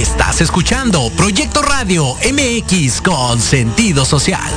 Estás 0.00 0.40
escuchando 0.40 1.10
Proyecto 1.10 1.60
Radio 1.60 2.16
MX 2.32 3.02
con 3.02 3.38
sentido 3.38 4.06
social. 4.06 4.50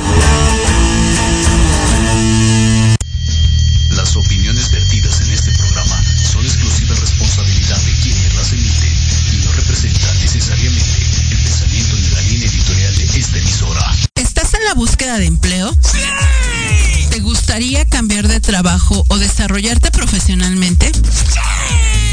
Las 3.90 4.16
opiniones 4.16 4.70
vertidas 4.70 5.20
en 5.20 5.30
este 5.32 5.50
programa 5.52 6.02
son 6.32 6.42
exclusiva 6.46 6.94
responsabilidad 6.94 7.76
de 7.76 7.92
quienes 8.02 8.34
las 8.34 8.52
emiten 8.54 8.96
y 9.34 9.44
no 9.44 9.52
representan 9.52 10.18
necesariamente 10.20 11.02
el 11.30 11.42
pensamiento 11.42 11.96
ni 11.96 12.08
la 12.08 12.20
línea 12.22 12.48
editorial 12.48 12.96
de 12.96 13.04
esta 13.04 13.38
emisora. 13.38 13.94
¿Estás 14.14 14.54
en 14.54 14.64
la 14.64 14.72
búsqueda 14.72 15.18
de 15.18 15.26
empleo? 15.26 15.76
¡Sí! 15.82 17.10
¿Te 17.10 17.20
gustaría 17.20 17.84
cambiar 17.84 18.28
de 18.28 18.40
trabajo 18.40 19.04
o 19.08 19.18
desarrollarte 19.18 19.90
profesionalmente? 19.90 20.90
¡Sí! 20.94 22.03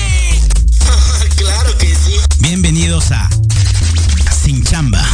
Bienvenidos 2.41 3.11
a 3.11 3.29
Sin 4.31 4.63
Chamba, 4.63 5.05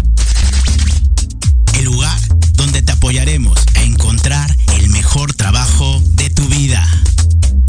el 1.74 1.84
lugar 1.84 2.18
donde 2.54 2.82
te 2.82 2.94
apoyaremos 2.94 3.60
a 3.76 3.84
encontrar 3.84 4.56
el 4.78 4.90
mejor 4.90 5.34
trabajo 5.34 6.02
de 6.14 6.30
tu 6.30 6.48
vida. 6.48 6.88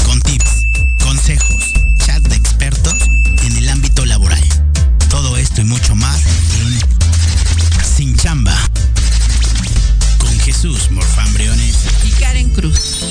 Con 0.05 0.21
tips, 0.21 0.63
consejos, 1.03 1.73
chat 2.05 2.23
de 2.23 2.35
expertos 2.35 2.95
en 3.43 3.57
el 3.57 3.67
ámbito 3.67 4.05
laboral. 4.05 4.43
Todo 5.09 5.35
esto 5.35 5.59
y 5.59 5.65
mucho 5.65 5.93
más 5.93 6.21
en 6.61 6.79
Sin 7.83 8.15
Chamba. 8.15 8.57
Con 10.19 10.39
Jesús 10.39 10.89
Morfán 10.89 11.33
Briones 11.33 11.75
y 12.05 12.11
Karen 12.11 12.49
Cruz. 12.51 13.03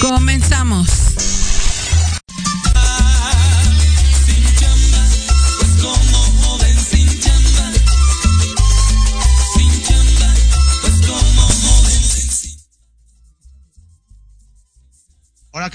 Comenzamos. 0.00 0.88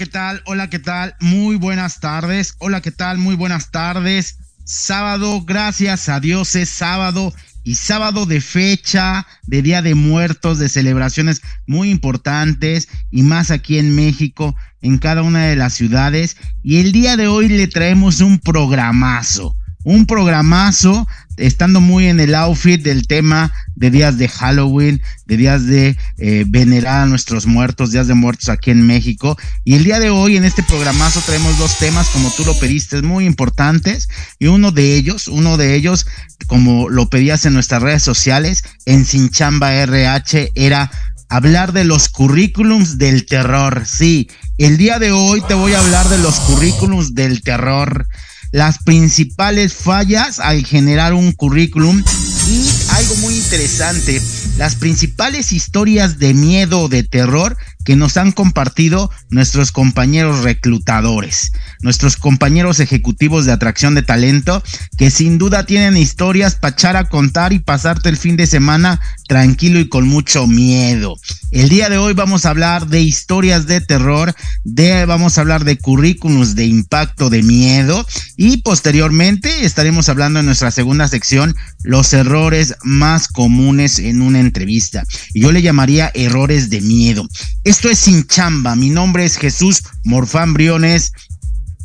¿Qué 0.00 0.06
tal? 0.06 0.42
Hola, 0.46 0.70
¿qué 0.70 0.78
tal? 0.78 1.14
Muy 1.20 1.56
buenas 1.56 2.00
tardes. 2.00 2.54
Hola, 2.56 2.80
¿qué 2.80 2.90
tal? 2.90 3.18
Muy 3.18 3.34
buenas 3.34 3.70
tardes. 3.70 4.38
Sábado, 4.64 5.42
gracias 5.42 6.08
a 6.08 6.20
Dios 6.20 6.56
es 6.56 6.70
sábado 6.70 7.34
y 7.64 7.74
sábado 7.74 8.24
de 8.24 8.40
fecha, 8.40 9.26
de 9.46 9.60
Día 9.60 9.82
de 9.82 9.94
Muertos, 9.94 10.58
de 10.58 10.70
celebraciones 10.70 11.42
muy 11.66 11.90
importantes 11.90 12.88
y 13.10 13.24
más 13.24 13.50
aquí 13.50 13.78
en 13.78 13.94
México, 13.94 14.56
en 14.80 14.96
cada 14.96 15.20
una 15.20 15.44
de 15.44 15.56
las 15.56 15.74
ciudades. 15.74 16.38
Y 16.62 16.78
el 16.78 16.92
día 16.92 17.18
de 17.18 17.28
hoy 17.28 17.50
le 17.50 17.66
traemos 17.66 18.22
un 18.22 18.38
programazo 18.38 19.54
un 19.82 20.06
programazo, 20.06 21.06
estando 21.36 21.80
muy 21.80 22.06
en 22.06 22.20
el 22.20 22.34
outfit 22.34 22.82
del 22.82 23.06
tema 23.06 23.52
de 23.74 23.90
días 23.90 24.18
de 24.18 24.28
Halloween, 24.28 25.00
de 25.26 25.36
días 25.38 25.66
de 25.66 25.96
eh, 26.18 26.44
venerar 26.46 27.02
a 27.02 27.06
nuestros 27.06 27.46
muertos, 27.46 27.92
días 27.92 28.06
de 28.06 28.14
muertos 28.14 28.50
aquí 28.50 28.70
en 28.70 28.86
México. 28.86 29.38
Y 29.64 29.74
el 29.74 29.84
día 29.84 29.98
de 29.98 30.10
hoy 30.10 30.36
en 30.36 30.44
este 30.44 30.62
programazo 30.62 31.20
traemos 31.22 31.58
dos 31.58 31.78
temas, 31.78 32.08
como 32.08 32.30
tú 32.30 32.44
lo 32.44 32.58
pediste, 32.58 33.00
muy 33.00 33.24
importantes. 33.24 34.08
Y 34.38 34.48
uno 34.48 34.70
de 34.70 34.96
ellos, 34.96 35.28
uno 35.28 35.56
de 35.56 35.74
ellos, 35.74 36.06
como 36.46 36.90
lo 36.90 37.08
pedías 37.08 37.46
en 37.46 37.54
nuestras 37.54 37.82
redes 37.82 38.02
sociales, 38.02 38.64
en 38.84 39.06
Sinchamba 39.06 39.72
RH, 39.74 40.52
era 40.54 40.90
hablar 41.30 41.72
de 41.72 41.84
los 41.84 42.10
currículums 42.10 42.98
del 42.98 43.24
terror. 43.24 43.84
Sí, 43.86 44.28
el 44.58 44.76
día 44.76 44.98
de 44.98 45.12
hoy 45.12 45.40
te 45.48 45.54
voy 45.54 45.72
a 45.72 45.80
hablar 45.80 46.06
de 46.10 46.18
los 46.18 46.38
currículums 46.40 47.14
del 47.14 47.40
terror 47.40 48.06
las 48.52 48.78
principales 48.82 49.74
fallas 49.74 50.40
al 50.40 50.64
generar 50.64 51.14
un 51.14 51.32
currículum. 51.32 52.02
Y 52.48 52.68
algo 52.90 53.16
muy 53.16 53.34
interesante, 53.36 54.20
las 54.56 54.74
principales 54.74 55.52
historias 55.52 56.18
de 56.18 56.34
miedo 56.34 56.80
o 56.80 56.88
de 56.88 57.04
terror 57.04 57.56
que 57.84 57.96
nos 57.96 58.16
han 58.16 58.32
compartido 58.32 59.10
nuestros 59.30 59.72
compañeros 59.72 60.42
reclutadores, 60.42 61.52
nuestros 61.80 62.16
compañeros 62.16 62.80
ejecutivos 62.80 63.46
de 63.46 63.52
atracción 63.52 63.94
de 63.94 64.02
talento, 64.02 64.62
que 64.96 65.10
sin 65.10 65.38
duda 65.38 65.64
tienen 65.64 65.96
historias 65.96 66.54
para 66.54 66.74
echar 66.74 66.96
a 66.96 67.08
contar 67.08 67.52
y 67.52 67.58
pasarte 67.58 68.08
el 68.08 68.16
fin 68.16 68.36
de 68.36 68.46
semana 68.46 69.00
tranquilo 69.28 69.80
y 69.80 69.88
con 69.88 70.08
mucho 70.08 70.46
miedo. 70.46 71.16
El 71.50 71.68
día 71.68 71.88
de 71.88 71.98
hoy 71.98 72.12
vamos 72.12 72.46
a 72.46 72.50
hablar 72.50 72.86
de 72.86 73.00
historias 73.00 73.66
de 73.66 73.80
terror, 73.80 74.34
de 74.64 75.04
vamos 75.06 75.36
a 75.36 75.40
hablar 75.40 75.64
de 75.64 75.78
currículums 75.78 76.54
de 76.54 76.66
impacto 76.66 77.30
de 77.30 77.42
miedo 77.42 78.06
y 78.36 78.58
posteriormente 78.58 79.64
estaremos 79.64 80.08
hablando 80.08 80.40
en 80.40 80.46
nuestra 80.46 80.70
segunda 80.70 81.08
sección 81.08 81.54
los 81.82 82.12
errores 82.12 82.74
más 82.82 83.28
comunes 83.28 83.98
en 83.98 84.22
una 84.22 84.40
entrevista. 84.40 85.04
Yo 85.34 85.52
le 85.52 85.62
llamaría 85.62 86.10
errores 86.14 86.70
de 86.70 86.80
miedo. 86.80 87.28
Esto 87.70 87.88
es 87.88 88.00
Sin 88.00 88.26
Chamba. 88.26 88.74
Mi 88.74 88.90
nombre 88.90 89.24
es 89.24 89.36
Jesús 89.36 89.84
Morfán 90.02 90.54
Briones 90.54 91.12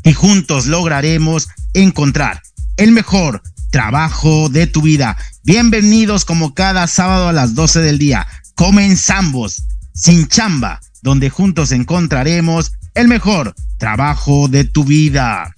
y 0.03 0.13
juntos 0.13 0.65
lograremos 0.65 1.47
encontrar 1.75 2.41
el 2.77 2.91
mejor 2.91 3.43
trabajo 3.69 4.49
de 4.49 4.65
tu 4.65 4.81
vida. 4.81 5.15
Bienvenidos 5.43 6.25
como 6.25 6.55
cada 6.55 6.87
sábado 6.87 7.27
a 7.27 7.33
las 7.33 7.53
12 7.53 7.81
del 7.81 7.99
día. 7.99 8.25
Comenzamos 8.55 9.61
Sin 9.93 10.27
Chamba, 10.27 10.81
donde 11.03 11.29
juntos 11.29 11.71
encontraremos 11.71 12.71
el 12.95 13.07
mejor 13.07 13.53
trabajo 13.77 14.47
de 14.47 14.63
tu 14.63 14.85
vida. 14.85 15.53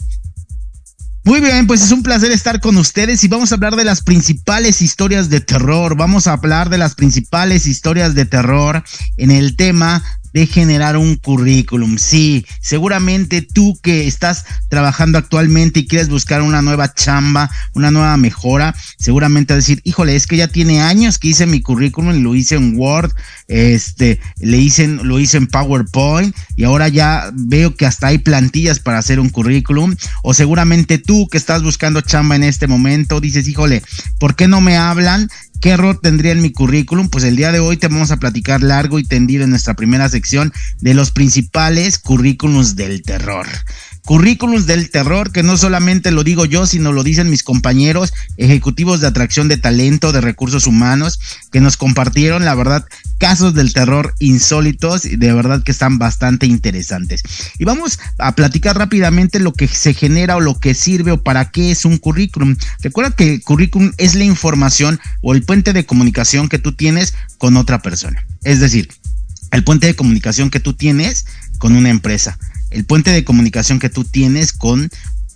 Muy 1.27 1.41
bien, 1.41 1.68
pues 1.68 1.81
es 1.81 1.91
un 1.91 2.03
placer 2.03 2.31
estar 2.31 2.62
con 2.62 2.77
ustedes 2.77 3.21
y 3.25 3.27
vamos 3.27 3.51
a 3.51 3.56
hablar 3.56 3.75
de 3.75 3.83
las 3.83 4.01
principales 4.01 4.81
historias 4.81 5.29
de 5.29 5.41
terror. 5.41 5.97
Vamos 5.97 6.25
a 6.25 6.31
hablar 6.31 6.69
de 6.69 6.77
las 6.77 6.95
principales 6.95 7.68
historias 7.68 8.15
de 8.15 8.24
terror 8.24 8.81
en 9.18 9.31
el 9.31 9.57
tema 9.57 10.01
de 10.31 10.47
generar 10.47 10.95
un 10.95 11.15
currículum. 11.15 11.97
Sí, 11.97 12.45
seguramente 12.62 13.41
tú 13.41 13.77
que 13.83 14.07
estás 14.07 14.45
trabajando 14.69 15.18
actualmente 15.18 15.81
y 15.81 15.88
quieres 15.88 16.07
buscar 16.07 16.41
una 16.41 16.62
nueva 16.62 16.94
chamba, 16.94 17.51
una 17.74 17.91
nueva 17.91 18.15
mejora, 18.15 18.74
seguramente 18.97 19.51
a 19.51 19.57
decir, 19.57 19.81
híjole, 19.83 20.15
es 20.15 20.27
que 20.27 20.38
ya 20.38 20.47
tiene 20.47 20.81
años 20.81 21.18
que 21.18 21.27
hice 21.27 21.45
mi 21.45 21.59
currículum 21.59 22.15
y 22.15 22.21
lo 22.21 22.35
hice 22.35 22.56
en 22.56 22.77
Word, 22.77 23.12
este, 23.47 24.19
le 24.39 24.57
hice, 24.57 24.88
lo 24.88 25.19
hice 25.19 25.38
en 25.38 25.47
PowerPoint 25.47 26.35
y 26.55 26.63
ahora 26.63 26.88
ya 26.88 27.31
veo 27.33 27.75
que 27.75 27.85
hasta 27.85 28.07
hay 28.07 28.17
plantillas 28.17 28.79
para 28.79 28.97
hacer 28.97 29.19
un 29.19 29.29
currículum. 29.29 29.95
O 30.23 30.33
seguramente 30.33 30.97
tú 30.97 31.27
que 31.27 31.38
estás 31.38 31.63
buscando 31.63 32.01
chamba 32.01 32.35
en 32.35 32.44
este 32.44 32.67
momento 32.67 33.21
dices, 33.21 33.47
híjole, 33.47 33.81
¿por 34.19 34.35
qué 34.35 34.47
no 34.47 34.61
me 34.61 34.77
hablan? 34.77 35.29
¿Qué 35.61 35.69
error 35.69 35.99
tendría 35.99 36.33
en 36.33 36.41
mi 36.41 36.51
currículum? 36.51 37.09
Pues 37.09 37.23
el 37.23 37.35
día 37.35 37.51
de 37.51 37.59
hoy 37.59 37.77
te 37.77 37.88
vamos 37.88 38.11
a 38.11 38.17
platicar 38.17 38.61
largo 38.61 38.99
y 38.99 39.03
tendido 39.03 39.44
en 39.44 39.50
nuestra 39.50 39.73
primera 39.73 40.07
sección 40.09 40.53
de 40.79 40.93
los 40.93 41.11
principales 41.11 41.97
currículums 41.97 42.75
del 42.75 43.01
terror 43.01 43.47
currículums 44.07 44.65
del 44.68 44.89
terror, 44.89 45.33
que 45.33 45.44
no 45.44 45.57
solamente 45.57 46.12
lo 46.12 46.24
digo 46.24 46.45
yo, 46.45 46.65
sino 46.65 46.94
lo 46.94 47.04
dicen 47.04 47.30
mis 47.30 47.44
compañeros 47.44 48.13
ejecutivos 48.38 49.01
de 49.01 49.07
atracción 49.07 49.50
de 49.50 49.57
talento, 49.57 50.13
de 50.13 50.21
recursos 50.21 50.65
humanos, 50.65 51.19
que 51.51 51.59
nos 51.59 51.75
compartieron, 51.75 52.45
la 52.45 52.56
verdad, 52.56 52.86
casos 53.18 53.54
del 53.54 53.74
terror 53.74 54.15
insólitos 54.19 55.04
y 55.04 55.18
de 55.18 55.33
verdad 55.33 55.62
que 55.62 55.74
están 55.74 56.00
bastante 56.00 56.45
interesantes. 56.45 57.21
Y 57.59 57.65
vamos 57.65 58.00
a 58.18 58.33
platicar 58.33 58.77
rápidamente 58.77 59.42
lo 59.42 59.51
que 59.51 59.68
se 59.68 59.94
genera 59.94 60.38
o 60.38 60.39
lo 60.39 60.57
que 60.57 60.74
sirve 60.74 61.12
o 61.12 61.21
para 61.21 61.51
qué 61.51 61.71
es 61.71 61.83
un 61.83 61.98
currículum. 61.98 62.56
Recuerda 62.80 63.13
que 63.13 63.33
el 63.33 63.44
currículum 63.44 63.92
es 63.98 64.15
la 64.15 64.24
información 64.24 65.01
o 65.21 65.33
el 65.33 65.44
puente 65.44 65.74
de 65.74 65.86
comunicación 65.86 66.48
que 66.48 66.60
tú 66.60 66.71
tienes 66.71 67.13
con 67.38 67.57
otra 67.57 67.81
persona. 67.81 68.25
Es 68.45 68.62
decir, 68.62 68.88
el 69.51 69.65
puente 69.65 69.88
de 69.88 69.98
comunicación 69.98 70.50
que 70.50 70.62
tú 70.62 70.75
tienes 70.75 71.25
con 71.57 71.75
una 71.75 71.89
empresa 71.89 72.38
el 72.71 72.85
puente 72.85 73.11
de 73.11 73.23
comunicación 73.23 73.79
que 73.79 73.89
tú 73.89 74.03
tienes 74.03 74.53
con 74.53 74.89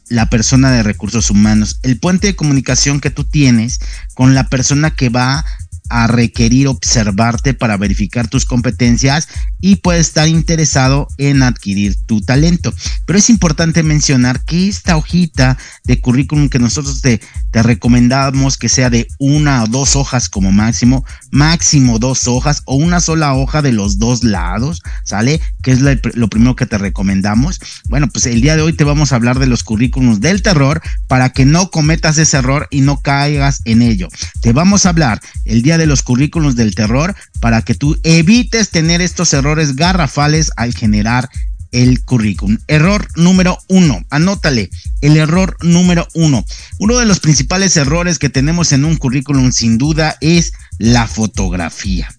la 0.09 0.29
persona 0.29 0.71
de 0.71 0.83
recursos 0.83 1.29
humanos, 1.29 1.79
el 1.83 1.97
puente 1.97 2.27
de 2.27 2.35
comunicación 2.35 2.99
que 2.99 3.11
tú 3.11 3.23
tienes 3.23 3.79
con 4.13 4.35
la 4.35 4.47
persona 4.49 4.91
que 4.91 5.09
va 5.09 5.45
a 5.91 6.07
requerir 6.07 6.67
observarte 6.67 7.53
para 7.53 7.77
verificar 7.77 8.27
tus 8.27 8.45
competencias 8.45 9.27
y 9.59 9.75
puede 9.77 9.99
estar 9.99 10.27
interesado 10.27 11.07
en 11.17 11.43
adquirir 11.43 11.95
tu 12.05 12.21
talento. 12.21 12.73
Pero 13.05 13.19
es 13.19 13.29
importante 13.29 13.83
mencionar 13.83 14.43
que 14.45 14.67
esta 14.67 14.95
hojita 14.95 15.57
de 15.83 15.99
currículum 15.99 16.49
que 16.49 16.59
nosotros 16.59 17.01
te, 17.01 17.21
te 17.51 17.61
recomendamos 17.61 18.57
que 18.57 18.69
sea 18.69 18.89
de 18.89 19.07
una 19.19 19.63
o 19.63 19.67
dos 19.67 19.95
hojas 19.95 20.29
como 20.29 20.51
máximo, 20.51 21.05
máximo 21.29 21.99
dos 21.99 22.27
hojas 22.27 22.63
o 22.65 22.75
una 22.75 23.01
sola 23.01 23.33
hoja 23.33 23.61
de 23.61 23.73
los 23.73 23.99
dos 23.99 24.23
lados, 24.23 24.81
¿sale? 25.03 25.41
Que 25.61 25.71
es 25.71 25.81
lo 25.81 26.29
primero 26.29 26.55
que 26.55 26.65
te 26.65 26.77
recomendamos. 26.77 27.59
Bueno, 27.89 28.07
pues 28.07 28.25
el 28.25 28.41
día 28.41 28.55
de 28.55 28.62
hoy 28.62 28.74
te 28.74 28.83
vamos 28.83 29.12
a 29.12 29.15
hablar 29.15 29.39
de 29.39 29.48
los 29.48 29.63
currículums 29.63 30.21
del 30.21 30.41
terror 30.41 30.81
para 31.07 31.29
que 31.29 31.45
no 31.45 31.69
cometas 31.69 32.17
ese 32.17 32.38
error 32.38 32.67
y 32.71 32.81
no 32.81 33.01
caigas 33.01 33.62
en 33.65 33.81
ello. 33.81 34.07
Te 34.41 34.53
vamos 34.53 34.86
a 34.86 34.89
hablar 34.89 35.21
el 35.45 35.62
día 35.62 35.77
de 35.77 35.80
los 35.85 36.03
currículums 36.03 36.55
del 36.55 36.75
terror 36.75 37.15
para 37.39 37.61
que 37.61 37.75
tú 37.75 37.97
evites 38.03 38.69
tener 38.69 39.01
estos 39.01 39.33
errores 39.33 39.75
garrafales 39.75 40.51
al 40.55 40.73
generar 40.73 41.29
el 41.71 42.03
currículum. 42.03 42.57
Error 42.67 43.07
número 43.15 43.57
uno, 43.67 44.03
anótale, 44.09 44.69
el 45.01 45.17
error 45.17 45.57
número 45.61 46.07
uno. 46.13 46.45
Uno 46.79 46.97
de 46.97 47.05
los 47.05 47.19
principales 47.19 47.77
errores 47.77 48.19
que 48.19 48.29
tenemos 48.29 48.71
en 48.71 48.85
un 48.85 48.97
currículum 48.97 49.51
sin 49.51 49.77
duda 49.77 50.17
es 50.21 50.53
la 50.77 51.07
fotografía. 51.07 52.09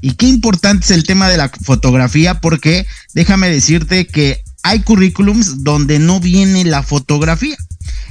Y 0.00 0.12
qué 0.12 0.26
importante 0.26 0.84
es 0.84 0.90
el 0.90 1.04
tema 1.04 1.28
de 1.28 1.36
la 1.36 1.50
fotografía 1.62 2.40
porque 2.40 2.86
déjame 3.14 3.50
decirte 3.50 4.06
que 4.06 4.42
hay 4.62 4.80
currículums 4.80 5.64
donde 5.64 5.98
no 5.98 6.20
viene 6.20 6.64
la 6.64 6.82
fotografía. 6.82 7.56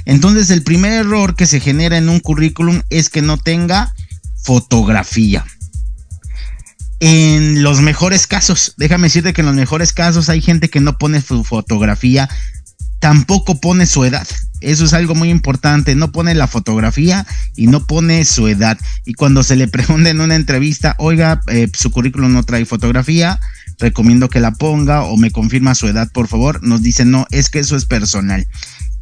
Entonces 0.04 0.50
el 0.50 0.62
primer 0.62 0.92
error 0.92 1.36
que 1.36 1.46
se 1.46 1.60
genera 1.60 1.96
en 1.96 2.08
un 2.08 2.20
currículum 2.20 2.82
es 2.90 3.10
que 3.10 3.22
no 3.22 3.38
tenga 3.38 3.94
fotografía. 4.42 5.44
En 7.00 7.62
los 7.62 7.80
mejores 7.80 8.26
casos, 8.26 8.74
déjame 8.76 9.04
decirte 9.04 9.32
que 9.32 9.42
en 9.42 9.46
los 9.46 9.54
mejores 9.54 9.92
casos 9.92 10.28
hay 10.28 10.40
gente 10.40 10.68
que 10.68 10.80
no 10.80 10.98
pone 10.98 11.20
su 11.20 11.44
fotografía, 11.44 12.28
tampoco 12.98 13.60
pone 13.60 13.86
su 13.86 14.04
edad. 14.04 14.26
Eso 14.60 14.84
es 14.84 14.92
algo 14.92 15.14
muy 15.14 15.30
importante, 15.30 15.94
no 15.94 16.10
pone 16.10 16.34
la 16.34 16.48
fotografía 16.48 17.24
y 17.54 17.68
no 17.68 17.86
pone 17.86 18.24
su 18.24 18.48
edad. 18.48 18.76
Y 19.04 19.14
cuando 19.14 19.44
se 19.44 19.54
le 19.54 19.68
pregunta 19.68 20.10
en 20.10 20.20
una 20.20 20.34
entrevista, 20.34 20.96
oiga, 20.98 21.40
eh, 21.46 21.70
su 21.72 21.92
currículum 21.92 22.32
no 22.32 22.42
trae 22.42 22.64
fotografía, 22.64 23.38
recomiendo 23.78 24.28
que 24.28 24.40
la 24.40 24.52
ponga 24.52 25.04
o 25.04 25.16
me 25.16 25.30
confirma 25.30 25.76
su 25.76 25.86
edad, 25.86 26.10
por 26.12 26.26
favor, 26.26 26.62
nos 26.64 26.82
dice, 26.82 27.04
no, 27.04 27.26
es 27.30 27.48
que 27.48 27.60
eso 27.60 27.76
es 27.76 27.84
personal. 27.84 28.48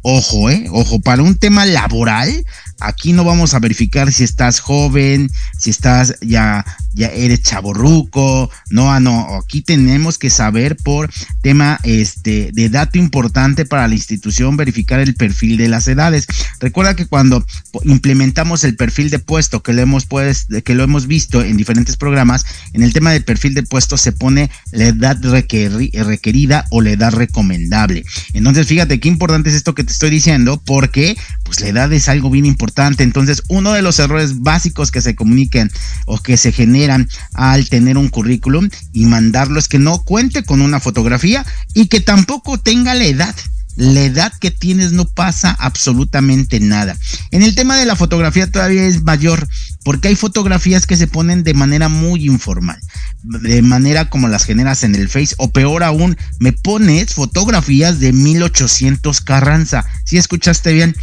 Ojo, 0.03 0.51
eh, 0.51 0.67
ojo, 0.71 1.01
para 1.01 1.23
un 1.23 1.35
tema 1.35 1.65
laboral, 1.65 2.45
aquí 2.79 3.13
no 3.13 3.23
vamos 3.23 3.53
a 3.53 3.59
verificar 3.59 4.11
si 4.11 4.23
estás 4.23 4.59
joven, 4.59 5.29
si 5.57 5.69
estás 5.69 6.15
ya 6.21 6.65
ya 6.97 7.07
eres 7.07 7.43
chaborruco, 7.43 8.49
no, 8.69 8.91
ah, 8.91 8.99
no, 8.99 9.37
aquí 9.37 9.61
tenemos 9.61 10.17
que 10.17 10.31
saber 10.31 10.75
por 10.75 11.11
tema 11.41 11.79
este 11.83 12.51
de 12.53 12.69
dato 12.69 12.97
importante 12.97 13.65
para 13.65 13.87
la 13.87 13.93
institución 13.93 14.57
verificar 14.57 14.99
el 14.99 15.13
perfil 15.13 15.57
de 15.57 15.67
las 15.67 15.87
edades. 15.87 16.25
Recuerda 16.59 16.95
que 16.95 17.05
cuando 17.05 17.45
implementamos 17.83 18.63
el 18.63 18.75
perfil 18.75 19.11
de 19.11 19.19
puesto 19.19 19.61
que 19.61 19.73
lo 19.73 19.81
hemos 19.81 20.05
pues, 20.05 20.47
que 20.63 20.73
lo 20.73 20.83
hemos 20.83 21.05
visto 21.05 21.43
en 21.43 21.55
diferentes 21.55 21.97
programas, 21.97 22.45
en 22.73 22.81
el 22.81 22.93
tema 22.93 23.11
del 23.11 23.23
perfil 23.23 23.53
de 23.53 23.63
puesto 23.63 23.95
se 23.97 24.11
pone 24.11 24.49
la 24.71 24.87
edad 24.87 25.17
requerida 25.21 26.65
o 26.71 26.81
la 26.81 26.91
edad 26.91 27.13
recomendable. 27.13 28.05
Entonces, 28.33 28.65
fíjate 28.65 28.99
qué 28.99 29.07
importante 29.07 29.49
es 29.49 29.55
esto 29.55 29.75
que 29.75 29.83
te 29.83 29.91
estoy 29.91 30.09
diciendo 30.09 30.61
porque 30.65 31.15
pues 31.43 31.61
la 31.61 31.67
edad 31.67 31.93
es 31.93 32.09
algo 32.09 32.31
bien 32.31 32.45
importante. 32.45 32.66
Entonces, 32.99 33.43
uno 33.47 33.73
de 33.73 33.81
los 33.81 33.99
errores 33.99 34.41
básicos 34.41 34.91
que 34.91 35.01
se 35.01 35.15
comuniquen 35.15 35.71
o 36.05 36.19
que 36.19 36.37
se 36.37 36.51
generan 36.51 37.09
al 37.33 37.69
tener 37.69 37.97
un 37.97 38.09
currículum 38.09 38.69
y 38.93 39.05
mandarlo 39.05 39.59
es 39.59 39.67
que 39.67 39.79
no 39.79 40.03
cuente 40.03 40.43
con 40.43 40.61
una 40.61 40.79
fotografía 40.79 41.45
y 41.73 41.87
que 41.87 42.01
tampoco 42.01 42.59
tenga 42.59 42.93
la 42.93 43.05
edad 43.05 43.35
la 43.77 44.01
edad 44.01 44.33
que 44.39 44.49
tienes 44.49 44.91
no 44.91 45.05
pasa 45.05 45.55
absolutamente 45.59 46.59
nada. 46.59 46.97
En 47.29 47.43
el 47.43 47.53
tema 47.53 47.77
de 47.77 47.85
la 47.85 47.95
fotografía 47.95 48.51
todavía 48.51 48.85
es 48.85 49.03
mayor, 49.03 49.47
porque 49.83 50.07
hay 50.07 50.15
fotografías 50.15 50.87
que 50.87 50.97
se 50.97 51.05
ponen 51.05 51.43
de 51.43 51.53
manera 51.53 51.87
muy 51.87 52.25
informal, 52.25 52.79
de 53.21 53.61
manera 53.61 54.09
como 54.09 54.27
las 54.27 54.45
generas 54.45 54.83
en 54.83 54.95
el 54.95 55.09
Face, 55.09 55.35
o 55.37 55.51
peor 55.51 55.83
aún, 55.83 56.17
me 56.39 56.53
pones 56.53 57.13
fotografías 57.13 57.99
de 57.99 58.13
1800 58.13 59.21
Carranza. 59.21 59.85
Si 60.05 60.17
escuchaste 60.17 60.73
bien, 60.73 60.95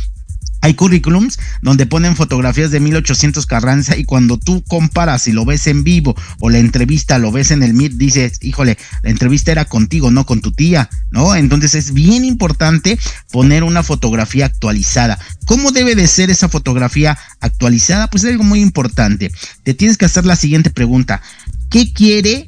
hay 0.64 0.73
currículums 0.73 1.38
donde 1.61 1.85
ponen 1.85 2.16
fotografías 2.16 2.71
de 2.71 2.80
1800 2.80 3.44
Carranza 3.44 3.99
y 3.99 4.04
cuando 4.04 4.38
tú 4.38 4.64
comparas 4.66 5.28
y 5.28 5.33
lo 5.33 5.44
ves 5.44 5.66
en 5.66 5.85
vivo 5.85 6.16
o 6.40 6.49
la 6.49 6.56
entrevista 6.56 7.18
lo 7.18 7.30
ves 7.30 7.50
en 7.50 7.62
el 7.62 7.75
Meet, 7.75 7.92
dices, 7.92 8.38
híjole, 8.40 8.78
la 9.02 9.11
entrevista 9.11 9.52
era 9.52 9.66
contigo, 9.66 10.11
no 10.11 10.25
con 10.25 10.40
tu 10.40 10.52
tía, 10.52 10.88
¿no? 11.11 11.35
Entonces 11.35 11.75
es 11.75 11.92
bien 11.92 12.25
importante 12.25 12.99
poner 13.30 13.62
una 13.62 13.83
fotografía 13.83 14.47
actualizada. 14.47 15.18
¿Cómo 15.44 15.71
debe 15.71 15.97
de 15.97 16.06
ser 16.06 16.30
esa 16.30 16.49
fotografía 16.49 17.18
actualizada? 17.40 18.09
Pues 18.09 18.25
es 18.25 18.30
algo 18.30 18.44
muy 18.44 18.62
importante. 18.62 19.30
Te 19.64 19.75
tienes 19.75 19.99
que 19.99 20.06
hacer 20.06 20.25
la 20.25 20.35
siguiente 20.35 20.71
pregunta. 20.71 21.21
¿Qué 21.68 21.92
quiere, 21.92 22.47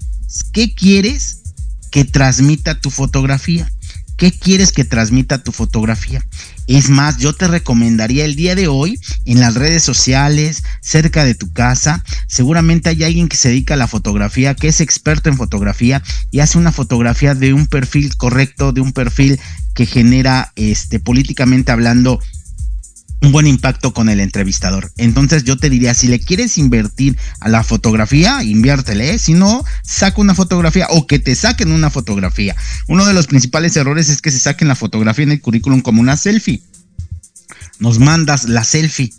qué 0.55 0.75
quieres 0.75 1.43
que 1.91 2.07
transmita 2.07 2.81
tu 2.81 2.91
fotografía? 2.91 3.71
¿Qué 4.17 4.33
quieres 4.33 4.73
que 4.73 4.85
transmita 4.85 5.43
tu 5.43 5.53
fotografía? 5.53 6.25
Es 6.67 6.89
más, 6.89 7.19
yo 7.19 7.35
te 7.35 7.49
recomendaría 7.49 8.25
el 8.25 8.35
día 8.35 8.55
de 8.55 8.67
hoy 8.67 8.99
en 9.27 9.41
las 9.41 9.55
redes 9.55 9.83
sociales, 9.83 10.65
cerca 10.81 11.25
de 11.25 11.35
tu 11.35 11.53
casa, 11.53 12.03
seguramente 12.27 12.89
hay 12.89 13.05
alguien 13.05 13.29
que 13.29 13.37
se 13.37 13.51
dedica 13.51 13.75
a 13.75 13.77
la 13.77 13.89
fotografía, 13.89 14.55
que 14.55 14.69
es 14.69 14.81
experto 14.81 15.29
en 15.29 15.37
fotografía 15.37 16.03
y 16.31 16.41
hace 16.41 16.57
una 16.57 16.73
fotografía 16.73 17.35
de 17.35 17.53
un 17.53 17.67
perfil 17.67 18.17
correcto, 18.17 18.73
de 18.73 18.81
un 18.81 18.93
perfil 18.93 19.39
que 19.75 19.85
genera, 19.85 20.53
este, 20.57 20.99
políticamente 20.99 21.71
hablando, 21.71 22.19
un 23.23 23.33
buen 23.33 23.47
impacto 23.47 23.93
con 23.93 24.09
el 24.09 24.21
entrevistador. 24.21 24.93
Entonces 24.97 25.45
yo 25.45 25.57
te 25.57 25.71
diría, 25.71 25.95
si 25.95 26.09
le 26.09 26.21
quieres 26.21 26.59
invertir 26.59 27.17
a 27.41 27.49
la 27.49 27.63
fotografía, 27.65 28.43
inviértele, 28.43 29.15
¿eh? 29.15 29.19
si 29.19 29.35
no, 29.35 29.65
saca 29.83 30.21
una 30.21 30.35
fotografía 30.35 30.87
o 30.91 31.07
que 31.07 31.19
te 31.19 31.35
saquen 31.35 31.73
una 31.73 31.91
fotografía. 31.91 32.55
Uno 32.89 33.07
de 33.07 33.15
los 33.15 33.27
principales 33.27 33.77
errores 33.77 34.09
es 34.09 34.21
que 34.21 34.31
se 34.31 34.39
saquen 34.39 34.69
la 34.69 34.75
fotografía 34.75 35.25
en 35.25 35.33
el 35.33 35.41
currículum 35.41 35.81
como 35.81 36.01
una 36.01 36.17
selfie. 36.17 36.63
Nos 37.79 37.99
mandas 37.99 38.49
la 38.49 38.65
selfie 38.65 39.13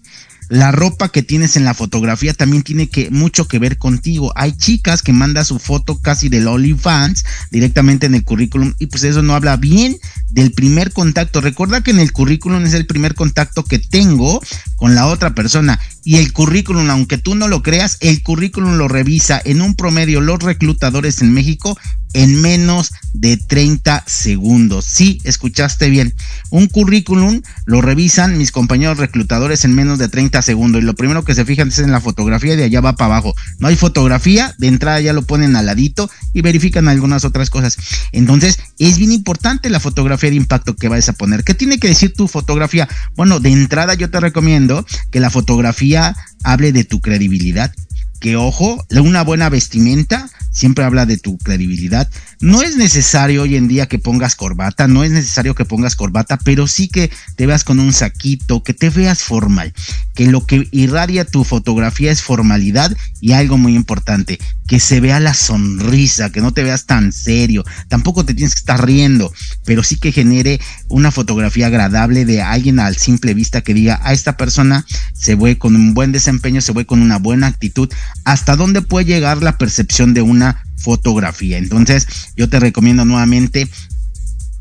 la 0.50 0.72
ropa 0.72 1.10
que 1.10 1.24
tienes 1.24 1.58
en 1.58 1.66
la 1.66 1.74
fotografía 1.74 2.34
también 2.34 2.64
tiene 2.64 2.90
que 2.90 3.10
mucho 3.12 3.48
que 3.48 3.60
ver 3.60 3.78
contigo. 3.78 4.32
Hay 4.36 4.54
chicas 4.54 5.02
que 5.02 5.14
mandan 5.14 5.46
su 5.46 5.60
foto 5.60 6.00
casi 6.00 6.30
del 6.30 6.48
OnlyFans 6.48 7.26
directamente 7.52 8.06
en 8.06 8.16
el 8.16 8.24
currículum 8.24 8.74
y 8.80 8.88
pues 8.88 9.04
eso 9.04 9.22
no 9.22 9.36
habla 9.36 9.58
bien 9.58 9.98
del 10.30 10.52
primer 10.52 10.92
contacto. 10.94 11.42
Recuerda 11.42 11.82
que 11.82 11.92
en 11.92 12.00
el 12.00 12.14
currículum 12.14 12.66
es 12.66 12.74
el 12.74 12.86
primer 12.86 13.14
contacto 13.14 13.64
que 13.64 13.80
tengo 13.80 14.42
con 14.76 14.96
la 14.96 15.08
otra 15.08 15.36
persona 15.36 15.80
y 16.08 16.16
el 16.16 16.32
currículum, 16.32 16.90
aunque 16.90 17.18
tú 17.18 17.36
no 17.36 17.50
lo 17.50 17.62
creas, 17.62 17.98
el 18.00 18.24
currículum 18.24 18.78
lo 18.78 18.88
revisa 18.88 19.42
en 19.44 19.62
un 19.62 19.76
promedio 19.76 20.22
los 20.22 20.40
reclutadores 20.40 21.22
en 21.22 21.34
México 21.34 21.78
en 22.14 22.42
menos 22.42 22.94
de 23.12 23.36
30 23.36 24.06
segundos. 24.08 24.86
Sí, 24.86 25.20
escuchaste 25.26 25.90
bien. 25.90 26.14
Un 26.50 26.68
currículum 26.68 27.42
lo 27.66 27.82
revisan 27.82 28.38
mis 28.38 28.54
compañeros 28.54 28.98
reclutadores 28.98 29.66
en 29.66 29.76
menos 29.76 30.00
de 30.00 30.08
30 30.08 30.42
segundos 30.42 30.82
y 30.82 30.86
lo 30.86 30.96
primero 30.96 31.26
que 31.26 31.36
se 31.36 31.44
fijan 31.44 31.68
es 31.68 31.80
en 31.80 31.92
la 31.92 32.00
fotografía 32.00 32.56
de 32.56 32.64
allá 32.64 32.80
va 32.80 32.96
para 32.96 33.14
abajo. 33.14 33.36
No 33.60 33.68
hay 33.68 33.76
fotografía, 33.76 34.56
de 34.58 34.68
entrada 34.68 35.02
ya 35.02 35.12
lo 35.12 35.24
ponen 35.24 35.58
al 35.58 35.66
ladito 35.66 36.10
y 36.34 36.42
verifican 36.42 36.88
algunas 36.88 37.26
otras 37.26 37.50
cosas. 37.50 37.78
Entonces, 38.14 38.60
es 38.80 38.98
bien 38.98 39.12
importante 39.12 39.70
la 39.70 39.80
fotografía 39.80 40.30
de 40.30 40.36
impacto 40.36 40.76
que 40.76 40.88
vayas 40.88 41.10
a 41.10 41.14
poner. 41.14 41.44
¿Qué 41.44 41.54
tiene 41.54 41.80
que 41.80 41.88
decir 41.88 42.14
tu 42.14 42.28
fotografía? 42.28 42.88
Bueno, 43.16 43.40
de 43.40 43.52
entrada 43.52 43.94
yo 43.96 44.10
te 44.10 44.20
recomiendo 44.20 44.86
que 45.12 45.20
la 45.20 45.30
fotografía 45.30 46.16
hable 46.44 46.72
de 46.72 46.84
tu 46.84 47.02
credibilidad. 47.02 47.74
Que 48.20 48.36
ojo, 48.36 48.84
una 48.90 49.24
buena 49.24 49.50
vestimenta 49.50 50.30
siempre 50.58 50.84
habla 50.84 51.06
de 51.06 51.18
tu 51.18 51.38
credibilidad. 51.38 52.10
No 52.40 52.64
es 52.64 52.78
necesario 52.78 53.44
hoy 53.44 53.56
en 53.56 53.68
día 53.68 53.86
que 53.86 54.00
pongas 54.00 54.36
corbata, 54.36 54.88
no 54.88 55.04
es 55.04 55.12
necesario 55.12 55.54
que 55.54 55.66
pongas 55.66 55.96
corbata, 55.96 56.38
pero 56.44 56.66
sí 56.66 56.88
que 56.88 57.12
te 57.36 57.46
veas 57.46 57.64
con 57.64 57.80
un 57.80 57.94
saquito, 57.94 58.64
que 58.64 58.74
te 58.74 58.90
veas 58.90 59.22
formal, 59.22 59.74
que 60.16 60.26
lo 60.26 60.48
que 60.48 60.68
irradia 60.72 61.26
tu 61.26 61.44
fotografía 61.44 62.12
es 62.12 62.24
formalidad 62.24 62.96
y 63.22 63.34
algo 63.34 63.58
muy 63.60 63.76
importante, 63.76 64.40
que 64.68 64.80
se 64.80 65.00
vea 65.00 65.20
la 65.20 65.36
sonrisa, 65.36 66.32
que 66.32 66.42
no 66.42 66.52
te 66.54 66.64
veas 66.64 66.86
tan 66.86 67.12
serio, 67.12 67.64
tampoco 67.88 68.26
te 68.26 68.34
tienes 68.34 68.56
que 68.56 68.60
estar 68.60 68.84
riendo, 68.84 69.32
pero 69.64 69.84
sí 69.84 69.98
que 69.98 70.12
genere 70.12 70.60
una 70.90 71.12
fotografía 71.12 71.68
agradable 71.68 72.26
de 72.26 72.42
alguien 72.42 72.80
al 72.80 72.98
simple 72.98 73.34
vista 73.34 73.62
que 73.62 73.76
diga, 73.76 74.00
a 74.04 74.12
esta 74.12 74.38
persona 74.38 74.86
se 75.14 75.36
ve 75.36 75.58
con 75.58 75.76
un 75.76 75.94
buen 75.94 76.12
desempeño, 76.12 76.62
se 76.62 76.74
ve 76.74 76.86
con 76.86 77.02
una 77.02 77.18
buena 77.18 77.48
actitud, 77.48 77.90
hasta 78.24 78.56
dónde 78.56 78.82
puede 78.82 79.06
llegar 79.06 79.42
la 79.42 79.58
percepción 79.58 80.14
de 80.14 80.22
una 80.22 80.64
fotografía. 80.78 81.58
Entonces, 81.58 82.08
yo 82.36 82.50
te 82.50 82.60
recomiendo 82.60 83.06
nuevamente 83.06 83.68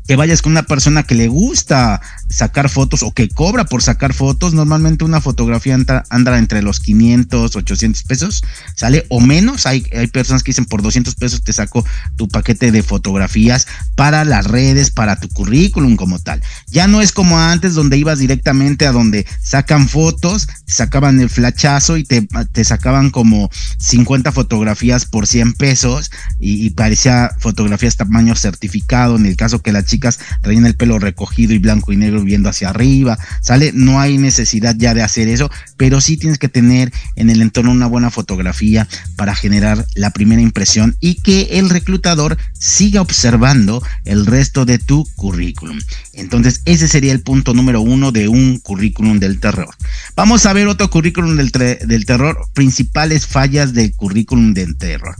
que 0.07 0.15
vayas 0.15 0.41
con 0.41 0.53
una 0.53 0.63
persona 0.63 1.03
que 1.03 1.15
le 1.15 1.27
gusta 1.27 2.01
sacar 2.29 2.69
fotos 2.69 3.03
o 3.03 3.13
que 3.13 3.27
cobra 3.27 3.65
por 3.65 3.83
sacar 3.83 4.13
fotos, 4.13 4.53
normalmente 4.53 5.03
una 5.03 5.19
fotografía 5.19 5.75
anda, 5.75 6.37
entre 6.37 6.61
los 6.61 6.79
500, 6.79 7.55
800 7.55 8.03
pesos, 8.03 8.43
sale 8.75 9.05
o 9.09 9.19
menos. 9.19 9.65
Hay, 9.65 9.85
hay 9.93 10.07
personas 10.07 10.43
que 10.43 10.51
dicen 10.51 10.65
por 10.65 10.81
200 10.81 11.15
pesos 11.15 11.43
te 11.43 11.51
saco 11.51 11.85
tu 12.15 12.29
paquete 12.29 12.71
de 12.71 12.83
fotografías 12.83 13.67
para 13.95 14.23
las 14.23 14.45
redes, 14.45 14.91
para 14.91 15.19
tu 15.19 15.27
currículum 15.27 15.97
como 15.97 16.19
tal. 16.19 16.41
Ya 16.67 16.87
no 16.87 17.01
es 17.01 17.11
como 17.11 17.39
antes 17.39 17.73
donde 17.73 17.97
ibas 17.97 18.19
directamente 18.19 18.87
a 18.87 18.93
donde 18.93 19.25
sacan 19.41 19.89
fotos, 19.89 20.47
sacaban 20.65 21.19
el 21.19 21.29
flachazo 21.29 21.97
y 21.97 22.05
te, 22.05 22.25
te 22.51 22.63
sacaban 22.63 23.09
como 23.09 23.49
50 23.79 24.31
fotografías 24.31 25.05
por 25.05 25.27
100 25.27 25.53
pesos 25.53 26.11
y, 26.39 26.65
y 26.65 26.69
parecía 26.69 27.31
fotografías 27.39 27.97
tamaño 27.97 28.35
certificado 28.35 29.17
en 29.17 29.25
el 29.25 29.35
caso 29.35 29.61
que 29.61 29.73
la 29.73 29.83
chica 29.83 29.96
chicas 29.97 30.19
el 30.43 30.75
pelo 30.75 30.99
recogido 30.99 31.53
y 31.53 31.59
blanco 31.59 31.91
y 31.91 31.97
negro 31.97 32.23
viendo 32.23 32.49
hacia 32.49 32.69
arriba, 32.69 33.17
¿sale? 33.41 33.71
No 33.73 33.99
hay 33.99 34.17
necesidad 34.17 34.75
ya 34.77 34.93
de 34.93 35.01
hacer 35.01 35.27
eso, 35.27 35.49
pero 35.75 36.01
sí 36.01 36.17
tienes 36.17 36.37
que 36.37 36.49
tener 36.49 36.91
en 37.15 37.29
el 37.29 37.41
entorno 37.41 37.71
una 37.71 37.87
buena 37.87 38.11
fotografía 38.11 38.87
para 39.15 39.35
generar 39.35 39.85
la 39.95 40.11
primera 40.11 40.41
impresión 40.41 40.95
y 40.99 41.15
que 41.15 41.59
el 41.59 41.69
reclutador 41.69 42.37
siga 42.53 43.01
observando 43.01 43.83
el 44.05 44.25
resto 44.25 44.65
de 44.65 44.77
tu 44.77 45.05
currículum. 45.15 45.79
Entonces, 46.13 46.61
ese 46.65 46.87
sería 46.87 47.13
el 47.13 47.21
punto 47.21 47.53
número 47.53 47.81
uno 47.81 48.11
de 48.11 48.27
un 48.27 48.59
currículum 48.59 49.19
del 49.19 49.39
terror. 49.39 49.73
Vamos 50.15 50.45
a 50.45 50.53
ver 50.53 50.67
otro 50.67 50.89
currículum 50.89 51.37
del, 51.37 51.51
del 51.51 52.05
terror, 52.05 52.37
principales 52.53 53.25
fallas 53.25 53.73
del 53.73 53.93
currículum 53.93 54.53
del 54.53 54.77
terror 54.77 55.15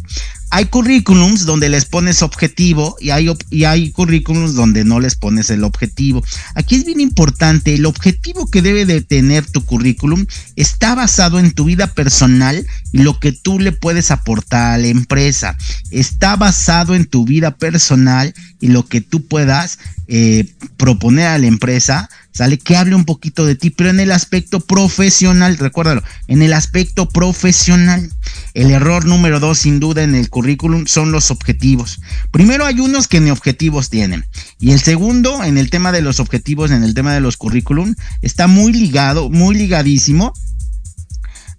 hay 0.49 0.65
currículums 0.65 1.45
donde 1.45 1.69
les 1.69 1.85
pones 1.85 2.21
objetivo 2.21 2.95
y 2.99 3.09
hay, 3.09 3.29
y 3.49 3.65
hay 3.65 3.91
currículums 3.91 4.55
donde 4.55 4.85
no 4.85 4.99
les 4.99 5.15
pones 5.15 5.49
el 5.49 5.63
objetivo. 5.63 6.23
Aquí 6.55 6.75
es 6.75 6.85
bien 6.85 7.01
importante, 7.01 7.75
el 7.75 7.85
objetivo 7.85 8.49
que 8.49 8.61
debe 8.61 8.85
de 8.85 9.01
tener 9.01 9.45
tu 9.45 9.65
currículum 9.65 10.25
está 10.55 10.95
basado 10.95 11.39
en 11.39 11.51
tu 11.51 11.65
vida 11.65 11.87
personal 11.87 12.65
y 12.93 12.99
lo 12.99 13.19
que 13.19 13.33
tú 13.33 13.59
le 13.59 13.73
puedes 13.73 14.09
aportar 14.09 14.75
a 14.75 14.77
la 14.77 14.87
empresa. 14.87 15.57
Está 15.91 16.35
basado 16.35 16.95
en 16.95 17.05
tu 17.05 17.25
vida 17.25 17.57
personal 17.57 18.33
y 18.61 18.67
lo 18.67 18.85
que 18.85 19.01
tú 19.01 19.27
puedas 19.27 19.79
eh, 20.07 20.45
proponer 20.77 21.27
a 21.27 21.37
la 21.37 21.47
empresa 21.47 22.09
¿sale? 22.37 22.59
Que 22.59 22.77
hable 22.77 22.93
un 22.93 23.03
poquito 23.03 23.47
de 23.47 23.55
ti, 23.55 23.71
pero 23.71 23.89
en 23.89 23.99
el 23.99 24.11
aspecto 24.11 24.59
profesional, 24.59 25.57
recuérdalo, 25.57 26.03
en 26.27 26.43
el 26.43 26.53
aspecto 26.53 27.09
profesional. 27.09 28.11
El 28.53 28.69
error 28.69 29.05
número 29.05 29.39
dos, 29.39 29.57
sin 29.57 29.79
duda, 29.79 30.03
en 30.03 30.13
el 30.13 30.29
currículum 30.29 30.85
son 30.85 31.11
los 31.11 31.31
objetivos. 31.31 31.99
Primero 32.29 32.67
hay 32.67 32.79
unos 32.79 33.07
que 33.07 33.21
ni 33.21 33.31
objetivos 33.31 33.89
tienen. 33.89 34.23
Y 34.59 34.69
el 34.69 34.79
segundo, 34.79 35.43
en 35.43 35.57
el 35.57 35.71
tema 35.71 35.91
de 35.91 36.03
los 36.03 36.19
objetivos, 36.19 36.69
en 36.69 36.83
el 36.83 36.93
tema 36.93 37.11
de 37.11 37.21
los 37.21 37.37
currículum, 37.37 37.95
está 38.21 38.45
muy 38.45 38.71
ligado, 38.71 39.31
muy 39.31 39.55
ligadísimo 39.55 40.31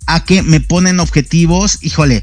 a 0.07 0.25
que 0.25 0.43
me 0.43 0.61
ponen 0.61 1.01
objetivos, 1.01 1.81
híjole, 1.83 2.23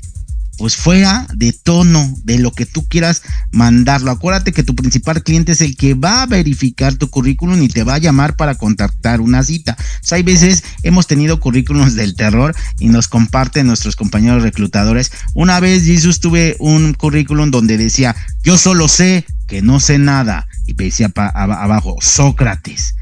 pues 0.57 0.75
fuera 0.75 1.27
de 1.33 1.53
tono 1.53 2.13
de 2.23 2.39
lo 2.39 2.51
que 2.51 2.65
tú 2.65 2.85
quieras 2.87 3.21
mandarlo. 3.51 4.11
Acuérdate 4.11 4.51
que 4.51 4.63
tu 4.63 4.75
principal 4.75 5.23
cliente 5.23 5.53
es 5.53 5.61
el 5.61 5.75
que 5.75 5.93
va 5.93 6.21
a 6.21 6.25
verificar 6.25 6.95
tu 6.95 7.09
currículum 7.09 7.61
y 7.61 7.67
te 7.67 7.83
va 7.83 7.95
a 7.95 7.99
llamar 7.99 8.35
para 8.35 8.55
contactar 8.55 9.21
una 9.21 9.43
cita. 9.43 9.77
hay 10.11 10.23
veces 10.23 10.63
hemos 10.83 11.07
tenido 11.07 11.39
currículums 11.39 11.95
del 11.95 12.15
terror 12.15 12.55
y 12.79 12.87
nos 12.87 13.07
comparten 13.07 13.67
nuestros 13.67 13.95
compañeros 13.95 14.43
reclutadores. 14.43 15.11
Una 15.33 15.59
vez, 15.59 15.85
Jesús, 15.85 16.19
tuve 16.19 16.55
un 16.59 16.93
currículum 16.93 17.51
donde 17.51 17.77
decía, 17.77 18.15
yo 18.43 18.57
solo 18.57 18.87
sé 18.87 19.25
que 19.47 19.61
no 19.61 19.79
sé 19.79 19.97
nada. 19.97 20.47
Y 20.65 20.73
decía 20.73 21.11
abajo, 21.15 21.97
Sócrates 22.01 22.95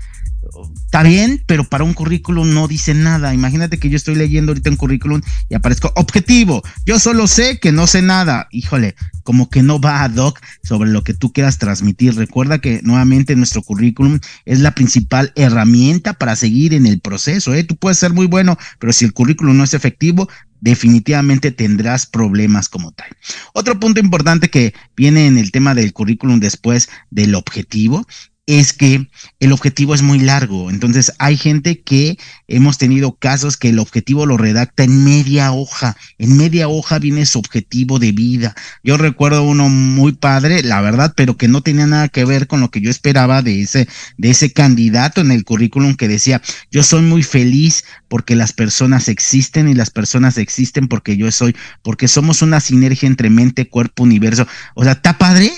está 0.94 1.02
bien, 1.02 1.42
pero 1.48 1.64
para 1.64 1.84
un 1.84 1.96
currículum 1.96 2.54
no 2.54 2.68
dice 2.68 2.94
nada. 2.94 3.34
Imagínate 3.34 3.80
que 3.80 3.90
yo 3.90 3.98
estoy 3.98 4.14
leyendo 4.14 4.52
ahorita 4.52 4.70
un 4.70 4.76
currículum 4.76 5.22
y 5.50 5.56
aparezco 5.56 5.92
objetivo. 5.96 6.62
Yo 6.86 7.00
solo 7.00 7.26
sé 7.26 7.58
que 7.58 7.72
no 7.72 7.88
sé 7.88 8.04
nada. 8.04 8.48
Híjole, 8.52 8.94
como 9.24 9.50
que 9.50 9.64
no 9.64 9.82
va 9.82 10.04
a 10.04 10.10
doc 10.10 10.40
sobre 10.62 10.92
lo 10.92 11.04
que 11.04 11.16
tú 11.16 11.34
quieras 11.34 11.58
transmitir. 11.58 12.14
Recuerda 12.14 12.60
que 12.60 12.82
nuevamente 12.84 13.36
nuestro 13.36 13.64
currículum 13.64 14.20
es 14.46 14.60
la 14.60 14.76
principal 14.76 15.34
herramienta 15.36 16.14
para 16.14 16.36
seguir 16.36 16.76
en 16.76 16.86
el 16.86 17.00
proceso. 17.00 17.56
¿eh? 17.56 17.64
Tú 17.64 17.76
puedes 17.76 17.98
ser 17.98 18.14
muy 18.14 18.28
bueno, 18.28 18.56
pero 18.78 18.94
si 18.94 19.04
el 19.04 19.14
currículum 19.14 19.58
no 19.58 19.64
es 19.64 19.74
efectivo, 19.74 20.30
definitivamente 20.62 21.50
tendrás 21.50 22.06
problemas 22.06 22.70
como 22.70 22.92
tal. 22.92 23.08
Otro 23.54 23.80
punto 23.80 24.00
importante 24.00 24.50
que 24.50 24.76
viene 24.96 25.26
en 25.26 25.40
el 25.40 25.52
tema 25.52 25.74
del 25.74 25.92
currículum 25.92 26.40
después 26.40 26.88
del 27.10 27.34
objetivo 27.34 28.06
es 28.46 28.74
que 28.74 29.08
el 29.40 29.54
objetivo 29.54 29.96
es 29.96 30.02
muy 30.02 30.20
largo. 30.20 30.70
Entonces 30.70 31.14
hay 31.18 31.38
gente 31.38 31.82
que 31.82 32.18
hemos 32.48 32.78
tenido 32.78 33.16
casos 33.16 33.56
que 33.56 33.70
el 33.70 33.80
objetivo 33.80 34.26
lo 34.26 34.38
redacta 34.38 34.84
en 34.84 35.04
media 35.04 35.54
hoja. 35.54 35.96
En 36.18 36.36
media 36.36 36.68
hoja 36.68 37.00
viene 37.00 37.26
su 37.26 37.40
objetivo 37.40 38.00
de 38.00 38.12
vida. 38.12 38.54
Yo 38.84 38.98
recuerdo 38.98 39.44
uno 39.44 39.70
muy 39.70 40.12
padre, 40.12 40.62
la 40.62 40.82
verdad, 40.82 41.14
pero 41.16 41.38
que 41.38 41.48
no 41.48 41.62
tenía 41.62 41.88
nada 41.88 42.10
que 42.10 42.26
ver 42.26 42.48
con 42.48 42.60
lo 42.60 42.70
que 42.70 42.82
yo 42.82 42.90
esperaba 42.90 43.42
de 43.42 43.62
ese, 43.62 43.88
de 44.18 44.32
ese 44.32 44.52
candidato 44.52 45.22
en 45.22 45.32
el 45.32 45.46
currículum 45.46 45.96
que 45.96 46.10
decía, 46.10 46.42
yo 46.70 46.84
soy 46.84 47.02
muy 47.02 47.24
feliz 47.24 47.86
porque 48.10 48.36
las 48.36 48.52
personas 48.52 49.08
existen 49.08 49.70
y 49.70 49.74
las 49.74 49.90
personas 49.90 50.38
existen 50.38 50.88
porque 50.88 51.16
yo 51.16 51.32
soy, 51.32 51.56
porque 51.82 52.10
somos 52.10 52.42
una 52.42 52.60
sinergia 52.60 53.08
entre 53.08 53.30
mente, 53.30 53.70
cuerpo, 53.70 54.04
universo. 54.04 54.48
O 54.76 54.84
sea, 54.84 54.94
está 54.94 55.18
padre 55.18 55.52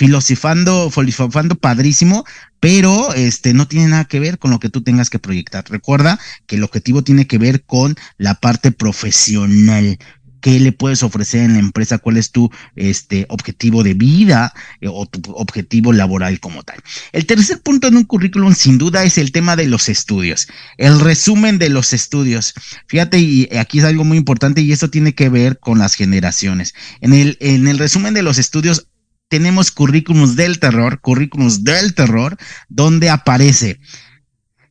filosofando, 0.00 0.90
filosofando 0.90 1.56
padrísimo, 1.56 2.24
pero 2.58 3.12
este 3.12 3.52
no 3.52 3.68
tiene 3.68 3.88
nada 3.88 4.06
que 4.06 4.18
ver 4.18 4.38
con 4.38 4.50
lo 4.50 4.58
que 4.58 4.70
tú 4.70 4.80
tengas 4.80 5.10
que 5.10 5.18
proyectar. 5.18 5.62
Recuerda 5.68 6.18
que 6.46 6.56
el 6.56 6.64
objetivo 6.64 7.04
tiene 7.04 7.26
que 7.26 7.36
ver 7.36 7.64
con 7.64 7.96
la 8.16 8.36
parte 8.36 8.72
profesional. 8.72 9.98
¿Qué 10.40 10.58
le 10.58 10.72
puedes 10.72 11.02
ofrecer 11.02 11.42
en 11.42 11.52
la 11.52 11.58
empresa? 11.58 11.98
¿Cuál 11.98 12.16
es 12.16 12.30
tu 12.30 12.50
este, 12.76 13.26
objetivo 13.28 13.82
de 13.82 13.92
vida 13.92 14.54
eh, 14.80 14.88
o 14.90 15.04
tu 15.04 15.32
objetivo 15.32 15.92
laboral 15.92 16.40
como 16.40 16.62
tal? 16.62 16.80
El 17.12 17.26
tercer 17.26 17.60
punto 17.60 17.88
en 17.88 17.98
un 17.98 18.04
currículum, 18.04 18.54
sin 18.54 18.78
duda, 18.78 19.04
es 19.04 19.18
el 19.18 19.32
tema 19.32 19.54
de 19.54 19.66
los 19.66 19.90
estudios. 19.90 20.48
El 20.78 20.98
resumen 20.98 21.58
de 21.58 21.68
los 21.68 21.92
estudios. 21.92 22.54
Fíjate, 22.86 23.18
y 23.18 23.50
aquí 23.54 23.80
es 23.80 23.84
algo 23.84 24.04
muy 24.04 24.16
importante 24.16 24.62
y 24.62 24.72
esto 24.72 24.88
tiene 24.88 25.14
que 25.14 25.28
ver 25.28 25.58
con 25.58 25.78
las 25.78 25.92
generaciones. 25.92 26.72
En 27.02 27.12
el, 27.12 27.36
en 27.40 27.68
el 27.68 27.76
resumen 27.76 28.14
de 28.14 28.22
los 28.22 28.38
estudios 28.38 28.86
tenemos 29.30 29.70
currículums 29.70 30.34
del 30.34 30.58
terror, 30.58 31.00
currículums 31.00 31.62
del 31.62 31.94
terror, 31.94 32.36
donde 32.68 33.08
aparece 33.08 33.80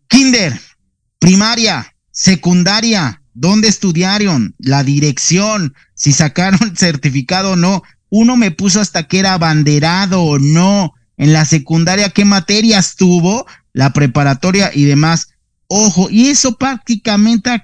kinder, 0.10 0.60
primaria, 1.18 1.96
secundaria, 2.12 3.22
dónde 3.34 3.70
estudiaron, 3.70 4.54
la 4.60 4.84
dirección, 4.84 5.74
si 5.96 6.12
sacaron 6.12 6.76
certificado 6.76 7.52
o 7.52 7.56
no. 7.56 7.84
Uno 8.10 8.36
me 8.36 8.52
puso 8.52 8.82
hasta 8.82 9.08
que 9.08 9.20
era 9.20 9.34
abanderado 9.34 10.24
o 10.24 10.40
no. 10.40 10.94
En 11.16 11.32
la 11.32 11.46
secundaria, 11.46 12.10
qué 12.10 12.26
materias 12.26 12.96
tuvo, 12.98 13.46
la 13.72 13.94
preparatoria 13.94 14.72
y 14.74 14.84
demás. 14.84 15.30
Ojo, 15.68 16.10
y 16.10 16.28
eso 16.28 16.58
prácticamente 16.58 17.64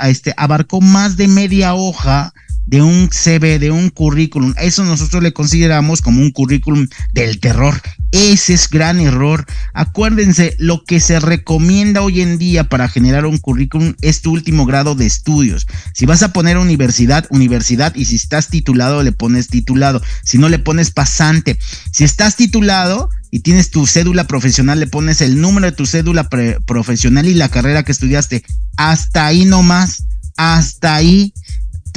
este, 0.00 0.34
abarcó 0.36 0.80
más 0.80 1.16
de 1.16 1.28
media 1.28 1.74
hoja 1.74 2.32
de 2.68 2.82
un 2.82 3.08
CV, 3.10 3.58
de 3.58 3.70
un 3.70 3.88
currículum. 3.88 4.52
Eso 4.58 4.84
nosotros 4.84 5.22
le 5.22 5.32
consideramos 5.32 6.02
como 6.02 6.20
un 6.20 6.30
currículum 6.30 6.86
del 7.14 7.40
terror. 7.40 7.80
Ese 8.12 8.52
es 8.52 8.68
gran 8.68 9.00
error. 9.00 9.46
Acuérdense, 9.72 10.54
lo 10.58 10.84
que 10.84 11.00
se 11.00 11.18
recomienda 11.18 12.02
hoy 12.02 12.20
en 12.20 12.36
día 12.36 12.64
para 12.64 12.90
generar 12.90 13.24
un 13.24 13.38
currículum 13.38 13.94
es 14.02 14.20
tu 14.20 14.32
último 14.32 14.66
grado 14.66 14.94
de 14.94 15.06
estudios. 15.06 15.66
Si 15.94 16.04
vas 16.04 16.22
a 16.22 16.34
poner 16.34 16.58
universidad, 16.58 17.26
universidad, 17.30 17.94
y 17.94 18.04
si 18.04 18.16
estás 18.16 18.48
titulado, 18.48 19.02
le 19.02 19.12
pones 19.12 19.48
titulado. 19.48 20.02
Si 20.22 20.36
no, 20.36 20.50
le 20.50 20.58
pones 20.58 20.90
pasante. 20.90 21.58
Si 21.90 22.04
estás 22.04 22.36
titulado, 22.36 23.08
y 23.30 23.40
tienes 23.40 23.70
tu 23.70 23.86
cédula 23.86 24.26
profesional, 24.26 24.80
le 24.80 24.86
pones 24.86 25.20
el 25.20 25.40
número 25.40 25.66
de 25.66 25.72
tu 25.72 25.86
cédula 25.86 26.28
profesional 26.64 27.26
y 27.26 27.34
la 27.34 27.50
carrera 27.50 27.82
que 27.82 27.92
estudiaste. 27.92 28.42
Hasta 28.76 29.26
ahí 29.26 29.44
nomás, 29.44 30.04
hasta 30.36 30.94
ahí 30.94 31.34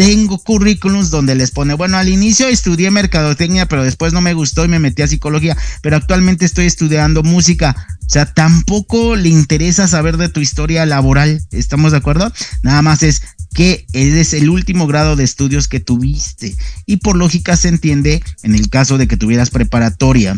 tengo 0.02 0.40
currículums 0.40 1.12
donde 1.12 1.36
les 1.36 1.52
pone, 1.52 1.76
bueno, 1.76 1.96
al 1.96 2.10
inicio 2.10 2.48
estudié 2.48 2.90
mercadotecnia, 2.90 3.68
pero 3.68 3.84
después 3.84 4.14
no 4.14 4.22
me 4.22 4.34
gustó 4.34 4.66
y 4.66 4.68
me 4.68 4.80
metí 4.80 5.04
a 5.04 5.08
psicología, 5.08 5.56
pero 5.84 5.96
actualmente 5.96 6.44
estoy 6.44 6.66
estudiando 6.66 7.22
música. 7.22 7.76
O 8.00 8.10
sea, 8.10 8.26
tampoco 8.26 9.16
le 9.16 9.30
interesa 9.30 9.88
saber 9.88 10.18
de 10.18 10.28
tu 10.28 10.40
historia 10.40 10.88
laboral, 10.88 11.46
¿estamos 11.52 11.92
de 11.92 12.00
acuerdo? 12.00 12.34
Nada 12.64 12.82
más 12.82 13.04
es 13.04 13.22
que 13.54 13.86
es 13.94 14.34
el 14.34 14.50
último 14.50 14.88
grado 14.88 15.16
de 15.16 15.24
estudios 15.24 15.68
que 15.68 15.80
tuviste. 15.80 16.56
Y 16.88 16.98
por 16.98 17.16
lógica 17.16 17.56
se 17.56 17.68
entiende, 17.68 18.24
en 18.42 18.56
el 18.56 18.72
caso 18.72 18.98
de 18.98 19.08
que 19.08 19.18
tuvieras 19.18 19.52
preparatoria, 19.52 20.36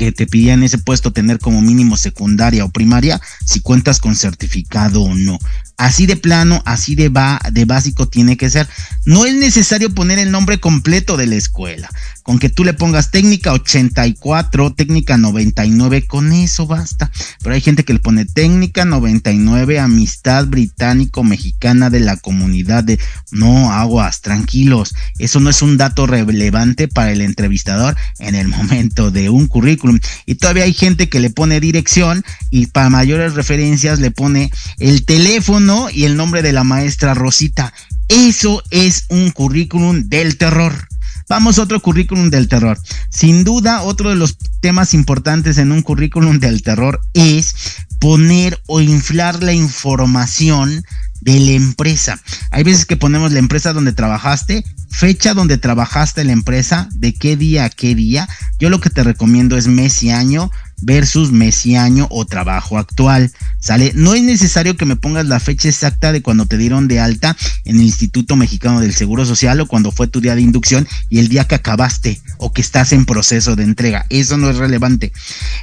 que 0.00 0.12
te 0.12 0.26
pidían 0.26 0.62
ese 0.62 0.78
puesto 0.78 1.12
tener 1.12 1.38
como 1.38 1.60
mínimo 1.60 1.94
secundaria 1.98 2.64
o 2.64 2.70
primaria, 2.70 3.20
si 3.44 3.60
cuentas 3.60 4.00
con 4.00 4.16
certificado 4.16 5.02
o 5.02 5.14
no. 5.14 5.38
Así 5.76 6.06
de 6.06 6.16
plano, 6.16 6.62
así 6.64 6.94
de, 6.94 7.10
va, 7.10 7.38
de 7.52 7.66
básico 7.66 8.08
tiene 8.08 8.38
que 8.38 8.48
ser. 8.48 8.66
No 9.04 9.26
es 9.26 9.34
necesario 9.34 9.94
poner 9.94 10.18
el 10.18 10.30
nombre 10.30 10.58
completo 10.58 11.18
de 11.18 11.26
la 11.26 11.34
escuela. 11.34 11.90
Con 12.30 12.38
que 12.38 12.48
tú 12.48 12.62
le 12.62 12.74
pongas 12.74 13.10
técnica 13.10 13.52
84, 13.52 14.74
técnica 14.74 15.16
99, 15.16 16.06
con 16.06 16.32
eso 16.32 16.64
basta. 16.64 17.10
Pero 17.42 17.56
hay 17.56 17.60
gente 17.60 17.84
que 17.84 17.92
le 17.92 17.98
pone 17.98 18.24
técnica 18.24 18.84
99, 18.84 19.80
amistad 19.80 20.46
británico-mexicana 20.46 21.90
de 21.90 21.98
la 21.98 22.16
comunidad 22.16 22.84
de... 22.84 23.00
No, 23.32 23.72
aguas, 23.72 24.20
tranquilos. 24.20 24.94
Eso 25.18 25.40
no 25.40 25.50
es 25.50 25.60
un 25.60 25.76
dato 25.76 26.06
relevante 26.06 26.86
para 26.86 27.10
el 27.10 27.20
entrevistador 27.20 27.96
en 28.20 28.36
el 28.36 28.46
momento 28.56 29.10
de 29.10 29.28
un 29.28 29.48
currículum. 29.48 29.98
Y 30.24 30.36
todavía 30.36 30.62
hay 30.62 30.72
gente 30.72 31.08
que 31.08 31.18
le 31.18 31.30
pone 31.30 31.58
dirección 31.58 32.22
y 32.48 32.66
para 32.66 32.90
mayores 32.90 33.34
referencias 33.34 33.98
le 33.98 34.12
pone 34.12 34.52
el 34.78 35.04
teléfono 35.04 35.88
y 35.92 36.04
el 36.04 36.16
nombre 36.16 36.42
de 36.42 36.52
la 36.52 36.62
maestra 36.62 37.12
Rosita. 37.12 37.74
Eso 38.06 38.62
es 38.70 39.06
un 39.08 39.32
currículum 39.32 40.08
del 40.08 40.36
terror. 40.36 40.86
Vamos 41.30 41.60
a 41.60 41.62
otro 41.62 41.78
currículum 41.78 42.28
del 42.28 42.48
terror. 42.48 42.76
Sin 43.08 43.44
duda, 43.44 43.82
otro 43.82 44.10
de 44.10 44.16
los 44.16 44.36
temas 44.60 44.94
importantes 44.94 45.58
en 45.58 45.70
un 45.70 45.82
currículum 45.82 46.40
del 46.40 46.64
terror 46.64 47.00
es 47.14 47.54
poner 48.00 48.60
o 48.66 48.80
inflar 48.80 49.40
la 49.40 49.52
información 49.52 50.84
de 51.20 51.38
la 51.38 51.52
empresa. 51.52 52.20
Hay 52.50 52.64
veces 52.64 52.84
que 52.84 52.96
ponemos 52.96 53.30
la 53.30 53.38
empresa 53.38 53.72
donde 53.72 53.92
trabajaste, 53.92 54.64
fecha 54.90 55.32
donde 55.32 55.56
trabajaste 55.56 56.24
la 56.24 56.32
empresa, 56.32 56.88
de 56.94 57.14
qué 57.14 57.36
día 57.36 57.66
a 57.66 57.70
qué 57.70 57.94
día. 57.94 58.28
Yo 58.58 58.68
lo 58.68 58.80
que 58.80 58.90
te 58.90 59.04
recomiendo 59.04 59.56
es 59.56 59.68
mes 59.68 60.02
y 60.02 60.10
año 60.10 60.50
versus 60.80 61.32
mes 61.32 61.66
y 61.66 61.76
año 61.76 62.06
o 62.10 62.24
trabajo 62.24 62.78
actual. 62.78 63.32
¿Sale? 63.58 63.92
No 63.94 64.14
es 64.14 64.22
necesario 64.22 64.76
que 64.76 64.86
me 64.86 64.96
pongas 64.96 65.26
la 65.26 65.38
fecha 65.38 65.68
exacta 65.68 66.12
de 66.12 66.22
cuando 66.22 66.46
te 66.46 66.56
dieron 66.56 66.88
de 66.88 66.98
alta 66.98 67.36
en 67.64 67.76
el 67.76 67.82
Instituto 67.82 68.34
Mexicano 68.34 68.80
del 68.80 68.94
Seguro 68.94 69.26
Social 69.26 69.60
o 69.60 69.66
cuando 69.66 69.92
fue 69.92 70.06
tu 70.06 70.20
día 70.20 70.34
de 70.34 70.40
inducción 70.40 70.88
y 71.10 71.18
el 71.18 71.28
día 71.28 71.46
que 71.46 71.56
acabaste 71.56 72.20
o 72.38 72.52
que 72.52 72.62
estás 72.62 72.92
en 72.92 73.04
proceso 73.04 73.56
de 73.56 73.64
entrega. 73.64 74.06
Eso 74.08 74.38
no 74.38 74.48
es 74.48 74.56
relevante. 74.56 75.12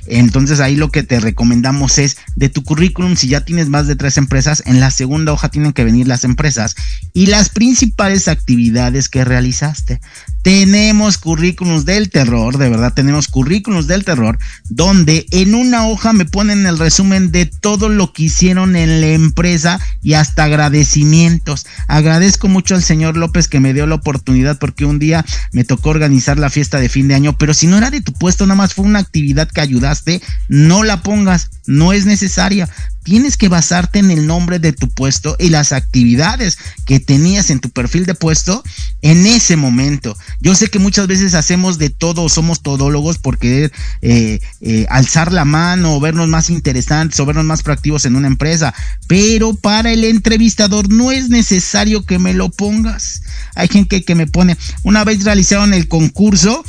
Entonces 0.05 0.59
ahí 0.59 0.75
lo 0.75 0.91
que 0.91 1.03
te 1.03 1.19
recomendamos 1.19 1.97
es 1.97 2.17
de 2.35 2.49
tu 2.49 2.63
currículum, 2.63 3.15
si 3.15 3.27
ya 3.27 3.41
tienes 3.41 3.69
más 3.69 3.87
de 3.87 3.95
tres 3.95 4.17
empresas, 4.17 4.61
en 4.65 4.79
la 4.79 4.91
segunda 4.91 5.33
hoja 5.33 5.49
tienen 5.49 5.73
que 5.73 5.83
venir 5.83 6.07
las 6.07 6.23
empresas 6.23 6.75
y 7.13 7.25
las 7.27 7.49
principales 7.49 8.27
actividades 8.27 9.09
que 9.09 9.25
realizaste. 9.25 10.01
Tenemos 10.47 11.17
currículums 11.17 11.83
del 11.83 12.09
terror, 12.09 12.57
de 12.57 12.69
verdad 12.69 12.93
tenemos 12.93 13.27
currículums 13.27 13.85
del 13.85 14.05
terror, 14.05 14.39
donde 14.69 15.25
en 15.31 15.53
una 15.53 15.85
hoja 15.87 16.13
me 16.13 16.23
ponen 16.23 16.65
el 16.65 16.79
resumen 16.79 17.33
de 17.33 17.47
todo 17.47 17.89
lo 17.89 18.13
que 18.13 18.23
hicieron 18.23 18.77
en 18.77 19.01
la 19.01 19.07
empresa 19.07 19.77
y 20.01 20.13
hasta 20.13 20.45
agradecimientos. 20.45 21.65
Agradezco 21.89 22.47
mucho 22.47 22.75
al 22.75 22.81
señor 22.81 23.17
López 23.17 23.49
que 23.49 23.59
me 23.59 23.73
dio 23.73 23.87
la 23.87 23.95
oportunidad 23.95 24.57
porque 24.57 24.85
un 24.85 24.99
día 24.99 25.25
me 25.51 25.65
tocó 25.65 25.89
organizar 25.89 26.39
la 26.39 26.49
fiesta 26.49 26.79
de 26.79 26.87
fin 26.87 27.09
de 27.09 27.15
año, 27.15 27.37
pero 27.37 27.53
si 27.53 27.67
no 27.67 27.77
era 27.77 27.91
de 27.91 27.99
tu 27.99 28.13
puesto, 28.13 28.45
nada 28.45 28.55
más 28.55 28.73
fue 28.73 28.85
una 28.85 28.99
actividad 28.99 29.49
que 29.49 29.59
ayudaste, 29.59 30.21
no 30.47 30.85
la 30.85 31.03
pongas, 31.03 31.49
no 31.67 31.93
es 31.93 32.05
necesaria 32.05 32.69
tienes 33.07 33.37
que 33.37 33.47
basarte 33.47 33.99
en 33.99 34.11
el 34.11 34.27
nombre 34.27 34.59
de 34.59 34.73
tu 34.73 34.89
puesto 34.89 35.37
y 35.39 35.47
las 35.47 35.71
actividades 35.71 36.57
que 36.85 36.99
tenías 36.99 37.49
en 37.49 37.61
tu 37.61 37.69
perfil 37.69 38.05
de 38.05 38.15
puesto 38.15 38.65
en 39.01 39.25
ese 39.25 39.55
momento. 39.55 40.17
Yo 40.41 40.55
sé 40.55 40.67
que 40.67 40.77
muchas 40.77 41.07
veces 41.07 41.33
hacemos 41.33 41.77
de 41.77 41.89
todo, 41.89 42.27
somos 42.27 42.61
todólogos 42.61 43.17
por 43.17 43.37
querer 43.37 43.71
eh, 44.01 44.41
eh, 44.59 44.85
alzar 44.89 45.31
la 45.31 45.45
mano 45.45 45.95
o 45.95 46.01
vernos 46.01 46.27
más 46.27 46.49
interesantes 46.49 47.17
o 47.21 47.25
vernos 47.25 47.45
más 47.45 47.63
proactivos 47.63 48.03
en 48.03 48.17
una 48.17 48.27
empresa, 48.27 48.73
pero 49.07 49.53
para 49.53 49.93
el 49.93 50.03
entrevistador 50.03 50.91
no 50.91 51.13
es 51.13 51.29
necesario 51.29 52.03
que 52.03 52.19
me 52.19 52.33
lo 52.33 52.49
pongas. 52.49 53.21
Hay 53.55 53.69
gente 53.69 54.03
que 54.03 54.15
me 54.15 54.27
pone, 54.27 54.57
una 54.83 55.05
vez 55.05 55.23
realizaron 55.23 55.73
el 55.73 55.87
concurso 55.87 56.65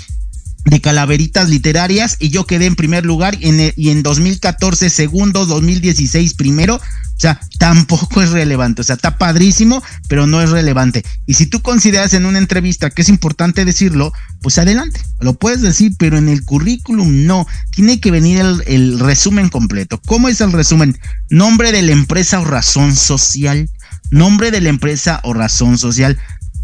de 0.68 0.80
calaveritas 0.80 1.48
literarias 1.48 2.16
y 2.18 2.28
yo 2.28 2.46
quedé 2.46 2.66
en 2.66 2.76
primer 2.76 3.06
lugar 3.06 3.36
y 3.40 3.48
en, 3.48 3.72
y 3.76 3.90
en 3.90 4.02
2014 4.02 4.90
segundo, 4.90 5.46
2016 5.46 6.34
primero. 6.34 6.76
O 6.76 7.20
sea, 7.20 7.40
tampoco 7.58 8.22
es 8.22 8.30
relevante. 8.30 8.82
O 8.82 8.84
sea, 8.84 8.96
está 8.96 9.18
padrísimo, 9.18 9.82
pero 10.08 10.26
no 10.26 10.42
es 10.42 10.50
relevante. 10.50 11.04
Y 11.26 11.34
si 11.34 11.46
tú 11.46 11.60
consideras 11.62 12.14
en 12.14 12.26
una 12.26 12.38
entrevista 12.38 12.90
que 12.90 13.02
es 13.02 13.08
importante 13.08 13.64
decirlo, 13.64 14.12
pues 14.40 14.58
adelante. 14.58 15.00
Lo 15.20 15.34
puedes 15.34 15.62
decir, 15.62 15.92
pero 15.98 16.18
en 16.18 16.28
el 16.28 16.44
currículum 16.44 17.26
no. 17.26 17.46
Tiene 17.74 18.00
que 18.00 18.10
venir 18.10 18.40
el, 18.40 18.62
el 18.66 18.98
resumen 18.98 19.48
completo. 19.48 20.00
¿Cómo 20.06 20.28
es 20.28 20.40
el 20.40 20.52
resumen? 20.52 20.98
Nombre 21.30 21.72
de 21.72 21.82
la 21.82 21.92
empresa 21.92 22.40
o 22.40 22.44
razón 22.44 22.94
social. 22.94 23.70
Nombre 24.10 24.50
de 24.50 24.60
la 24.60 24.68
empresa 24.68 25.20
o 25.24 25.34
razón 25.34 25.76
social. 25.76 26.18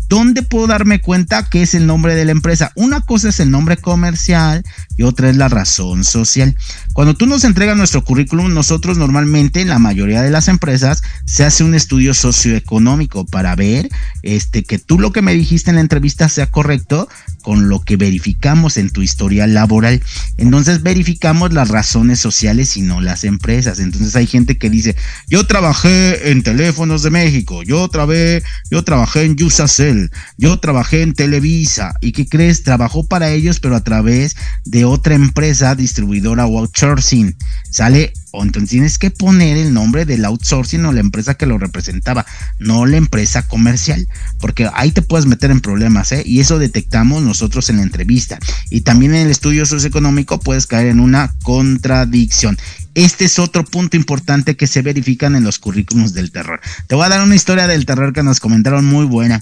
¿Dónde 0.08 0.42
puedo 0.42 0.66
darme 0.66 1.00
cuenta 1.00 1.48
que 1.48 1.62
es 1.62 1.74
el 1.74 1.86
nombre 1.86 2.14
de 2.14 2.24
la 2.24 2.32
empresa? 2.32 2.72
Una 2.74 3.00
cosa 3.00 3.30
es 3.30 3.40
el 3.40 3.50
nombre 3.50 3.76
comercial 3.78 4.62
y 4.96 5.02
otra 5.02 5.30
es 5.30 5.36
la 5.36 5.48
razón 5.48 6.04
social. 6.04 6.56
Cuando 6.92 7.14
tú 7.14 7.26
nos 7.26 7.44
entregas 7.44 7.76
nuestro 7.76 8.04
currículum, 8.04 8.52
nosotros 8.52 8.98
normalmente 8.98 9.60
en 9.62 9.68
la 9.68 9.78
mayoría 9.78 10.22
de 10.22 10.30
las 10.30 10.48
empresas 10.48 11.02
se 11.24 11.44
hace 11.44 11.64
un 11.64 11.74
estudio 11.74 12.12
socioeconómico 12.12 13.24
para 13.24 13.56
ver 13.56 13.88
este 14.22 14.62
que 14.62 14.78
tú 14.78 14.98
lo 14.98 15.12
que 15.12 15.22
me 15.22 15.34
dijiste 15.34 15.70
en 15.70 15.76
la 15.76 15.82
entrevista 15.82 16.28
sea 16.28 16.46
correcto 16.46 17.08
con 17.42 17.68
lo 17.68 17.80
que 17.80 17.96
verificamos 17.96 18.76
en 18.76 18.90
tu 18.90 19.02
historia 19.02 19.46
laboral. 19.46 20.02
Entonces 20.36 20.82
verificamos 20.82 21.52
las 21.52 21.68
razones 21.68 22.18
sociales 22.18 22.76
y 22.76 22.82
no 22.82 23.00
las 23.00 23.24
empresas. 23.24 23.78
Entonces 23.78 24.14
hay 24.16 24.26
gente 24.26 24.58
que 24.58 24.70
dice, 24.70 24.96
"Yo 25.28 25.46
trabajé 25.46 26.30
en 26.30 26.42
Teléfonos 26.42 27.02
de 27.02 27.10
México, 27.10 27.62
yo 27.62 27.88
trabajé, 27.88 28.42
yo 28.70 28.82
trabajé 28.82 29.24
en 29.24 29.36
Yusacel 29.36 29.93
yo 30.38 30.59
trabajé 30.59 31.02
en 31.02 31.14
Televisa 31.14 31.94
y 32.00 32.12
¿qué 32.12 32.26
crees? 32.26 32.62
Trabajó 32.62 33.07
para 33.07 33.30
ellos 33.30 33.61
pero 33.61 33.76
a 33.76 33.85
través 33.85 34.37
de 34.64 34.85
otra 34.85 35.14
empresa 35.14 35.74
distribuidora 35.74 36.46
o 36.46 36.59
outsourcing. 36.59 37.37
Sale 37.70 38.12
entonces 38.42 38.70
tienes 38.70 38.98
que 38.98 39.11
poner 39.11 39.57
el 39.57 39.72
nombre 39.72 40.04
del 40.04 40.24
outsourcing 40.24 40.85
o 40.87 40.92
la 40.92 41.00
empresa 41.00 41.35
que 41.35 41.46
lo 41.46 41.59
representaba, 41.59 42.26
no 42.59 42.87
la 42.87 42.96
empresa 42.96 43.46
comercial, 43.46 44.09
porque 44.40 44.68
ahí 44.74 44.90
te 44.90 45.02
puedes 45.02 45.26
meter 45.26 45.50
en 45.50 45.61
problemas, 45.61 46.11
¿eh? 46.12 46.22
Y 46.26 46.40
eso 46.40 46.59
detectamos 46.59 47.22
nosotros 47.22 47.70
en 47.70 47.76
la 47.76 47.83
entrevista. 47.83 48.38
Y 48.70 48.80
también 48.80 49.14
en 49.14 49.26
el 49.26 49.30
estudio 49.30 49.66
socioeconómico 49.66 50.40
puedes 50.40 50.66
caer 50.66 50.88
en 50.88 51.00
una 51.00 51.33
contradicción. 51.42 52.59
Este 52.94 53.24
es 53.24 53.38
otro 53.38 53.64
punto 53.64 53.96
importante 53.96 54.57
que 54.57 54.66
se 54.66 54.83
verifican 54.83 55.37
en 55.37 55.44
los 55.44 55.59
currículums 55.59 56.14
del 56.14 56.30
terror. 56.30 56.61
Te 56.87 56.94
voy 56.94 57.07
a 57.07 57.11
dar 57.11 57.22
una 57.22 57.35
historia 57.35 57.66
del 57.66 57.87
terror 57.87 58.12
que 58.12 58.22
nos 58.22 58.40
comentaron 58.40 58.85
muy 58.85 59.04
buena. 59.04 59.40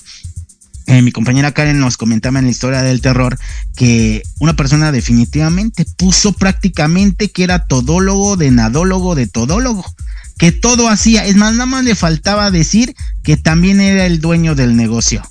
Eh, 0.86 1.02
mi 1.02 1.12
compañera 1.12 1.52
Karen 1.52 1.78
nos 1.78 1.96
comentaba 1.96 2.38
en 2.38 2.46
la 2.46 2.50
historia 2.50 2.82
del 2.82 3.00
terror 3.00 3.38
que 3.76 4.22
una 4.40 4.56
persona 4.56 4.92
definitivamente 4.92 5.86
puso 5.96 6.32
prácticamente 6.32 7.30
que 7.30 7.44
era 7.44 7.66
todólogo, 7.66 8.36
de 8.36 8.50
nadólogo, 8.50 9.14
de 9.14 9.26
todólogo, 9.26 9.84
que 10.38 10.50
todo 10.50 10.88
hacía, 10.88 11.24
es 11.24 11.36
más, 11.36 11.52
nada 11.52 11.66
más 11.66 11.84
le 11.84 11.94
faltaba 11.94 12.50
decir 12.50 12.96
que 13.22 13.36
también 13.36 13.80
era 13.80 14.06
el 14.06 14.20
dueño 14.20 14.54
del 14.54 14.76
negocio 14.76 15.22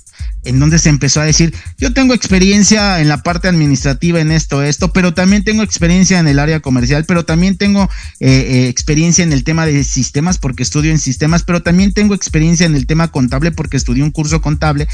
en 0.44 0.58
donde 0.58 0.78
se 0.78 0.88
empezó 0.88 1.20
a 1.20 1.24
decir, 1.24 1.54
yo 1.78 1.92
tengo 1.92 2.14
experiencia 2.14 3.00
en 3.00 3.08
la 3.08 3.22
parte 3.22 3.48
administrativa 3.48 4.20
en 4.20 4.32
esto, 4.32 4.62
esto, 4.62 4.92
pero 4.92 5.14
también 5.14 5.44
tengo 5.44 5.62
experiencia 5.62 6.18
en 6.18 6.26
el 6.26 6.38
área 6.38 6.60
comercial, 6.60 7.04
pero 7.06 7.24
también 7.24 7.56
tengo 7.56 7.88
eh, 8.20 8.28
eh, 8.28 8.68
experiencia 8.68 9.22
en 9.22 9.32
el 9.32 9.44
tema 9.44 9.66
de 9.66 9.84
sistemas 9.84 10.38
porque 10.38 10.62
estudio 10.62 10.90
en 10.90 10.98
sistemas, 10.98 11.42
pero 11.44 11.62
también 11.62 11.92
tengo 11.92 12.14
experiencia 12.14 12.66
en 12.66 12.74
el 12.74 12.86
tema 12.86 13.08
contable 13.08 13.52
porque 13.52 13.76
estudié 13.76 14.02
un 14.02 14.10
curso 14.10 14.40
contable. 14.40 14.88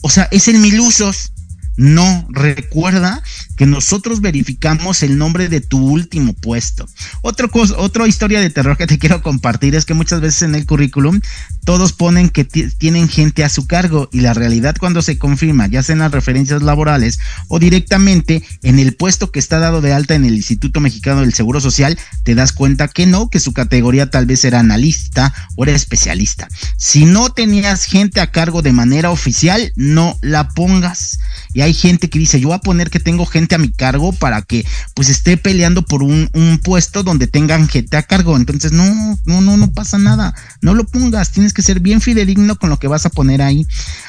o 0.00 0.10
sea, 0.10 0.28
es 0.30 0.48
el 0.48 0.58
mil 0.58 0.80
usos. 0.80 1.32
No, 1.78 2.26
recuerda 2.30 3.22
que 3.56 3.66
nosotros 3.66 4.22
verificamos 4.22 5.02
el 5.02 5.18
nombre 5.18 5.50
de 5.50 5.60
tu 5.60 5.78
último 5.78 6.32
puesto. 6.32 6.88
Otra 7.20 7.48
cosa, 7.48 7.74
otra 7.76 8.08
historia 8.08 8.40
de 8.40 8.48
terror 8.48 8.78
que 8.78 8.86
te 8.86 8.98
quiero 8.98 9.22
compartir 9.22 9.74
es 9.74 9.84
que 9.84 9.92
muchas 9.92 10.22
veces 10.22 10.42
en 10.42 10.54
el 10.54 10.64
currículum 10.64 11.20
todos 11.66 11.92
ponen 11.92 12.30
que 12.30 12.44
tienen 12.44 13.08
gente 13.08 13.42
a 13.42 13.48
su 13.48 13.66
cargo 13.66 14.08
y 14.12 14.20
la 14.20 14.34
realidad 14.34 14.76
cuando 14.78 15.02
se 15.02 15.18
confirma, 15.18 15.66
ya 15.66 15.82
sea 15.82 15.94
en 15.94 15.98
las 15.98 16.12
referencias 16.12 16.62
laborales 16.62 17.18
o 17.48 17.58
directamente 17.58 18.44
en 18.62 18.78
el 18.78 18.94
puesto 18.94 19.32
que 19.32 19.40
está 19.40 19.58
dado 19.58 19.80
de 19.80 19.92
alta 19.92 20.14
en 20.14 20.24
el 20.24 20.36
Instituto 20.36 20.80
Mexicano 20.80 21.22
del 21.22 21.34
Seguro 21.34 21.60
Social, 21.60 21.98
te 22.22 22.36
das 22.36 22.52
cuenta 22.52 22.86
que 22.86 23.06
no, 23.06 23.30
que 23.30 23.40
su 23.40 23.52
categoría 23.52 24.10
tal 24.10 24.26
vez 24.26 24.44
era 24.44 24.60
analista 24.60 25.34
o 25.56 25.64
era 25.64 25.72
especialista. 25.72 26.46
Si 26.76 27.04
no 27.04 27.30
tenías 27.30 27.84
gente 27.84 28.20
a 28.20 28.30
cargo 28.30 28.62
de 28.62 28.72
manera 28.72 29.10
oficial, 29.10 29.72
no 29.74 30.16
la 30.22 30.50
pongas. 30.50 31.18
Y 31.52 31.62
hay 31.62 31.74
gente 31.74 32.08
que 32.08 32.20
dice, 32.20 32.38
yo 32.38 32.48
voy 32.48 32.56
a 32.56 32.60
poner 32.60 32.90
que 32.90 33.00
tengo 33.00 33.26
gente 33.26 33.56
a 33.56 33.58
mi 33.58 33.72
cargo 33.72 34.12
para 34.12 34.42
que 34.42 34.64
pues 34.94 35.08
esté 35.08 35.36
peleando 35.36 35.82
por 35.82 36.04
un, 36.04 36.30
puesto 36.62 37.02
donde 37.02 37.26
tengan 37.26 37.68
gente 37.68 37.96
a 37.96 38.04
cargo. 38.04 38.36
Entonces, 38.36 38.70
no, 38.70 39.18
no, 39.24 39.40
no, 39.40 39.56
no 39.56 39.72
pasa 39.72 39.98
nada. 39.98 40.32
No 40.60 40.74
lo 40.74 40.84
pongas, 40.84 41.32
tienes 41.32 41.55
que 41.56 41.62
ser 41.62 41.80
bien 41.80 42.02
fidedigno 42.02 42.56
con 42.56 42.68
lo 42.68 42.78
que 42.78 42.86
vas 42.86 43.06
a 43.06 43.10
poner 43.10 43.40
ahí. 43.40 43.66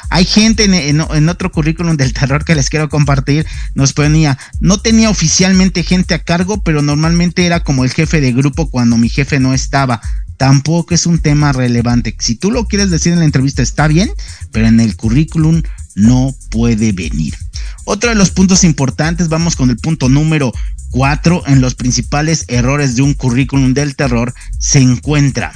Hay 0.10 0.26
gente 0.26 0.66
en, 0.66 1.30
otro 1.30 1.52
currículum 1.52 1.96
del 1.96 2.14
terror 2.14 2.44
que 2.44 2.56
les 2.56 2.70
quiero 2.70 2.90
compartir, 2.90 3.48
nos 3.74 3.94
ponía, 3.94 4.38
no 4.60 4.80
tenía 4.80 5.10
oficialmente 5.10 5.84
gente 5.84 6.14
a 6.14 6.20
cargo, 6.20 6.62
pero 6.62 6.82
normalmente 6.82 7.46
era 7.46 7.62
como 7.62 7.86
el 7.86 7.92
jefe 7.92 8.20
de 8.20 8.34
grupo 8.34 8.70
cuando 8.70 8.98
mi 8.98 9.08
jefe 9.08 9.40
no 9.40 9.54
estaba 9.54 10.02
tampoco 10.36 10.94
es 10.94 11.08
un 11.08 11.18
tema 11.18 11.52
relevante. 11.52 12.16
Si 12.20 12.36
tú 12.36 12.52
lo 12.52 12.66
quieres 12.68 12.92
decir 12.92 13.12
en 13.12 13.20
la 13.20 13.26
entrevista 13.26 13.64
está 13.64 13.88
bien, 13.88 14.12
pero 14.52 14.68
en 14.68 14.80
el 14.80 14.96
currículum 14.96 15.64
no 15.96 16.36
puede 16.52 16.92
venir. 16.92 17.34
Otro 17.86 18.10
de 18.10 18.16
los 18.16 18.30
puntos 18.30 18.64
importantes, 18.64 19.30
vamos 19.30 19.56
con 19.56 19.72
el 19.72 19.78
punto 19.78 20.10
número 20.10 20.54
4, 20.92 21.44
en 21.48 21.62
los 21.62 21.74
principales 21.74 22.46
errores 22.50 22.96
de 22.96 23.02
un 23.02 23.14
currículum 23.14 23.74
del 23.74 23.96
terror 23.96 24.34
se 24.60 24.80
encuentra 24.80 25.54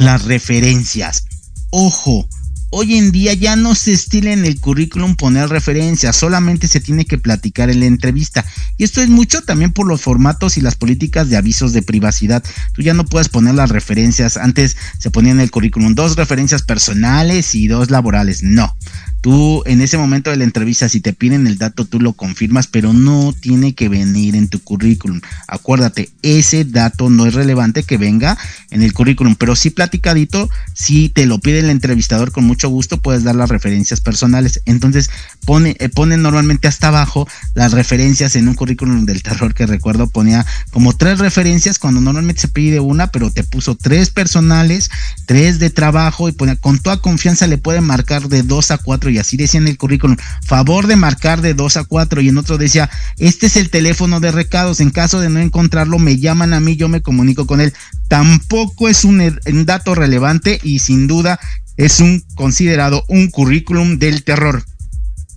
las 0.00 0.24
referencias. 0.24 1.26
Ojo, 1.70 2.28
hoy 2.70 2.96
en 2.96 3.12
día 3.12 3.34
ya 3.34 3.54
no 3.54 3.74
se 3.74 3.92
estila 3.92 4.32
en 4.32 4.44
el 4.44 4.58
currículum 4.58 5.14
poner 5.14 5.48
referencias, 5.48 6.16
solamente 6.16 6.68
se 6.68 6.80
tiene 6.80 7.04
que 7.04 7.18
platicar 7.18 7.70
en 7.70 7.80
la 7.80 7.86
entrevista. 7.86 8.44
Y 8.78 8.84
esto 8.84 9.02
es 9.02 9.08
mucho 9.08 9.42
también 9.42 9.72
por 9.72 9.86
los 9.86 10.00
formatos 10.00 10.56
y 10.56 10.62
las 10.62 10.74
políticas 10.74 11.28
de 11.28 11.36
avisos 11.36 11.72
de 11.72 11.82
privacidad. 11.82 12.42
Tú 12.72 12.82
ya 12.82 12.94
no 12.94 13.04
puedes 13.04 13.28
poner 13.28 13.54
las 13.54 13.70
referencias. 13.70 14.36
Antes 14.36 14.76
se 14.98 15.10
ponía 15.10 15.32
en 15.32 15.40
el 15.40 15.50
currículum 15.50 15.94
dos 15.94 16.16
referencias 16.16 16.62
personales 16.62 17.54
y 17.54 17.68
dos 17.68 17.90
laborales. 17.90 18.42
No 18.42 18.74
Tú 19.20 19.62
en 19.66 19.82
ese 19.82 19.98
momento 19.98 20.30
de 20.30 20.36
la 20.36 20.44
entrevista, 20.44 20.88
si 20.88 21.00
te 21.00 21.12
piden 21.12 21.46
el 21.46 21.58
dato, 21.58 21.84
tú 21.84 22.00
lo 22.00 22.14
confirmas, 22.14 22.66
pero 22.66 22.92
no 22.92 23.34
tiene 23.38 23.74
que 23.74 23.88
venir 23.88 24.34
en 24.34 24.48
tu 24.48 24.60
currículum. 24.60 25.20
Acuérdate, 25.46 26.10
ese 26.22 26.64
dato 26.64 27.10
no 27.10 27.26
es 27.26 27.34
relevante 27.34 27.82
que 27.82 27.98
venga 27.98 28.38
en 28.70 28.82
el 28.82 28.94
currículum, 28.94 29.36
pero 29.36 29.56
sí 29.56 29.70
platicadito, 29.70 30.48
si 30.72 31.10
te 31.10 31.26
lo 31.26 31.38
pide 31.38 31.58
el 31.58 31.68
entrevistador 31.70 32.32
con 32.32 32.44
mucho 32.44 32.70
gusto, 32.70 32.98
puedes 32.98 33.22
dar 33.22 33.34
las 33.34 33.50
referencias 33.50 34.00
personales. 34.00 34.62
Entonces, 34.64 35.10
pone, 35.44 35.76
eh, 35.78 35.90
normalmente 36.16 36.68
hasta 36.68 36.88
abajo 36.88 37.28
las 37.54 37.72
referencias 37.72 38.36
en 38.36 38.48
un 38.48 38.54
currículum 38.54 39.04
del 39.04 39.22
terror 39.22 39.54
que 39.54 39.66
recuerdo 39.66 40.08
ponía 40.08 40.46
como 40.70 40.96
tres 40.96 41.18
referencias 41.18 41.78
cuando 41.78 42.00
normalmente 42.00 42.40
se 42.40 42.48
pide 42.48 42.80
una, 42.80 43.10
pero 43.10 43.30
te 43.30 43.44
puso 43.44 43.74
tres 43.74 44.08
personales, 44.08 44.90
tres 45.26 45.58
de 45.58 45.68
trabajo 45.68 46.28
y 46.28 46.32
ponía 46.32 46.56
con 46.56 46.78
toda 46.78 47.02
confianza 47.02 47.46
le 47.46 47.58
puede 47.58 47.80
marcar 47.80 48.28
de 48.28 48.42
dos 48.42 48.70
a 48.70 48.78
cuatro 48.78 49.09
y 49.10 49.18
así 49.18 49.36
decía 49.36 49.60
en 49.60 49.68
el 49.68 49.76
currículum, 49.76 50.16
favor 50.44 50.86
de 50.86 50.96
marcar 50.96 51.40
de 51.40 51.54
dos 51.54 51.76
a 51.76 51.84
cuatro 51.84 52.20
y 52.20 52.28
en 52.28 52.38
otro 52.38 52.58
decía, 52.58 52.90
este 53.18 53.46
es 53.46 53.56
el 53.56 53.70
teléfono 53.70 54.20
de 54.20 54.32
recados, 54.32 54.80
en 54.80 54.90
caso 54.90 55.20
de 55.20 55.28
no 55.28 55.40
encontrarlo 55.40 55.98
me 55.98 56.18
llaman 56.18 56.54
a 56.54 56.60
mí, 56.60 56.76
yo 56.76 56.88
me 56.88 57.02
comunico 57.02 57.46
con 57.46 57.60
él. 57.60 57.72
Tampoco 58.08 58.88
es 58.88 59.04
un, 59.04 59.20
un 59.20 59.66
dato 59.66 59.94
relevante 59.94 60.58
y 60.62 60.78
sin 60.80 61.06
duda 61.06 61.38
es 61.76 62.00
un 62.00 62.22
considerado 62.34 63.04
un 63.08 63.28
currículum 63.28 63.98
del 63.98 64.22
terror. 64.22 64.64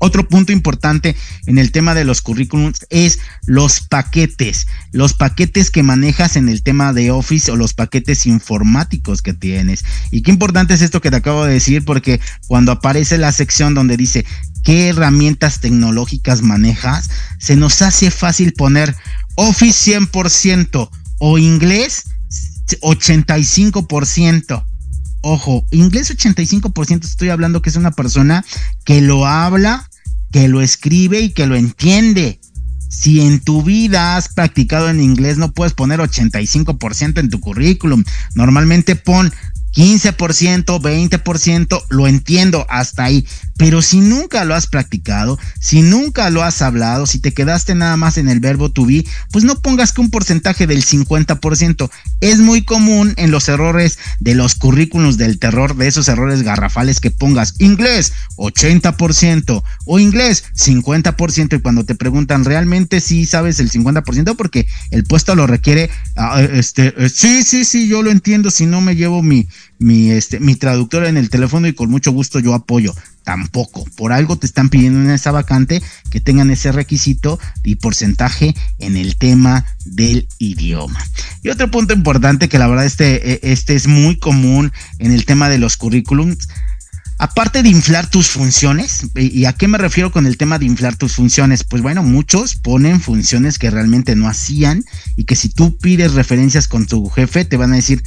Otro 0.03 0.27
punto 0.27 0.51
importante 0.51 1.15
en 1.45 1.57
el 1.57 1.71
tema 1.71 1.95
de 1.95 2.03
los 2.03 2.21
currículums 2.21 2.85
es 2.89 3.19
los 3.45 3.79
paquetes, 3.79 4.67
los 4.91 5.13
paquetes 5.13 5.71
que 5.71 5.81
manejas 5.81 6.35
en 6.35 6.49
el 6.49 6.61
tema 6.61 6.91
de 6.91 7.09
Office 7.09 7.49
o 7.49 7.55
los 7.55 7.73
paquetes 7.73 8.25
informáticos 8.25 9.21
que 9.21 9.33
tienes. 9.33 9.85
Y 10.11 10.21
qué 10.21 10.31
importante 10.31 10.73
es 10.73 10.81
esto 10.81 10.99
que 10.99 11.09
te 11.09 11.15
acabo 11.15 11.45
de 11.45 11.53
decir 11.53 11.85
porque 11.85 12.19
cuando 12.47 12.73
aparece 12.73 13.17
la 13.17 13.31
sección 13.31 13.75
donde 13.75 13.95
dice 13.95 14.25
qué 14.61 14.89
herramientas 14.89 15.61
tecnológicas 15.61 16.41
manejas, 16.41 17.09
se 17.39 17.55
nos 17.55 17.81
hace 17.81 18.11
fácil 18.11 18.51
poner 18.51 18.93
Office 19.35 19.97
100% 19.97 20.89
o 21.19 21.37
inglés 21.37 22.03
85%. 22.81 24.65
Ojo, 25.21 25.65
inglés 25.71 26.13
85% 26.13 27.05
estoy 27.05 27.29
hablando 27.29 27.61
que 27.61 27.69
es 27.69 27.77
una 27.77 27.91
persona 27.91 28.43
que 28.83 28.99
lo 28.99 29.25
habla 29.25 29.89
que 30.33 30.47
lo 30.47 30.61
escribe 30.61 31.21
y 31.21 31.29
que 31.29 31.45
lo 31.45 31.55
entiende. 31.55 32.39
Si 32.89 33.21
en 33.21 33.39
tu 33.39 33.63
vida 33.63 34.17
has 34.17 34.27
practicado 34.33 34.89
en 34.89 34.99
inglés, 34.99 35.37
no 35.37 35.51
puedes 35.51 35.73
poner 35.73 35.99
85% 35.99 37.19
en 37.19 37.29
tu 37.29 37.39
currículum. 37.39 38.03
Normalmente 38.33 38.95
pon 38.95 39.31
15%, 39.73 40.79
20%, 40.79 41.83
lo 41.89 42.07
entiendo 42.07 42.65
hasta 42.67 43.05
ahí. 43.05 43.25
Pero 43.57 43.81
si 43.81 43.99
nunca 43.99 44.45
lo 44.45 44.55
has 44.55 44.67
practicado, 44.67 45.37
si 45.59 45.81
nunca 45.81 46.29
lo 46.29 46.43
has 46.43 46.61
hablado, 46.61 47.05
si 47.05 47.19
te 47.19 47.33
quedaste 47.33 47.75
nada 47.75 47.97
más 47.97 48.17
en 48.17 48.29
el 48.29 48.39
verbo 48.39 48.71
to 48.71 48.85
be, 48.85 49.05
pues 49.31 49.43
no 49.43 49.59
pongas 49.61 49.91
que 49.91 50.01
un 50.01 50.09
porcentaje 50.09 50.67
del 50.67 50.83
50%. 50.83 51.89
Es 52.21 52.39
muy 52.39 52.63
común 52.63 53.13
en 53.17 53.31
los 53.31 53.49
errores 53.49 53.99
de 54.19 54.35
los 54.35 54.55
currículums 54.55 55.17
del 55.17 55.39
terror, 55.39 55.75
de 55.75 55.87
esos 55.87 56.07
errores 56.07 56.41
garrafales 56.41 56.99
que 56.99 57.11
pongas 57.11 57.55
inglés 57.59 58.13
80% 58.37 59.63
o 59.85 59.99
inglés 59.99 60.43
50% 60.55 61.57
y 61.57 61.61
cuando 61.61 61.85
te 61.85 61.95
preguntan 61.95 62.45
realmente 62.45 62.99
si 62.99 63.25
sabes 63.25 63.59
el 63.59 63.71
50% 63.71 64.35
porque 64.35 64.67
el 64.91 65.03
puesto 65.03 65.35
lo 65.35 65.47
requiere, 65.47 65.89
ah, 66.15 66.41
este, 66.41 66.93
eh, 66.97 67.09
sí, 67.09 67.43
sí, 67.43 67.65
sí, 67.65 67.87
yo 67.87 68.01
lo 68.01 68.11
entiendo, 68.11 68.51
si 68.51 68.65
no 68.65 68.81
me 68.81 68.95
llevo 68.95 69.21
mi, 69.21 69.47
mi, 69.83 70.11
este, 70.11 70.39
mi 70.39 70.55
traductor 70.55 71.05
en 71.05 71.17
el 71.17 71.29
teléfono 71.29 71.67
y 71.67 71.73
con 71.73 71.89
mucho 71.89 72.11
gusto 72.11 72.39
yo 72.39 72.53
apoyo. 72.53 72.95
Tampoco. 73.23 73.85
Por 73.95 74.11
algo 74.11 74.37
te 74.37 74.45
están 74.45 74.69
pidiendo 74.69 74.99
en 74.99 75.09
esa 75.09 75.31
vacante 75.31 75.81
que 76.09 76.19
tengan 76.19 76.51
ese 76.51 76.71
requisito 76.71 77.39
y 77.63 77.75
porcentaje 77.75 78.55
en 78.79 78.97
el 78.97 79.17
tema 79.17 79.65
del 79.85 80.27
idioma. 80.39 80.99
Y 81.41 81.49
otro 81.49 81.69
punto 81.69 81.93
importante 81.93 82.49
que 82.49 82.59
la 82.59 82.67
verdad 82.67 82.85
este, 82.85 83.33
e, 83.33 83.39
este 83.43 83.75
es 83.75 83.87
muy 83.87 84.17
común 84.17 84.71
en 84.99 85.11
el 85.11 85.25
tema 85.25 85.49
de 85.49 85.57
los 85.57 85.77
currículums. 85.77 86.47
Aparte 87.19 87.63
de 87.63 87.69
inflar 87.69 88.09
tus 88.09 88.27
funciones, 88.27 89.07
¿y 89.15 89.45
a 89.45 89.53
qué 89.53 89.67
me 89.67 89.77
refiero 89.77 90.11
con 90.11 90.25
el 90.25 90.35
tema 90.35 90.59
de 90.59 90.65
inflar 90.65 90.97
tus 90.97 91.13
funciones? 91.13 91.63
Pues 91.63 91.81
bueno, 91.81 92.03
muchos 92.03 92.55
ponen 92.55 92.99
funciones 92.99 93.59
que 93.59 93.69
realmente 93.69 94.15
no 94.15 94.27
hacían 94.27 94.83
y 95.15 95.23
que 95.25 95.35
si 95.35 95.49
tú 95.49 95.77
pides 95.77 96.13
referencias 96.13 96.67
con 96.67 96.85
tu 96.85 97.07
jefe 97.09 97.45
te 97.45 97.55
van 97.55 97.71
a 97.71 97.77
decir, 97.77 98.03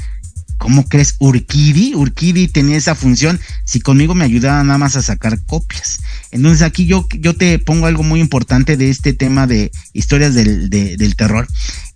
¿Cómo 0.58 0.88
crees? 0.88 1.16
Urquidi, 1.18 1.94
Urquidi 1.94 2.48
tenía 2.48 2.76
esa 2.76 2.94
función. 2.94 3.38
Si 3.64 3.80
conmigo 3.80 4.14
me 4.14 4.24
ayudaba 4.24 4.62
nada 4.64 4.78
más 4.78 4.96
a 4.96 5.02
sacar 5.02 5.40
copias. 5.44 6.00
Entonces 6.30 6.62
aquí 6.62 6.86
yo, 6.86 7.06
yo 7.20 7.34
te 7.34 7.58
pongo 7.58 7.86
algo 7.86 8.02
muy 8.02 8.20
importante 8.20 8.76
de 8.76 8.90
este 8.90 9.12
tema 9.12 9.46
de 9.46 9.70
historias 9.92 10.34
del, 10.34 10.70
del 10.70 11.16
terror. 11.16 11.46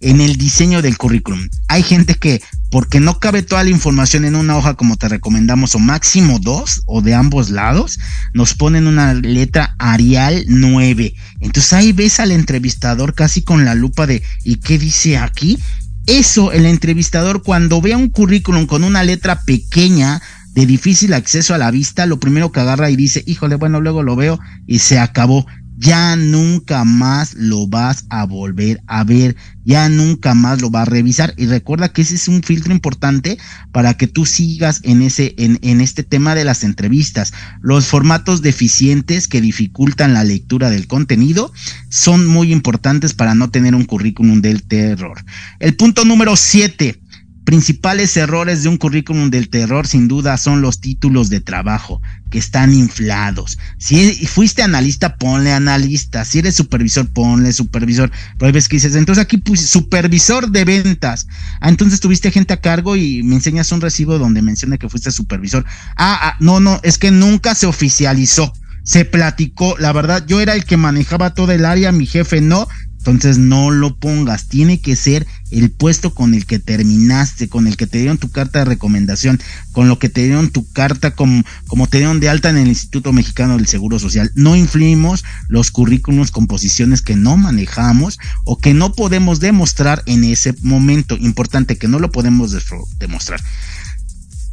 En 0.00 0.20
el 0.20 0.36
diseño 0.36 0.80
del 0.82 0.96
currículum. 0.96 1.48
Hay 1.68 1.82
gente 1.82 2.14
que, 2.14 2.40
porque 2.70 3.00
no 3.00 3.18
cabe 3.18 3.42
toda 3.42 3.64
la 3.64 3.70
información 3.70 4.24
en 4.24 4.34
una 4.34 4.56
hoja 4.56 4.74
como 4.74 4.96
te 4.96 5.08
recomendamos, 5.08 5.74
o 5.74 5.78
máximo 5.78 6.38
dos, 6.38 6.82
o 6.86 7.02
de 7.02 7.14
ambos 7.14 7.50
lados, 7.50 7.98
nos 8.32 8.54
ponen 8.54 8.86
una 8.86 9.12
letra 9.12 9.74
Arial 9.78 10.44
9. 10.48 11.14
Entonces 11.40 11.72
ahí 11.72 11.92
ves 11.92 12.20
al 12.20 12.32
entrevistador 12.32 13.14
casi 13.14 13.42
con 13.42 13.64
la 13.64 13.74
lupa 13.74 14.06
de, 14.06 14.22
¿y 14.44 14.56
qué 14.56 14.78
dice 14.78 15.18
aquí? 15.18 15.58
Eso 16.06 16.52
el 16.52 16.66
entrevistador 16.66 17.42
cuando 17.42 17.80
vea 17.80 17.96
un 17.96 18.08
currículum 18.08 18.66
con 18.66 18.84
una 18.84 19.02
letra 19.04 19.40
pequeña 19.44 20.20
de 20.54 20.66
difícil 20.66 21.14
acceso 21.14 21.54
a 21.54 21.58
la 21.58 21.70
vista, 21.70 22.06
lo 22.06 22.18
primero 22.18 22.50
que 22.50 22.60
agarra 22.60 22.90
y 22.90 22.96
dice, 22.96 23.22
híjole, 23.26 23.54
bueno, 23.54 23.80
luego 23.80 24.02
lo 24.02 24.16
veo 24.16 24.40
y 24.66 24.80
se 24.80 24.98
acabó 24.98 25.46
ya 25.80 26.14
nunca 26.14 26.84
más 26.84 27.32
lo 27.34 27.66
vas 27.66 28.04
a 28.10 28.24
volver 28.26 28.82
a 28.86 29.02
ver, 29.02 29.34
ya 29.64 29.88
nunca 29.88 30.34
más 30.34 30.60
lo 30.60 30.68
vas 30.68 30.82
a 30.82 30.90
revisar. 30.90 31.32
Y 31.38 31.46
recuerda 31.46 31.88
que 31.88 32.02
ese 32.02 32.16
es 32.16 32.28
un 32.28 32.42
filtro 32.42 32.74
importante 32.74 33.38
para 33.72 33.94
que 33.94 34.06
tú 34.06 34.26
sigas 34.26 34.80
en 34.82 35.00
ese, 35.00 35.34
en, 35.38 35.58
en 35.62 35.80
este 35.80 36.02
tema 36.02 36.34
de 36.34 36.44
las 36.44 36.64
entrevistas. 36.64 37.32
Los 37.62 37.86
formatos 37.86 38.42
deficientes 38.42 39.26
que 39.26 39.40
dificultan 39.40 40.12
la 40.12 40.22
lectura 40.22 40.68
del 40.68 40.86
contenido 40.86 41.50
son 41.88 42.26
muy 42.26 42.52
importantes 42.52 43.14
para 43.14 43.34
no 43.34 43.50
tener 43.50 43.74
un 43.74 43.86
currículum 43.86 44.42
del 44.42 44.64
terror. 44.64 45.24
El 45.60 45.76
punto 45.76 46.04
número 46.04 46.36
siete 46.36 47.00
principales 47.44 48.16
errores 48.18 48.62
de 48.62 48.68
un 48.68 48.76
currículum 48.76 49.30
del 49.30 49.48
terror 49.48 49.86
sin 49.86 50.08
duda 50.08 50.36
son 50.36 50.60
los 50.60 50.80
títulos 50.80 51.30
de 51.30 51.40
trabajo 51.40 52.02
que 52.30 52.38
están 52.38 52.72
inflados. 52.72 53.58
Si 53.78 54.26
fuiste 54.26 54.62
analista, 54.62 55.16
ponle 55.16 55.52
analista. 55.52 56.24
Si 56.24 56.38
eres 56.38 56.54
supervisor, 56.54 57.08
ponle 57.08 57.52
supervisor. 57.52 58.10
Pero 58.38 58.52
ves 58.52 58.68
que 58.68 58.76
dices, 58.76 58.94
entonces 58.94 59.22
aquí 59.22 59.38
puse 59.38 59.66
supervisor 59.66 60.50
de 60.50 60.64
ventas. 60.64 61.26
Ah, 61.60 61.68
entonces 61.68 62.00
tuviste 62.00 62.30
gente 62.30 62.54
a 62.54 62.60
cargo 62.60 62.96
y 62.96 63.22
me 63.22 63.34
enseñas 63.34 63.72
un 63.72 63.80
recibo 63.80 64.18
donde 64.18 64.42
menciona 64.42 64.78
que 64.78 64.88
fuiste 64.88 65.10
supervisor. 65.10 65.64
Ah, 65.96 66.18
ah, 66.22 66.36
no, 66.40 66.60
no, 66.60 66.80
es 66.82 66.98
que 66.98 67.10
nunca 67.10 67.54
se 67.54 67.66
oficializó. 67.66 68.52
Se 68.82 69.04
platicó, 69.04 69.76
la 69.78 69.92
verdad, 69.92 70.24
yo 70.26 70.40
era 70.40 70.54
el 70.54 70.64
que 70.64 70.76
manejaba 70.76 71.34
todo 71.34 71.52
el 71.52 71.66
área, 71.66 71.92
mi 71.92 72.06
jefe 72.06 72.40
no, 72.40 72.66
entonces 73.00 73.38
no 73.38 73.70
lo 73.70 73.96
pongas, 73.96 74.46
tiene 74.46 74.80
que 74.80 74.94
ser 74.94 75.26
el 75.50 75.70
puesto 75.70 76.12
con 76.14 76.34
el 76.34 76.44
que 76.44 76.58
terminaste, 76.58 77.48
con 77.48 77.66
el 77.66 77.78
que 77.78 77.86
te 77.86 77.98
dieron 77.98 78.18
tu 78.18 78.30
carta 78.30 78.58
de 78.58 78.66
recomendación, 78.66 79.40
con 79.72 79.88
lo 79.88 79.98
que 79.98 80.10
te 80.10 80.22
dieron 80.22 80.50
tu 80.50 80.70
carta 80.70 81.12
como, 81.12 81.42
como 81.66 81.86
te 81.86 81.98
dieron 81.98 82.20
de 82.20 82.28
alta 82.28 82.50
en 82.50 82.58
el 82.58 82.68
Instituto 82.68 83.14
Mexicano 83.14 83.56
del 83.56 83.66
Seguro 83.66 83.98
Social. 83.98 84.30
No 84.34 84.54
influimos 84.54 85.24
los 85.48 85.70
currículums 85.70 86.30
con 86.30 86.46
posiciones 86.46 87.00
que 87.00 87.16
no 87.16 87.38
manejamos 87.38 88.18
o 88.44 88.58
que 88.58 88.74
no 88.74 88.92
podemos 88.92 89.40
demostrar 89.40 90.02
en 90.04 90.24
ese 90.24 90.54
momento. 90.60 91.16
Importante 91.16 91.78
que 91.78 91.88
no 91.88 92.00
lo 92.00 92.10
podemos 92.10 92.54
demostrar. 92.98 93.40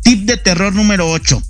Tip 0.04 0.26
de 0.26 0.38
terror 0.38 0.74
número 0.74 1.10
8 1.10 1.44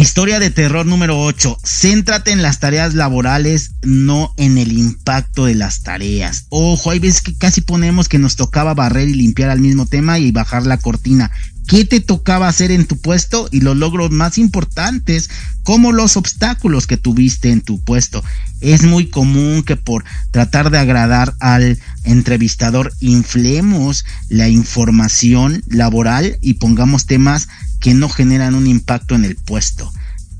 Historia 0.00 0.38
de 0.38 0.50
terror 0.50 0.86
número 0.86 1.18
8. 1.20 1.58
Céntrate 1.64 2.30
en 2.30 2.40
las 2.40 2.60
tareas 2.60 2.94
laborales, 2.94 3.72
no 3.82 4.32
en 4.36 4.56
el 4.56 4.70
impacto 4.70 5.46
de 5.46 5.56
las 5.56 5.82
tareas. 5.82 6.46
Ojo, 6.50 6.92
hay 6.92 7.00
veces 7.00 7.20
que 7.20 7.36
casi 7.36 7.62
ponemos 7.62 8.08
que 8.08 8.20
nos 8.20 8.36
tocaba 8.36 8.74
barrer 8.74 9.08
y 9.08 9.14
limpiar 9.14 9.50
al 9.50 9.58
mismo 9.58 9.86
tema 9.86 10.20
y 10.20 10.30
bajar 10.30 10.64
la 10.66 10.76
cortina. 10.76 11.32
¿Qué 11.66 11.84
te 11.84 11.98
tocaba 11.98 12.46
hacer 12.46 12.70
en 12.70 12.86
tu 12.86 13.00
puesto 13.00 13.48
y 13.50 13.60
los 13.60 13.76
logros 13.76 14.12
más 14.12 14.38
importantes, 14.38 15.30
como 15.64 15.90
los 15.90 16.16
obstáculos 16.16 16.86
que 16.86 16.96
tuviste 16.96 17.50
en 17.50 17.60
tu 17.60 17.82
puesto? 17.82 18.22
Es 18.60 18.84
muy 18.84 19.10
común 19.10 19.64
que 19.64 19.74
por 19.74 20.04
tratar 20.30 20.70
de 20.70 20.78
agradar 20.78 21.34
al 21.40 21.76
entrevistador 22.08 22.92
inflemos 23.00 24.04
la 24.28 24.48
información 24.48 25.62
laboral 25.68 26.38
y 26.40 26.54
pongamos 26.54 27.06
temas 27.06 27.48
que 27.80 27.94
no 27.94 28.08
generan 28.08 28.54
un 28.54 28.66
impacto 28.66 29.14
en 29.14 29.24
el 29.24 29.36
puesto. 29.36 29.92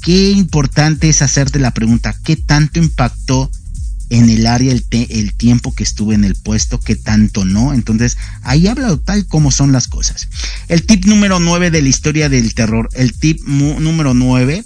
Qué 0.03 0.31
importante 0.31 1.09
es 1.09 1.23
hacerte 1.23 1.59
la 1.59 1.73
pregunta, 1.73 2.15
¿qué 2.25 2.37
tanto 2.37 2.79
impactó 2.79 3.51
en 4.11 4.31
el 4.31 4.47
área 4.47 4.73
el, 4.73 5.35
tiempo 5.35 5.75
que 5.75 5.83
estuve 5.83 6.15
en 6.15 6.25
el 6.25 6.35
puesto, 6.35 6.81
qué 6.81 6.97
tanto 6.97 7.45
no? 7.45 7.75
Entonces, 7.75 8.17
ahí 8.43 8.67
habla 8.67 8.97
tal 8.97 9.27
como 9.27 9.51
son 9.51 9.73
las 9.73 9.87
cosas. 9.87 10.29
El 10.69 10.85
tip 10.87 11.05
número 11.05 11.41
9 11.41 11.71
de 11.71 11.83
la 11.83 11.89
historia 11.89 12.29
del 12.29 12.55
terror, 12.55 12.89
el 12.95 13.13
tip 13.13 13.43
número 13.47 14.15
9 14.15 14.65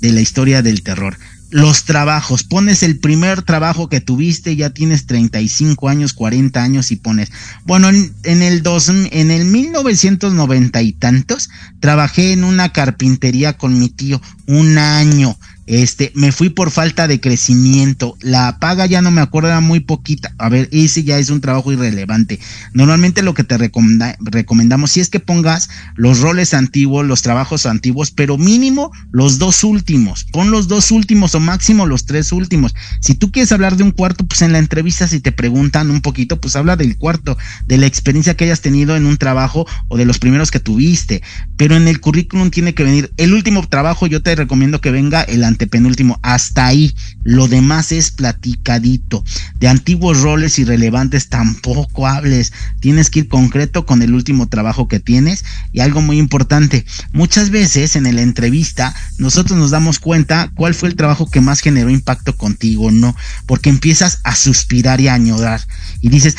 de 0.00 0.12
la 0.12 0.20
historia 0.20 0.62
del 0.62 0.82
terror. 0.82 1.16
Los 1.52 1.84
trabajos, 1.84 2.44
pones 2.44 2.82
el 2.82 2.98
primer 2.98 3.42
trabajo 3.42 3.90
que 3.90 4.00
tuviste, 4.00 4.56
ya 4.56 4.70
tienes 4.70 5.04
35 5.06 5.90
años, 5.90 6.14
40 6.14 6.62
años 6.62 6.90
y 6.90 6.96
pones, 6.96 7.30
bueno, 7.64 7.90
en, 7.90 8.42
el 8.42 8.62
dos, 8.62 8.88
en 8.88 9.30
el 9.30 9.44
1990 9.44 10.82
y 10.82 10.92
tantos, 10.92 11.50
trabajé 11.78 12.32
en 12.32 12.44
una 12.44 12.72
carpintería 12.72 13.58
con 13.58 13.78
mi 13.78 13.90
tío 13.90 14.20
un 14.46 14.78
año 14.78 15.36
este, 15.66 16.12
me 16.14 16.32
fui 16.32 16.50
por 16.50 16.70
falta 16.70 17.06
de 17.06 17.20
crecimiento. 17.20 18.16
La 18.20 18.58
paga 18.58 18.86
ya 18.86 19.02
no 19.02 19.10
me 19.10 19.20
acuerdo, 19.20 19.48
era 19.48 19.60
muy 19.60 19.80
poquita. 19.80 20.34
A 20.38 20.48
ver, 20.48 20.68
ese 20.72 21.04
ya 21.04 21.18
es 21.18 21.30
un 21.30 21.40
trabajo 21.40 21.72
irrelevante. 21.72 22.40
Normalmente 22.72 23.22
lo 23.22 23.34
que 23.34 23.44
te 23.44 23.56
recomendamos, 23.58 24.90
si 24.90 25.00
es 25.00 25.08
que 25.08 25.20
pongas 25.20 25.70
los 25.94 26.20
roles 26.20 26.54
antiguos, 26.54 27.06
los 27.06 27.22
trabajos 27.22 27.66
antiguos, 27.66 28.10
pero 28.10 28.38
mínimo 28.38 28.92
los 29.10 29.38
dos 29.38 29.64
últimos. 29.64 30.24
Pon 30.24 30.50
los 30.50 30.68
dos 30.68 30.90
últimos 30.90 31.34
o 31.34 31.40
máximo 31.40 31.86
los 31.86 32.06
tres 32.06 32.32
últimos. 32.32 32.74
Si 33.00 33.14
tú 33.14 33.30
quieres 33.30 33.52
hablar 33.52 33.76
de 33.76 33.84
un 33.84 33.92
cuarto, 33.92 34.26
pues 34.26 34.42
en 34.42 34.52
la 34.52 34.58
entrevista 34.58 35.06
si 35.06 35.20
te 35.20 35.32
preguntan 35.32 35.90
un 35.90 36.00
poquito, 36.00 36.40
pues 36.40 36.56
habla 36.56 36.76
del 36.76 36.96
cuarto, 36.96 37.36
de 37.66 37.78
la 37.78 37.86
experiencia 37.86 38.34
que 38.34 38.44
hayas 38.44 38.60
tenido 38.60 38.96
en 38.96 39.06
un 39.06 39.16
trabajo 39.16 39.66
o 39.88 39.96
de 39.96 40.04
los 40.04 40.18
primeros 40.18 40.50
que 40.50 40.60
tuviste. 40.60 41.22
Pero 41.56 41.76
en 41.76 41.88
el 41.88 42.00
currículum 42.00 42.50
tiene 42.50 42.74
que 42.74 42.84
venir 42.84 43.12
el 43.16 43.32
último 43.32 43.66
trabajo, 43.68 44.06
yo 44.06 44.22
te 44.22 44.34
recomiendo 44.34 44.80
que 44.80 44.90
venga 44.90 45.22
el 45.22 45.44
penúltimo, 45.56 46.18
hasta 46.22 46.66
ahí. 46.66 46.94
Lo 47.22 47.48
demás 47.48 47.92
es 47.92 48.10
platicadito. 48.10 49.24
De 49.60 49.68
antiguos 49.68 50.20
roles 50.20 50.58
irrelevantes 50.58 51.28
tampoco 51.28 52.06
hables. 52.06 52.52
Tienes 52.80 53.10
que 53.10 53.20
ir 53.20 53.28
concreto 53.28 53.86
con 53.86 54.02
el 54.02 54.14
último 54.14 54.48
trabajo 54.48 54.88
que 54.88 55.00
tienes. 55.00 55.44
Y 55.72 55.80
algo 55.80 56.00
muy 56.00 56.18
importante, 56.18 56.84
muchas 57.12 57.50
veces 57.50 57.96
en 57.96 58.12
la 58.14 58.22
entrevista 58.22 58.94
nosotros 59.18 59.58
nos 59.58 59.70
damos 59.70 59.98
cuenta 59.98 60.50
cuál 60.54 60.74
fue 60.74 60.88
el 60.88 60.96
trabajo 60.96 61.30
que 61.30 61.40
más 61.40 61.60
generó 61.60 61.90
impacto 61.90 62.36
contigo, 62.36 62.90
¿no? 62.90 63.16
Porque 63.46 63.70
empiezas 63.70 64.20
a 64.24 64.34
suspirar 64.34 65.00
y 65.00 65.08
a 65.08 65.14
añorar. 65.14 65.60
Y 66.00 66.08
dices, 66.08 66.36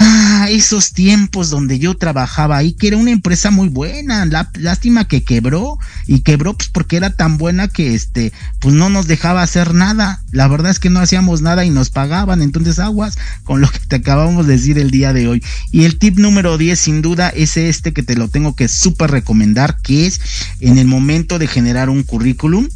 ah, 0.00 0.48
esos 0.50 0.92
tiempos 0.92 1.50
donde 1.50 1.78
yo 1.78 1.96
trabajaba 1.96 2.56
ahí, 2.56 2.72
que 2.72 2.88
era 2.88 2.96
una 2.96 3.12
empresa 3.12 3.50
muy 3.50 3.68
buena, 3.68 4.26
la, 4.26 4.50
lástima 4.54 5.06
que 5.06 5.22
quebró 5.22 5.78
y 6.06 6.20
quebró 6.20 6.56
pues 6.56 6.68
porque 6.68 6.96
era 6.96 7.10
tan 7.10 7.38
buena 7.38 7.68
que 7.68 7.94
este, 7.94 8.32
pues 8.58 8.74
no 8.74 8.88
nos 8.88 9.06
dejaba 9.06 9.42
hacer 9.42 9.74
nada. 9.74 10.22
La 10.32 10.48
verdad 10.48 10.70
es 10.70 10.80
que 10.80 10.90
no 10.90 11.00
hacíamos 11.00 11.42
nada 11.42 11.64
y 11.64 11.70
nos 11.70 11.90
pagaban, 11.90 12.42
entonces 12.42 12.78
aguas 12.78 13.18
con 13.44 13.60
lo 13.60 13.70
que 13.70 13.78
te 13.78 13.96
acabamos 13.96 14.46
de 14.46 14.54
decir 14.54 14.78
el 14.78 14.90
día 14.90 15.12
de 15.12 15.28
hoy. 15.28 15.42
Y 15.70 15.84
el 15.84 15.98
tip 15.98 16.18
número 16.18 16.58
10 16.58 16.78
sin 16.78 17.02
duda 17.02 17.28
es 17.28 17.56
este 17.56 17.92
que 17.92 18.02
te 18.02 18.16
lo 18.16 18.28
tengo 18.28 18.56
que 18.56 18.68
súper 18.68 19.10
recomendar, 19.10 19.80
que 19.82 20.06
es 20.06 20.20
en 20.60 20.78
el 20.78 20.86
momento 20.86 21.38
de 21.38 21.46
generar 21.46 21.90
un 21.90 22.02
currículum, 22.02 22.68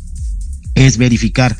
es 0.74 0.98
verificar 0.98 1.56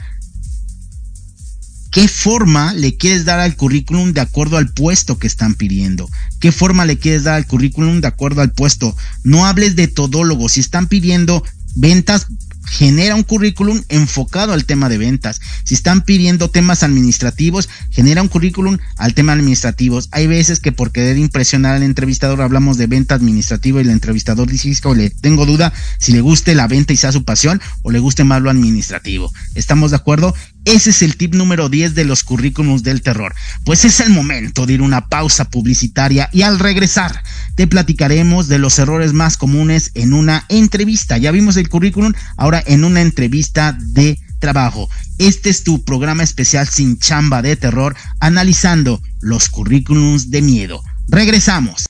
¿Qué 1.95 2.09
forma 2.09 2.75
le 2.75 2.97
quieres 2.97 3.25
dar 3.25 3.39
al 3.39 3.55
currículum 3.55 4.13
de 4.13 4.21
acuerdo 4.21 4.57
al 4.57 4.69
puesto 4.69 5.17
que 5.17 5.29
están 5.29 5.55
pidiendo? 5.55 6.11
¿Qué 6.41 6.51
forma 6.51 6.87
le 6.87 6.99
quieres 6.99 7.23
dar 7.23 7.35
al 7.35 7.47
currículum 7.47 8.01
de 8.01 8.09
acuerdo 8.09 8.41
al 8.41 8.51
puesto? 8.51 8.97
No 9.23 9.47
hables 9.47 9.77
de 9.77 9.87
todólogo. 9.87 10.49
Si 10.49 10.59
están 10.59 10.89
pidiendo 10.89 11.45
ventas, 11.77 12.27
genera 12.67 13.15
un 13.15 13.23
currículum 13.23 13.81
enfocado 13.91 14.53
al 14.53 14.65
tema 14.65 14.89
de 14.89 14.99
ventas. 14.99 15.41
Si 15.63 15.75
están 15.75 16.03
pidiendo 16.03 16.51
temas 16.51 16.83
administrativos, 16.83 17.69
genera 17.91 18.23
un 18.23 18.29
currículum 18.29 18.79
al 18.97 19.15
tema 19.15 19.33
administrativos. 19.33 20.09
Hay 20.11 20.27
veces 20.27 20.59
que 20.59 20.73
por 20.73 20.91
querer 20.91 21.17
impresionar 21.17 21.77
al 21.77 21.85
entrevistador 21.85 22.43
hablamos 22.43 22.77
de 22.77 22.89
venta 22.89 23.15
administrativa 23.15 23.81
y 23.81 23.85
el 23.85 23.91
entrevistador 23.91 24.51
dice, 24.51 24.75
le 24.97 25.11
tengo 25.11 25.47
duda 25.47 25.73
si 25.99 26.11
le 26.11 26.23
guste 26.23 26.57
la 26.57 26.67
venta 26.67 26.93
y 26.93 26.97
sea 26.97 27.13
su 27.13 27.25
pasión 27.25 27.61
o 27.83 27.93
le 27.93 28.01
guste 28.01 28.25
más 28.25 28.43
lo 28.43 28.51
administrativo. 28.51 29.33
¿Estamos 29.55 29.93
de 29.93 29.97
acuerdo? 29.99 30.35
Ese 30.64 30.90
es 30.90 31.03
el 31.03 31.16
tip 31.16 31.35
número 31.35 31.68
10 31.68 31.94
de 31.94 32.05
los 32.05 32.24
currículums 32.24 32.83
del 32.83 33.03
terror. 33.03 33.35
Pues 33.64 33.85
es 33.85 34.00
el 34.00 34.11
momento 34.11 34.66
de 34.66 34.74
ir 34.74 34.83
una 34.83 35.09
pausa 35.09 35.50
publicitaria 35.50 36.31
y 36.33 36.42
al 36.42 36.59
regresar 36.59 37.22
te 37.55 37.66
platicaremos 37.66 38.48
de 38.48 38.59
los 38.59 38.79
errores 38.79 39.12
más 39.12 39.37
comunes 39.37 39.90
en 39.94 40.12
una 40.12 40.46
entrevista. 40.48 41.18
Ya 41.18 41.31
vimos 41.33 41.57
el 41.57 41.68
currículum, 41.68 42.12
ahora 42.37 42.62
en 42.66 42.85
una 42.85 43.03
entrevista 43.03 43.77
de 43.79 44.18
trabajo. 44.38 44.88
Este 45.18 45.50
es 45.50 45.64
tu 45.64 45.85
programa 45.85 46.22
especial 46.22 46.68
sin 46.68 46.98
chamba 46.98 47.42
de 47.42 47.57
terror, 47.57 47.94
analizando 48.20 49.03
los 49.20 49.48
currículums 49.48 50.31
de 50.31 50.42
miedo. 50.42 50.83
Regresamos. 51.09 51.87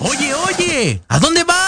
Oye, 0.00 0.34
oye, 0.34 1.02
¿a 1.08 1.18
dónde 1.18 1.44
vas? 1.44 1.67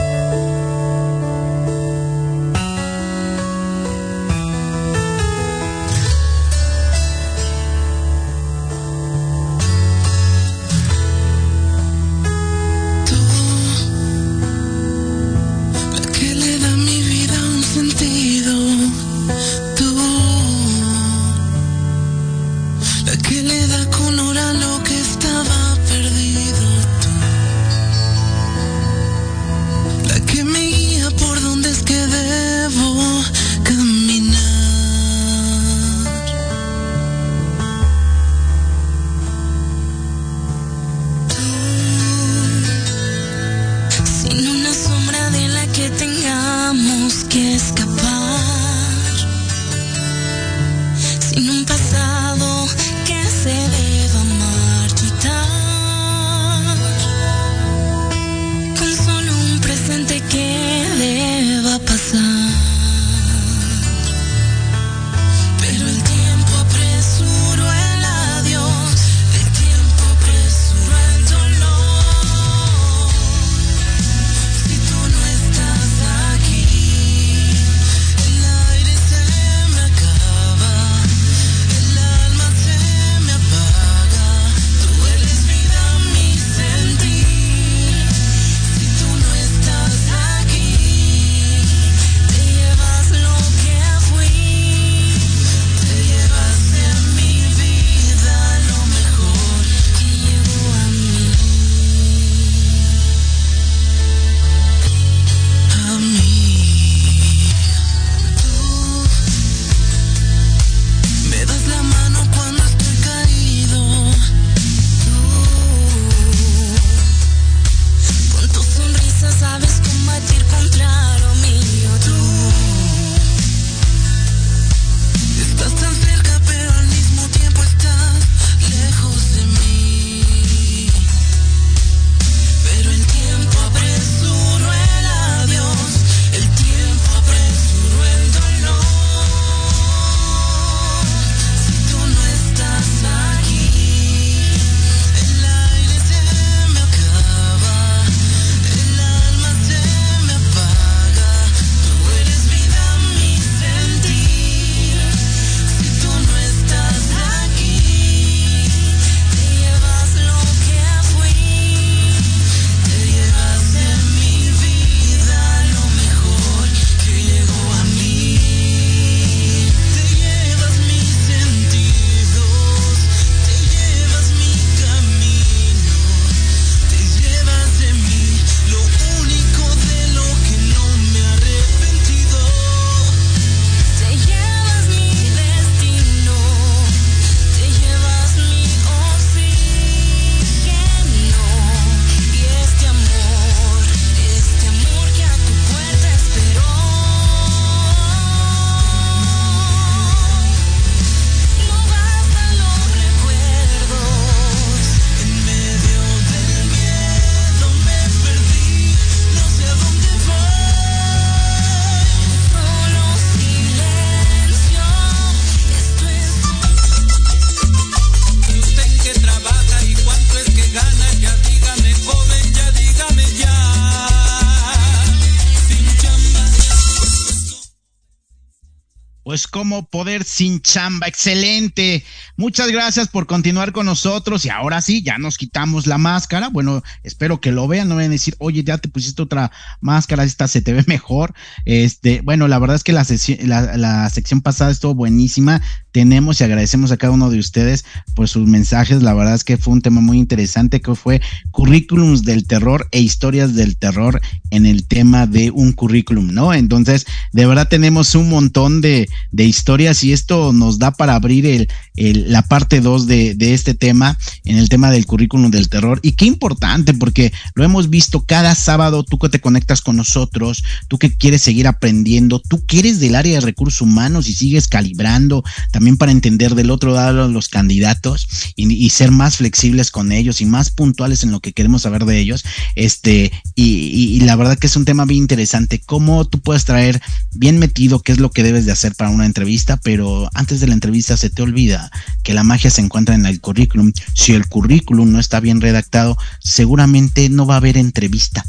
Pues 229.41 229.50
como 229.61 229.85
poder 229.85 230.23
sin 230.23 230.59
chamba. 230.59 231.07
Excelente. 231.07 232.03
Muchas 232.35 232.71
gracias 232.71 233.07
por 233.09 233.27
continuar 233.27 233.73
con 233.73 233.85
nosotros 233.85 234.43
y 234.43 234.49
ahora 234.49 234.81
sí, 234.81 235.03
ya 235.03 235.19
nos 235.19 235.37
quitamos 235.37 235.85
la 235.85 235.99
máscara. 235.99 236.49
Bueno, 236.49 236.81
espero 237.03 237.39
que 237.39 237.51
lo 237.51 237.67
vean, 237.67 237.87
no 237.87 237.97
vayan 237.97 238.09
a 238.09 238.13
decir, 238.13 238.35
oye, 238.39 238.63
ya 238.63 238.79
te 238.79 238.89
pusiste 238.89 239.21
otra 239.21 239.51
máscara, 239.79 240.23
esta 240.23 240.47
se 240.47 240.63
te 240.63 240.73
ve 240.73 240.83
mejor. 240.87 241.35
Este, 241.65 242.21
bueno, 242.21 242.47
la 242.47 242.57
verdad 242.57 242.75
es 242.75 242.83
que 242.83 242.91
la, 242.91 243.05
la, 243.43 243.77
la 243.77 244.09
sección 244.09 244.41
pasada 244.41 244.71
estuvo 244.71 244.95
buenísima. 244.95 245.61
Tenemos 245.91 246.39
y 246.39 246.45
agradecemos 246.45 246.91
a 246.91 246.97
cada 246.97 247.13
uno 247.13 247.29
de 247.29 247.37
ustedes 247.37 247.85
por 248.15 248.27
sus 248.29 248.47
mensajes. 248.47 249.03
La 249.03 249.13
verdad 249.13 249.35
es 249.35 249.43
que 249.43 249.57
fue 249.57 249.73
un 249.73 249.81
tema 249.81 250.01
muy 250.01 250.17
interesante 250.17 250.81
que 250.81 250.95
fue 250.95 251.21
currículums 251.51 252.23
del 252.23 252.47
terror 252.47 252.87
e 252.91 253.01
historias 253.01 253.53
del 253.53 253.77
terror 253.77 254.21
en 254.49 254.65
el 254.65 254.87
tema 254.87 255.27
de 255.27 255.51
un 255.51 255.73
currículum, 255.73 256.33
¿no? 256.33 256.53
Entonces, 256.53 257.05
de 257.33 257.45
verdad 257.45 257.67
tenemos 257.67 258.15
un 258.15 258.29
montón 258.29 258.81
de, 258.81 259.09
de 259.31 259.50
historias 259.51 260.03
y 260.03 260.13
esto 260.13 260.53
nos 260.53 260.79
da 260.79 260.91
para 260.91 261.15
abrir 261.15 261.69
la 261.95 262.41
parte 262.41 262.81
2 262.81 263.05
de, 263.05 263.35
este 263.53 263.73
tema 263.73 264.17
en 264.45 264.57
el 264.57 264.69
tema 264.69 264.89
del 264.89 265.05
currículum 265.05 265.51
del 265.51 265.69
terror. 265.69 265.99
Y 266.01 266.13
qué 266.13 266.25
importante, 266.25 266.93
porque 266.93 267.31
lo 267.53 267.63
hemos 267.63 267.89
visto 267.89 268.25
cada 268.25 268.55
sábado, 268.55 269.03
tú 269.03 269.19
que 269.19 269.29
te 269.29 269.39
conectas 269.39 269.81
con 269.81 269.97
nosotros, 269.97 270.63
tú 270.87 270.97
que 270.97 271.15
quieres 271.15 271.41
seguir 271.41 271.67
aprendiendo, 271.67 272.39
tú 272.39 272.65
que 272.65 272.79
eres 272.79 272.99
del 272.99 273.15
área 273.15 273.35
de 273.35 273.45
recursos 273.45 273.81
humanos 273.81 274.27
y 274.27 274.33
sigues 274.33 274.67
calibrando, 274.67 275.43
también 275.71 275.97
para 275.97 276.11
entender 276.11 276.55
del 276.55 276.71
otro 276.71 276.93
lado 276.93 277.27
los 277.27 277.49
candidatos 277.49 278.27
y, 278.55 278.89
ser 278.91 279.11
más 279.11 279.37
flexibles 279.37 279.89
con 279.89 280.11
ellos 280.11 280.41
y 280.41 280.45
más 280.45 280.69
puntuales 280.69 281.23
en 281.23 281.31
lo 281.31 281.39
que 281.39 281.53
queremos 281.53 281.83
saber 281.83 282.05
de 282.05 282.19
ellos. 282.19 282.43
Este, 282.75 283.31
y 283.55 284.19
la 284.21 284.35
verdad 284.35 284.57
que 284.57 284.67
es 284.67 284.75
un 284.75 284.85
tema 284.85 285.05
bien 285.05 285.21
interesante, 285.21 285.79
cómo 285.79 286.25
tú 286.25 286.39
puedes 286.39 286.65
traer 286.65 287.01
bien 287.33 287.59
metido 287.59 287.99
qué 287.99 288.11
es 288.11 288.19
lo 288.19 288.31
que 288.31 288.43
debes 288.43 288.65
de 288.65 288.71
hacer 288.71 288.95
para 288.95 289.09
una 289.09 289.25
entrevista, 289.25 289.40
pero 289.83 290.29
antes 290.33 290.59
de 290.59 290.67
la 290.67 290.73
entrevista 290.73 291.17
se 291.17 291.29
te 291.29 291.41
olvida 291.41 291.91
que 292.23 292.33
la 292.33 292.43
magia 292.43 292.69
se 292.69 292.81
encuentra 292.81 293.15
en 293.15 293.25
el 293.25 293.39
currículum. 293.39 293.91
Si 294.13 294.33
el 294.33 294.47
currículum 294.47 295.11
no 295.11 295.19
está 295.19 295.39
bien 295.39 295.61
redactado, 295.61 296.17
seguramente 296.39 297.29
no 297.29 297.45
va 297.45 297.55
a 297.55 297.57
haber 297.57 297.77
entrevista. 297.77 298.45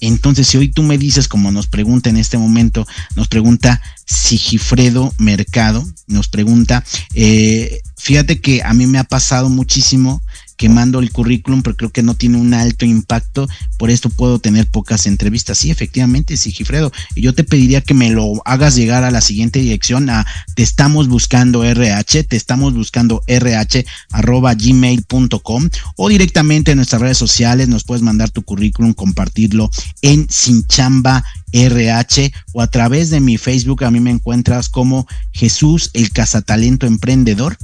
Entonces, 0.00 0.46
si 0.46 0.58
hoy 0.58 0.68
tú 0.68 0.82
me 0.82 0.98
dices, 0.98 1.28
como 1.28 1.50
nos 1.50 1.66
pregunta 1.66 2.10
en 2.10 2.16
este 2.16 2.38
momento, 2.38 2.86
nos 3.16 3.28
pregunta 3.28 3.80
Sigifredo 4.06 5.12
Mercado, 5.18 5.84
nos 6.06 6.28
pregunta, 6.28 6.84
eh, 7.14 7.80
fíjate 7.96 8.40
que 8.40 8.62
a 8.62 8.74
mí 8.74 8.86
me 8.86 8.98
ha 8.98 9.04
pasado 9.04 9.48
muchísimo 9.48 10.22
que 10.56 10.68
mando 10.68 11.00
el 11.00 11.10
currículum, 11.10 11.62
pero 11.62 11.76
creo 11.76 11.90
que 11.90 12.02
no 12.02 12.14
tiene 12.14 12.38
un 12.38 12.54
alto 12.54 12.84
impacto, 12.84 13.48
por 13.78 13.90
esto 13.90 14.10
puedo 14.10 14.38
tener 14.38 14.66
pocas 14.66 15.06
entrevistas. 15.06 15.58
Sí, 15.58 15.70
efectivamente, 15.70 16.36
Sigifredo, 16.36 16.92
y 17.14 17.22
yo 17.22 17.34
te 17.34 17.44
pediría 17.44 17.80
que 17.80 17.94
me 17.94 18.10
lo 18.10 18.42
hagas 18.44 18.76
llegar 18.76 19.04
a 19.04 19.10
la 19.10 19.20
siguiente 19.20 19.58
dirección, 19.58 20.10
a 20.10 20.26
te 20.54 20.62
estamos 20.62 21.08
buscando 21.08 21.64
RH, 21.64 22.24
te 22.24 22.36
estamos 22.36 22.74
buscando 22.74 23.22
RH 23.26 23.84
arroba 24.10 24.54
gmail.com 24.54 25.68
o 25.96 26.08
directamente 26.08 26.72
en 26.72 26.76
nuestras 26.76 27.02
redes 27.02 27.18
sociales 27.18 27.68
nos 27.68 27.84
puedes 27.84 28.02
mandar 28.02 28.30
tu 28.30 28.42
currículum, 28.42 28.94
compartirlo 28.94 29.70
en 30.02 30.26
Sinchamba 30.30 31.24
RH 31.52 32.32
o 32.52 32.62
a 32.62 32.66
través 32.66 33.10
de 33.10 33.20
mi 33.20 33.38
Facebook 33.38 33.84
a 33.84 33.90
mí 33.90 34.00
me 34.00 34.10
encuentras 34.10 34.68
como 34.68 35.06
Jesús 35.32 35.90
el 35.94 36.10
Cazatalento 36.10 36.86
Emprendedor 36.86 37.56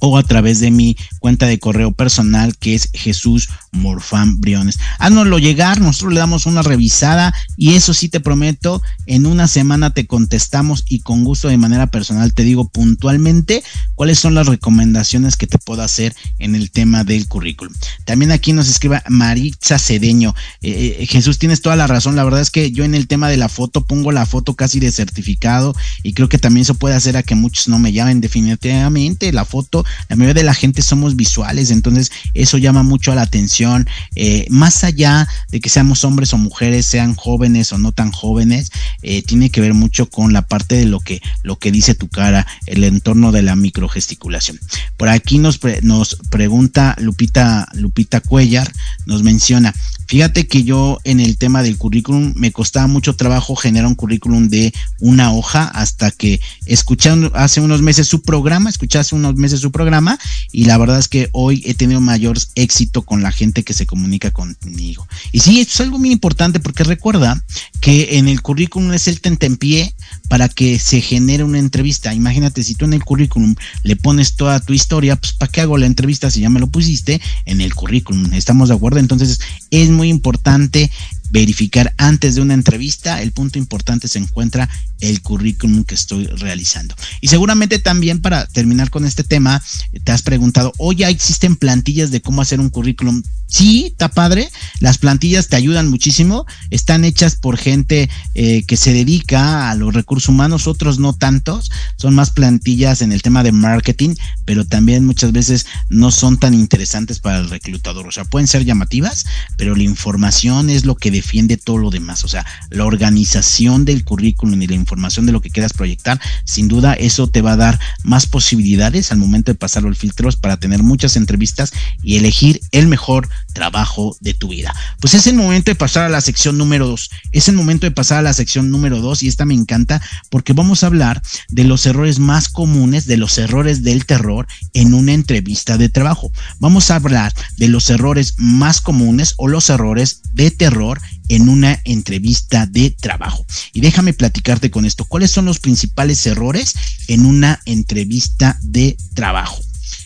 o 0.00 0.16
a 0.16 0.22
través 0.22 0.60
de 0.60 0.70
mi 0.70 0.96
cuenta 1.18 1.46
de 1.46 1.58
correo 1.58 1.92
personal 1.92 2.56
que 2.56 2.74
es 2.74 2.90
Jesús 2.92 3.48
Morfán 3.72 4.40
Briones. 4.40 4.78
Haznoslo 4.98 5.38
llegar, 5.38 5.80
nosotros 5.80 6.12
le 6.14 6.20
damos 6.20 6.46
una 6.46 6.62
revisada 6.62 7.34
y 7.56 7.74
eso 7.74 7.94
sí 7.94 8.08
te 8.08 8.20
prometo, 8.20 8.82
en 9.06 9.26
una 9.26 9.48
semana 9.48 9.92
te 9.92 10.06
contestamos 10.06 10.84
y 10.88 11.00
con 11.00 11.24
gusto 11.24 11.48
de 11.48 11.58
manera 11.58 11.88
personal 11.88 12.32
te 12.32 12.44
digo 12.44 12.68
puntualmente 12.68 13.62
cuáles 13.94 14.18
son 14.18 14.34
las 14.34 14.46
recomendaciones 14.46 15.36
que 15.36 15.46
te 15.46 15.58
puedo 15.58 15.82
hacer 15.82 16.14
en 16.38 16.54
el 16.54 16.70
tema 16.70 17.04
del 17.04 17.26
currículum. 17.28 17.74
También 18.04 18.32
aquí 18.32 18.52
nos 18.52 18.68
escriba 18.68 19.02
Maritza 19.08 19.78
Cedeño. 19.78 20.34
Eh, 20.62 21.06
Jesús, 21.08 21.38
tienes 21.38 21.62
toda 21.62 21.76
la 21.76 21.86
razón, 21.86 22.16
la 22.16 22.24
verdad 22.24 22.40
es 22.40 22.50
que 22.50 22.70
yo 22.72 22.84
en 22.84 22.94
el 22.94 23.06
tema 23.06 23.28
de 23.28 23.36
la 23.36 23.48
foto 23.48 23.84
pongo 23.84 24.12
la 24.12 24.26
foto 24.26 24.54
casi 24.54 24.80
de 24.80 24.92
certificado 24.92 25.74
y 26.02 26.12
creo 26.12 26.28
que 26.28 26.38
también 26.38 26.62
eso 26.62 26.74
puede 26.74 26.94
hacer 26.94 27.16
a 27.16 27.22
que 27.22 27.34
muchos 27.34 27.68
no 27.68 27.78
me 27.78 27.92
llamen 27.92 28.20
definitivamente 28.20 29.32
la 29.32 29.44
foto 29.44 29.84
la 30.08 30.16
mayoría 30.16 30.42
de 30.42 30.46
la 30.46 30.54
gente 30.54 30.82
somos 30.82 31.07
visuales, 31.16 31.70
entonces 31.70 32.10
eso 32.34 32.58
llama 32.58 32.82
mucho 32.82 33.12
a 33.12 33.14
la 33.14 33.22
atención, 33.22 33.88
eh, 34.14 34.46
más 34.50 34.84
allá 34.84 35.28
de 35.50 35.60
que 35.60 35.68
seamos 35.68 36.04
hombres 36.04 36.32
o 36.32 36.38
mujeres, 36.38 36.86
sean 36.86 37.14
jóvenes 37.14 37.72
o 37.72 37.78
no 37.78 37.92
tan 37.92 38.12
jóvenes, 38.12 38.70
eh, 39.02 39.22
tiene 39.22 39.50
que 39.50 39.60
ver 39.60 39.74
mucho 39.74 40.10
con 40.10 40.32
la 40.32 40.42
parte 40.42 40.76
de 40.76 40.86
lo 40.86 41.00
que, 41.00 41.20
lo 41.42 41.56
que 41.58 41.72
dice 41.72 41.94
tu 41.94 42.08
cara, 42.08 42.46
el 42.66 42.84
entorno 42.84 43.32
de 43.32 43.42
la 43.42 43.56
microgesticulación. 43.56 44.58
Por 44.96 45.08
aquí 45.08 45.38
nos, 45.38 45.58
pre, 45.58 45.80
nos 45.82 46.16
pregunta 46.30 46.96
Lupita, 46.98 47.68
Lupita 47.74 48.20
Cuellar, 48.20 48.72
nos 49.06 49.22
menciona, 49.22 49.74
Fíjate 50.08 50.46
que 50.46 50.64
yo 50.64 50.98
en 51.04 51.20
el 51.20 51.36
tema 51.36 51.62
del 51.62 51.76
currículum 51.76 52.32
me 52.34 52.50
costaba 52.50 52.86
mucho 52.86 53.14
trabajo 53.14 53.54
generar 53.54 53.86
un 53.86 53.94
currículum 53.94 54.48
de 54.48 54.72
una 55.00 55.34
hoja 55.34 55.64
hasta 55.64 56.10
que 56.10 56.40
escuché 56.64 57.10
hace 57.34 57.60
unos 57.60 57.82
meses 57.82 58.08
su 58.08 58.22
programa, 58.22 58.70
escuché 58.70 58.98
hace 58.98 59.14
unos 59.14 59.34
meses 59.34 59.60
su 59.60 59.70
programa 59.70 60.18
y 60.50 60.64
la 60.64 60.78
verdad 60.78 60.97
es 60.98 61.08
que 61.08 61.28
hoy 61.32 61.62
he 61.64 61.74
tenido 61.74 62.00
mayor 62.00 62.38
éxito 62.54 63.02
con 63.02 63.22
la 63.22 63.32
gente 63.32 63.62
que 63.62 63.74
se 63.74 63.86
comunica 63.86 64.30
conmigo. 64.30 65.06
Y 65.32 65.40
sí, 65.40 65.60
esto 65.60 65.74
es 65.74 65.80
algo 65.80 65.98
muy 65.98 66.10
importante 66.10 66.60
porque 66.60 66.84
recuerda 66.84 67.42
que 67.80 68.18
en 68.18 68.28
el 68.28 68.42
currículum 68.42 68.92
es 68.92 69.08
el 69.08 69.20
tentempié 69.20 69.94
para 70.28 70.48
que 70.48 70.78
se 70.78 71.00
genere 71.00 71.44
una 71.44 71.58
entrevista. 71.58 72.14
Imagínate, 72.14 72.62
si 72.62 72.74
tú 72.74 72.84
en 72.84 72.94
el 72.94 73.04
currículum 73.04 73.54
le 73.82 73.96
pones 73.96 74.36
toda 74.36 74.60
tu 74.60 74.72
historia, 74.72 75.16
pues 75.16 75.32
¿para 75.32 75.50
qué 75.50 75.60
hago 75.60 75.78
la 75.78 75.86
entrevista 75.86 76.30
si 76.30 76.40
ya 76.40 76.50
me 76.50 76.60
lo 76.60 76.66
pusiste 76.66 77.20
en 77.46 77.60
el 77.60 77.74
currículum? 77.74 78.32
¿Estamos 78.32 78.68
de 78.68 78.74
acuerdo? 78.74 78.98
Entonces 78.98 79.40
es 79.70 79.90
muy 79.90 80.08
importante 80.08 80.90
verificar 81.30 81.94
antes 81.98 82.34
de 82.34 82.40
una 82.40 82.54
entrevista, 82.54 83.22
el 83.22 83.32
punto 83.32 83.58
importante 83.58 84.08
se 84.08 84.18
encuentra 84.18 84.68
el 85.00 85.20
currículum 85.22 85.84
que 85.84 85.94
estoy 85.94 86.26
realizando. 86.26 86.94
Y 87.20 87.28
seguramente 87.28 87.78
también 87.78 88.20
para 88.20 88.46
terminar 88.46 88.90
con 88.90 89.04
este 89.04 89.24
tema, 89.24 89.62
te 90.04 90.12
has 90.12 90.22
preguntado, 90.22 90.72
oye, 90.78 91.08
¿existen 91.08 91.56
plantillas 91.56 92.10
de 92.10 92.20
cómo 92.20 92.42
hacer 92.42 92.60
un 92.60 92.70
currículum? 92.70 93.22
Sí, 93.50 93.86
está 93.86 94.10
padre, 94.10 94.50
las 94.80 94.98
plantillas 94.98 95.48
te 95.48 95.56
ayudan 95.56 95.88
muchísimo, 95.88 96.44
están 96.68 97.04
hechas 97.04 97.34
por 97.34 97.56
gente 97.56 98.10
eh, 98.34 98.62
que 98.64 98.76
se 98.76 98.92
dedica 98.92 99.70
a 99.70 99.74
los 99.74 99.94
recursos 99.94 100.28
humanos, 100.28 100.66
otros 100.66 100.98
no 100.98 101.14
tantos, 101.14 101.70
son 101.96 102.14
más 102.14 102.30
plantillas 102.30 103.00
en 103.00 103.10
el 103.10 103.22
tema 103.22 103.42
de 103.42 103.52
marketing, 103.52 104.16
pero 104.44 104.66
también 104.66 105.06
muchas 105.06 105.32
veces 105.32 105.64
no 105.88 106.10
son 106.10 106.38
tan 106.38 106.52
interesantes 106.52 107.20
para 107.20 107.38
el 107.38 107.48
reclutador, 107.48 108.06
o 108.06 108.12
sea, 108.12 108.24
pueden 108.24 108.46
ser 108.46 108.66
llamativas, 108.66 109.24
pero 109.56 109.74
la 109.74 109.82
información 109.82 110.68
es 110.68 110.84
lo 110.84 110.96
que 110.96 111.10
defiende 111.10 111.56
todo 111.56 111.78
lo 111.78 111.90
demás. 111.90 112.24
O 112.24 112.28
sea, 112.28 112.44
la 112.68 112.84
organización 112.84 113.86
del 113.86 114.04
currículum 114.04 114.60
y 114.60 114.66
la 114.66 114.74
información 114.74 115.24
de 115.24 115.32
lo 115.32 115.40
que 115.40 115.50
quieras 115.50 115.72
proyectar, 115.72 116.20
sin 116.44 116.68
duda 116.68 116.92
eso 116.92 117.28
te 117.28 117.40
va 117.40 117.52
a 117.52 117.56
dar 117.56 117.80
más 118.04 118.26
posibilidades 118.26 119.10
al 119.10 119.18
momento 119.18 119.52
de 119.52 119.58
pasarlo 119.58 119.88
al 119.88 119.96
filtros 119.96 120.36
para 120.36 120.58
tener 120.58 120.82
muchas 120.82 121.16
entrevistas 121.16 121.72
y 122.02 122.16
elegir 122.16 122.60
el 122.72 122.88
mejor 122.88 123.28
trabajo 123.52 124.16
de 124.20 124.34
tu 124.34 124.48
vida. 124.48 124.74
Pues 125.00 125.14
es 125.14 125.26
el 125.26 125.34
momento 125.34 125.70
de 125.70 125.74
pasar 125.74 126.04
a 126.04 126.08
la 126.08 126.20
sección 126.20 126.58
número 126.58 126.86
dos. 126.86 127.10
Es 127.32 127.48
el 127.48 127.56
momento 127.56 127.86
de 127.86 127.90
pasar 127.90 128.18
a 128.18 128.22
la 128.22 128.32
sección 128.32 128.70
número 128.70 129.00
dos 129.00 129.22
y 129.22 129.28
esta 129.28 129.44
me 129.44 129.54
encanta 129.54 130.00
porque 130.30 130.52
vamos 130.52 130.82
a 130.82 130.86
hablar 130.86 131.22
de 131.48 131.64
los 131.64 131.86
errores 131.86 132.18
más 132.18 132.48
comunes, 132.48 133.06
de 133.06 133.16
los 133.16 133.38
errores 133.38 133.82
del 133.82 134.06
terror 134.06 134.46
en 134.74 134.94
una 134.94 135.12
entrevista 135.12 135.76
de 135.76 135.88
trabajo. 135.88 136.30
Vamos 136.58 136.90
a 136.90 136.96
hablar 136.96 137.32
de 137.56 137.68
los 137.68 137.90
errores 137.90 138.34
más 138.38 138.80
comunes 138.80 139.34
o 139.36 139.48
los 139.48 139.70
errores 139.70 140.22
de 140.32 140.50
terror 140.50 141.00
en 141.28 141.48
una 141.48 141.80
entrevista 141.84 142.66
de 142.66 142.90
trabajo. 142.90 143.44
Y 143.72 143.80
déjame 143.80 144.12
platicarte 144.12 144.70
con 144.70 144.84
esto. 144.84 145.04
¿Cuáles 145.04 145.30
son 145.30 145.44
los 145.44 145.58
principales 145.58 146.26
errores 146.26 146.74
en 147.06 147.26
una 147.26 147.60
entrevista 147.64 148.58
de 148.62 148.96
trabajo? 149.14 149.58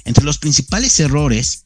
Entre 0.04 0.24
los 0.24 0.38
principales 0.38 0.98
errores 1.00 1.64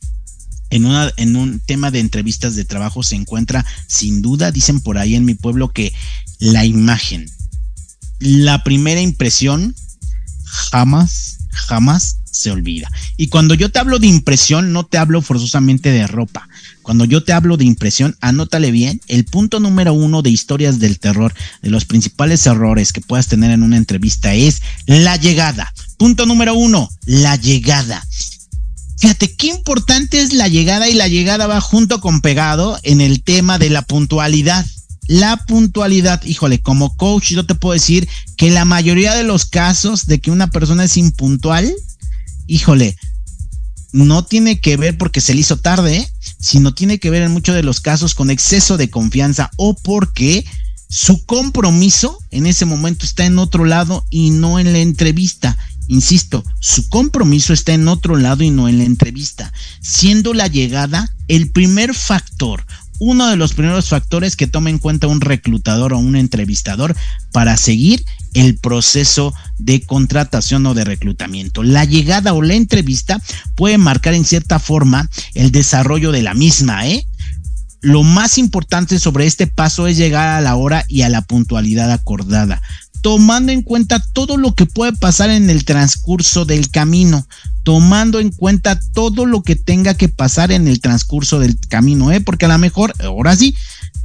en, 0.71 0.85
una, 0.85 1.13
un 1.19 1.61
tema 1.61 1.91
de 1.91 2.01
entrevistas 2.01 2.57
de 2.57 2.65
trabajo 2.65 3.03
se 3.03 3.17
encuentra, 3.17 3.65
sin 3.87 4.23
duda, 4.23 4.51
dicen 4.51 4.81
por 4.81 4.99
ahí 4.99 5.15
en 5.15 5.25
mi 5.25 5.35
pueblo, 5.35 5.69
que 5.69 5.93
la 6.39 6.65
imagen. 6.65 7.31
La 8.19 8.65
primera 8.65 9.01
impresión 9.01 9.75
jamás, 10.45 11.39
jamás 11.51 12.19
se 12.31 12.51
olvida. 12.51 12.91
Y 13.17 13.29
cuando 13.29 13.55
yo 13.55 13.71
te 13.71 13.79
hablo 13.79 13.99
de 13.99 14.07
impresión, 14.07 14.73
no 14.73 14.85
te 14.85 14.99
hablo 14.99 15.23
forzosamente 15.23 15.91
de 15.91 16.07
ropa. 16.07 16.49
Cuando 16.83 17.05
yo 17.05 17.25
te 17.25 17.33
hablo 17.33 17.57
de 17.57 17.65
impresión, 17.65 18.17
anótale 18.21 18.71
bien, 18.71 19.01
el 19.09 19.25
punto 19.25 19.59
número 19.59 19.93
uno 19.95 20.23
de 20.23 20.31
historias 20.31 20.79
del 20.79 20.99
terror, 20.99 21.35
de 21.63 21.71
los 21.71 21.85
principales 21.85 22.47
errores 22.47 22.93
que 22.93 23.01
puedas 23.01 23.27
tener 23.27 23.51
en 23.51 23.63
una 23.63 23.77
entrevista 23.77 24.35
es 24.35 24.61
la 24.87 25.17
llegada. 25.17 25.73
Punto 25.97 26.27
número 26.27 26.55
uno, 26.55 26.91
la 27.07 27.37
llegada. 27.37 28.07
Fíjate 28.99 29.35
qué 29.35 29.49
importante 29.49 30.21
es 30.21 30.33
la 30.33 30.49
llegada 30.49 30.89
y 30.89 30.95
la 30.95 31.09
llegada 31.09 31.47
va 31.47 31.61
junto 31.61 32.01
con 32.01 32.21
pegado 32.21 32.79
en 32.83 33.01
el 33.01 33.23
tema 33.23 33.59
de 33.59 33.71
la 33.71 33.83
puntualidad. 33.83 34.65
La 35.07 35.37
puntualidad, 35.37 36.23
híjole, 36.25 36.61
como 36.61 36.97
coach 36.97 37.31
yo 37.31 37.47
te 37.47 37.55
puedo 37.55 37.75
decir 37.75 38.09
que 38.37 38.51
la 38.51 38.65
mayoría 38.65 39.15
de 39.15 39.23
los 39.23 39.45
casos 39.45 40.07
de 40.07 40.21
que 40.21 40.31
una 40.31 40.51
persona 40.51 40.85
es 40.85 40.97
impuntual, 40.97 41.73
híjole, 42.47 42.97
no 43.93 44.25
tiene 44.25 44.61
que 44.61 44.77
ver 44.77 44.99
porque 44.99 45.21
se 45.21 45.35
le 45.35 45.41
hizo 45.41 45.59
tarde, 45.59 45.99
¿eh? 45.99 46.11
sino 46.39 46.75
tiene 46.75 46.99
que 46.99 47.11
ver 47.11 47.23
en 47.23 47.33
muchos 47.33 47.55
de 47.55 47.63
los 47.63 47.81
casos 47.81 48.15
con 48.15 48.31
exceso 48.31 48.77
de 48.77 48.91
confianza 48.91 49.51
o 49.57 49.75
porque 49.75 50.45
su 50.89 51.25
compromiso 51.25 52.19
en 52.31 52.47
ese 52.47 52.65
momento 52.65 53.05
está 53.05 53.27
en 53.27 53.39
otro 53.39 53.65
lado 53.65 54.05
y 54.11 54.31
no 54.31 54.59
en 54.59 54.73
la 54.73 54.79
entrevista. 54.79 55.57
Insisto, 55.89 56.45
su 56.61 56.89
compromiso 56.89 57.53
está 57.53 57.73
en 57.73 57.89
otro 57.89 58.17
lado 58.17 58.43
y 58.43 58.51
no 58.51 58.69
en 58.69 58.79
la 58.79 58.85
entrevista, 58.85 59.53
siendo 59.81 60.35
la 60.35 60.49
llegada 60.49 61.09
el 61.29 61.51
primer 61.51 61.95
factor, 61.95 62.65
uno 62.99 63.29
de 63.29 63.37
los 63.37 63.53
primeros 63.53 63.89
factores 63.89 64.37
que 64.37 64.47
toma 64.47 64.71
en 64.71 64.79
cuenta 64.79 65.07
un 65.07 65.21
reclutador 65.21 65.93
o 65.93 65.99
un 65.99 66.17
entrevistador 66.17 66.97
para 67.33 67.57
seguir 67.57 68.05
el 68.35 68.57
proceso 68.57 69.35
de 69.59 69.83
contratación 69.83 70.67
o 70.67 70.75
de 70.75 70.85
reclutamiento. 70.85 71.63
La 71.63 71.85
llegada 71.85 72.33
o 72.33 72.43
la 72.43 72.55
entrevista 72.55 73.21
puede 73.55 73.79
marcar 73.79 74.15
en 74.15 74.25
cierta 74.25 74.59
forma 74.59 75.09
el 75.35 75.53
desarrollo 75.53 76.13
de 76.13 76.23
la 76.23 76.35
misma, 76.35 76.87
¿eh? 76.87 77.07
Lo 77.83 78.03
más 78.03 78.39
importante 78.39 78.99
sobre 78.99 79.27
este 79.27 79.47
paso 79.47 79.87
es 79.87 79.97
llegar 79.97 80.29
a 80.29 80.41
la 80.41 80.57
hora 80.57 80.85
y 80.89 81.03
a 81.03 81.09
la 81.09 81.23
puntualidad 81.23 81.93
acordada 81.93 82.61
tomando 83.01 83.53
en 83.53 83.63
cuenta 83.63 84.03
todo 84.13 84.37
lo 84.37 84.55
que 84.55 84.67
puede 84.67 84.93
pasar 84.93 85.31
en 85.31 85.51
el 85.51 85.65
transcurso 85.65 86.45
del 86.45 86.71
camino, 86.71 87.27
tomando 87.63 88.21
en 88.21 88.31
cuenta 88.31 88.79
todo 88.95 89.27
lo 89.27 89.43
que 89.43 89.57
tenga 89.57 89.95
que 89.95 90.09
pasar 90.09 90.53
en 90.53 90.69
el 90.69 90.81
transcurso 90.81 91.39
del 91.39 91.59
camino, 91.69 92.13
¿eh? 92.13 92.21
porque 92.21 92.47
a 92.47 92.49
lo 92.49 92.59
mejor, 92.59 92.93
ahora 93.03 93.37
sí, 93.37 93.57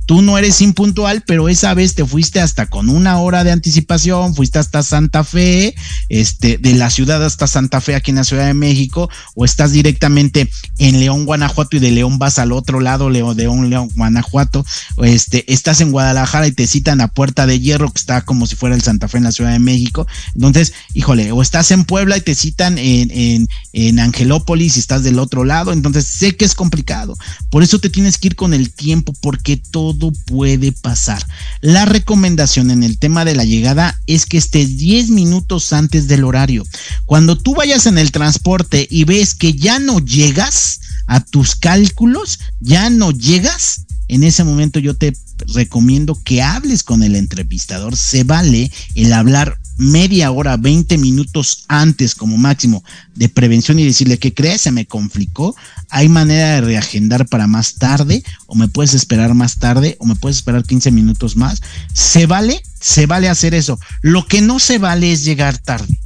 tú 0.05 0.21
no 0.21 0.37
eres 0.37 0.61
impuntual, 0.61 1.23
pero 1.25 1.49
esa 1.49 1.73
vez 1.73 1.95
te 1.95 2.05
fuiste 2.05 2.39
hasta 2.39 2.65
con 2.67 2.89
una 2.89 3.19
hora 3.19 3.43
de 3.43 3.51
anticipación, 3.51 4.35
fuiste 4.35 4.59
hasta 4.59 4.83
Santa 4.83 5.23
Fe, 5.23 5.75
este, 6.09 6.57
de 6.57 6.73
la 6.73 6.89
ciudad 6.89 7.23
hasta 7.23 7.47
Santa 7.47 7.81
Fe 7.81 7.95
aquí 7.95 8.11
en 8.11 8.17
la 8.17 8.23
Ciudad 8.23 8.47
de 8.47 8.53
México, 8.53 9.09
o 9.35 9.45
estás 9.45 9.71
directamente 9.71 10.49
en 10.77 10.99
León, 10.99 11.25
Guanajuato 11.25 11.77
y 11.77 11.79
de 11.79 11.91
León 11.91 12.19
vas 12.19 12.39
al 12.39 12.51
otro 12.51 12.79
lado, 12.79 13.09
León, 13.09 13.37
León, 13.37 13.69
León, 13.69 13.89
Guanajuato, 13.95 14.65
o 14.97 15.05
este, 15.05 15.51
estás 15.51 15.81
en 15.81 15.91
Guadalajara 15.91 16.47
y 16.47 16.51
te 16.51 16.67
citan 16.67 17.01
a 17.01 17.07
Puerta 17.07 17.45
de 17.45 17.59
Hierro, 17.59 17.91
que 17.91 17.99
está 17.99 18.21
como 18.21 18.47
si 18.47 18.55
fuera 18.55 18.75
el 18.75 18.81
Santa 18.81 19.07
Fe 19.07 19.17
en 19.17 19.25
la 19.25 19.31
Ciudad 19.31 19.51
de 19.51 19.59
México. 19.59 20.07
Entonces, 20.35 20.73
híjole, 20.93 21.31
o 21.31 21.41
estás 21.41 21.71
en 21.71 21.85
Puebla 21.85 22.17
y 22.17 22.21
te 22.21 22.35
citan 22.35 22.77
en, 22.77 23.11
en, 23.11 23.49
en 23.73 23.99
Angelópolis 23.99 24.77
y 24.77 24.79
estás 24.79 25.03
del 25.03 25.19
otro 25.19 25.45
lado, 25.45 25.73
entonces 25.73 26.07
sé 26.07 26.35
que 26.35 26.45
es 26.45 26.55
complicado. 26.55 27.17
Por 27.49 27.63
eso 27.63 27.79
te 27.79 27.89
tienes 27.89 28.17
que 28.17 28.29
ir 28.29 28.35
con 28.35 28.53
el 28.53 28.71
tiempo, 28.71 29.13
porque 29.21 29.57
todo 29.57 30.00
puede 30.09 30.71
pasar. 30.71 31.23
La 31.61 31.85
recomendación 31.85 32.71
en 32.71 32.81
el 32.81 32.97
tema 32.97 33.23
de 33.25 33.35
la 33.35 33.45
llegada 33.45 34.01
es 34.07 34.25
que 34.25 34.39
estés 34.39 34.77
10 34.77 35.11
minutos 35.11 35.71
antes 35.73 36.07
del 36.07 36.23
horario. 36.23 36.65
Cuando 37.05 37.37
tú 37.37 37.53
vayas 37.53 37.85
en 37.85 37.99
el 37.99 38.11
transporte 38.11 38.87
y 38.89 39.03
ves 39.03 39.35
que 39.35 39.53
ya 39.53 39.77
no 39.77 39.99
llegas 39.99 40.79
a 41.05 41.19
tus 41.19 41.55
cálculos, 41.55 42.39
ya 42.59 42.89
no 42.89 43.11
llegas, 43.11 43.85
en 44.11 44.23
ese 44.25 44.43
momento 44.43 44.77
yo 44.79 44.93
te 44.93 45.13
recomiendo 45.55 46.19
que 46.21 46.41
hables 46.41 46.83
con 46.83 47.01
el 47.01 47.15
entrevistador. 47.15 47.95
Se 47.95 48.25
vale 48.25 48.69
el 48.93 49.13
hablar 49.13 49.57
media 49.77 50.31
hora, 50.31 50.57
20 50.57 50.97
minutos 50.97 51.63
antes 51.69 52.13
como 52.13 52.35
máximo 52.35 52.83
de 53.15 53.29
prevención 53.29 53.79
y 53.79 53.85
decirle 53.85 54.19
que 54.19 54.33
crees, 54.33 54.61
se 54.61 54.71
me 54.71 54.85
complicó. 54.85 55.55
Hay 55.89 56.09
manera 56.09 56.55
de 56.55 56.61
reagendar 56.61 57.25
para 57.25 57.47
más 57.47 57.75
tarde 57.75 58.21
o 58.47 58.55
me 58.55 58.67
puedes 58.67 58.93
esperar 58.93 59.33
más 59.33 59.59
tarde 59.59 59.95
o 60.01 60.05
me 60.05 60.15
puedes 60.15 60.37
esperar 60.37 60.65
15 60.65 60.91
minutos 60.91 61.37
más. 61.37 61.61
Se 61.93 62.25
vale, 62.25 62.61
se 62.81 63.05
vale 63.05 63.29
hacer 63.29 63.53
eso. 63.53 63.79
Lo 64.01 64.27
que 64.27 64.41
no 64.41 64.59
se 64.59 64.77
vale 64.77 65.13
es 65.13 65.23
llegar 65.23 65.57
tarde. 65.57 65.97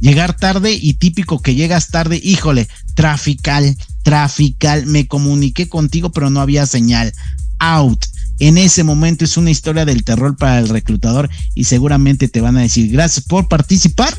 Llegar 0.00 0.34
tarde 0.34 0.72
y 0.72 0.94
típico 0.94 1.42
que 1.42 1.54
llegas 1.54 1.88
tarde, 1.88 2.18
híjole, 2.24 2.68
trafical, 2.94 3.76
trafical, 4.02 4.86
me 4.86 5.06
comuniqué 5.06 5.68
contigo 5.68 6.10
pero 6.10 6.30
no 6.30 6.40
había 6.40 6.64
señal. 6.66 7.12
Out 7.60 8.06
en 8.40 8.56
ese 8.56 8.84
momento 8.84 9.24
es 9.24 9.36
una 9.36 9.50
historia 9.50 9.84
del 9.84 10.02
terror 10.02 10.34
para 10.34 10.58
el 10.58 10.68
reclutador 10.68 11.28
y 11.54 11.64
seguramente 11.64 12.26
te 12.26 12.40
van 12.40 12.56
a 12.56 12.62
decir 12.62 12.90
gracias 12.90 13.24
por 13.26 13.48
participar 13.48 14.16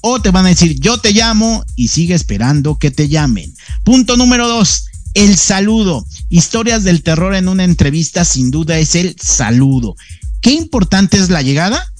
o 0.00 0.20
te 0.20 0.30
van 0.30 0.44
a 0.46 0.48
decir 0.50 0.78
yo 0.80 0.98
te 0.98 1.12
llamo 1.12 1.64
y 1.76 1.88
sigue 1.88 2.14
esperando 2.14 2.78
que 2.78 2.90
te 2.90 3.08
llamen. 3.08 3.54
Punto 3.84 4.16
número 4.16 4.48
dos. 4.48 4.86
El 5.14 5.36
saludo. 5.36 6.04
Historias 6.28 6.82
del 6.82 7.02
terror 7.02 7.34
en 7.34 7.48
una 7.48 7.64
entrevista 7.64 8.24
sin 8.24 8.50
duda 8.50 8.78
es 8.78 8.96
el 8.96 9.16
saludo. 9.20 9.94
¿Qué 10.40 10.52
importante 10.52 11.18
es 11.18 11.30
la 11.30 11.42
llegada? 11.42 11.92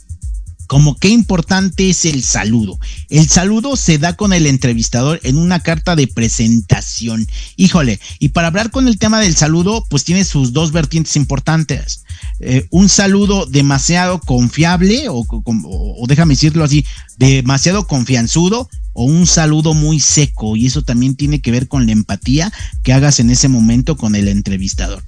Como 0.71 0.97
qué 0.97 1.09
importante 1.09 1.91
es 1.91 2.05
el 2.05 2.23
saludo. 2.23 2.79
El 3.09 3.29
saludo 3.29 3.75
se 3.75 3.99
da 3.99 4.14
con 4.14 4.33
el 4.33 4.47
entrevistador 4.47 5.18
en 5.25 5.37
una 5.37 5.59
carta 5.59 5.97
de 5.97 6.07
presentación. 6.07 7.27
Híjole, 7.57 7.99
y 8.21 8.29
para 8.29 8.47
hablar 8.47 8.71
con 8.71 8.87
el 8.87 8.97
tema 8.97 9.18
del 9.18 9.35
saludo, 9.35 9.85
pues 9.91 10.05
tiene 10.05 10.25
sus 10.25 10.53
dos 10.53 10.71
vertientes 10.71 11.16
importantes. 11.16 12.05
Eh, 12.39 12.68
un 12.71 12.89
saludo 12.89 13.47
demasiado 13.47 14.21
confiable, 14.21 15.09
o, 15.09 15.27
o 15.29 16.07
déjame 16.07 16.35
decirlo 16.35 16.62
así, 16.62 16.87
demasiado 17.18 17.89
confianzudo, 17.89 18.68
o 18.93 19.07
un 19.07 19.27
saludo 19.27 19.75
muy 19.75 19.99
seco. 19.99 20.55
Y 20.55 20.66
eso 20.66 20.83
también 20.83 21.16
tiene 21.16 21.41
que 21.41 21.51
ver 21.51 21.66
con 21.66 21.87
la 21.87 21.93
empatía 21.93 22.53
que 22.85 22.93
hagas 22.93 23.18
en 23.18 23.31
ese 23.31 23.49
momento 23.49 23.97
con 23.97 24.14
el 24.14 24.29
entrevistador. 24.29 25.03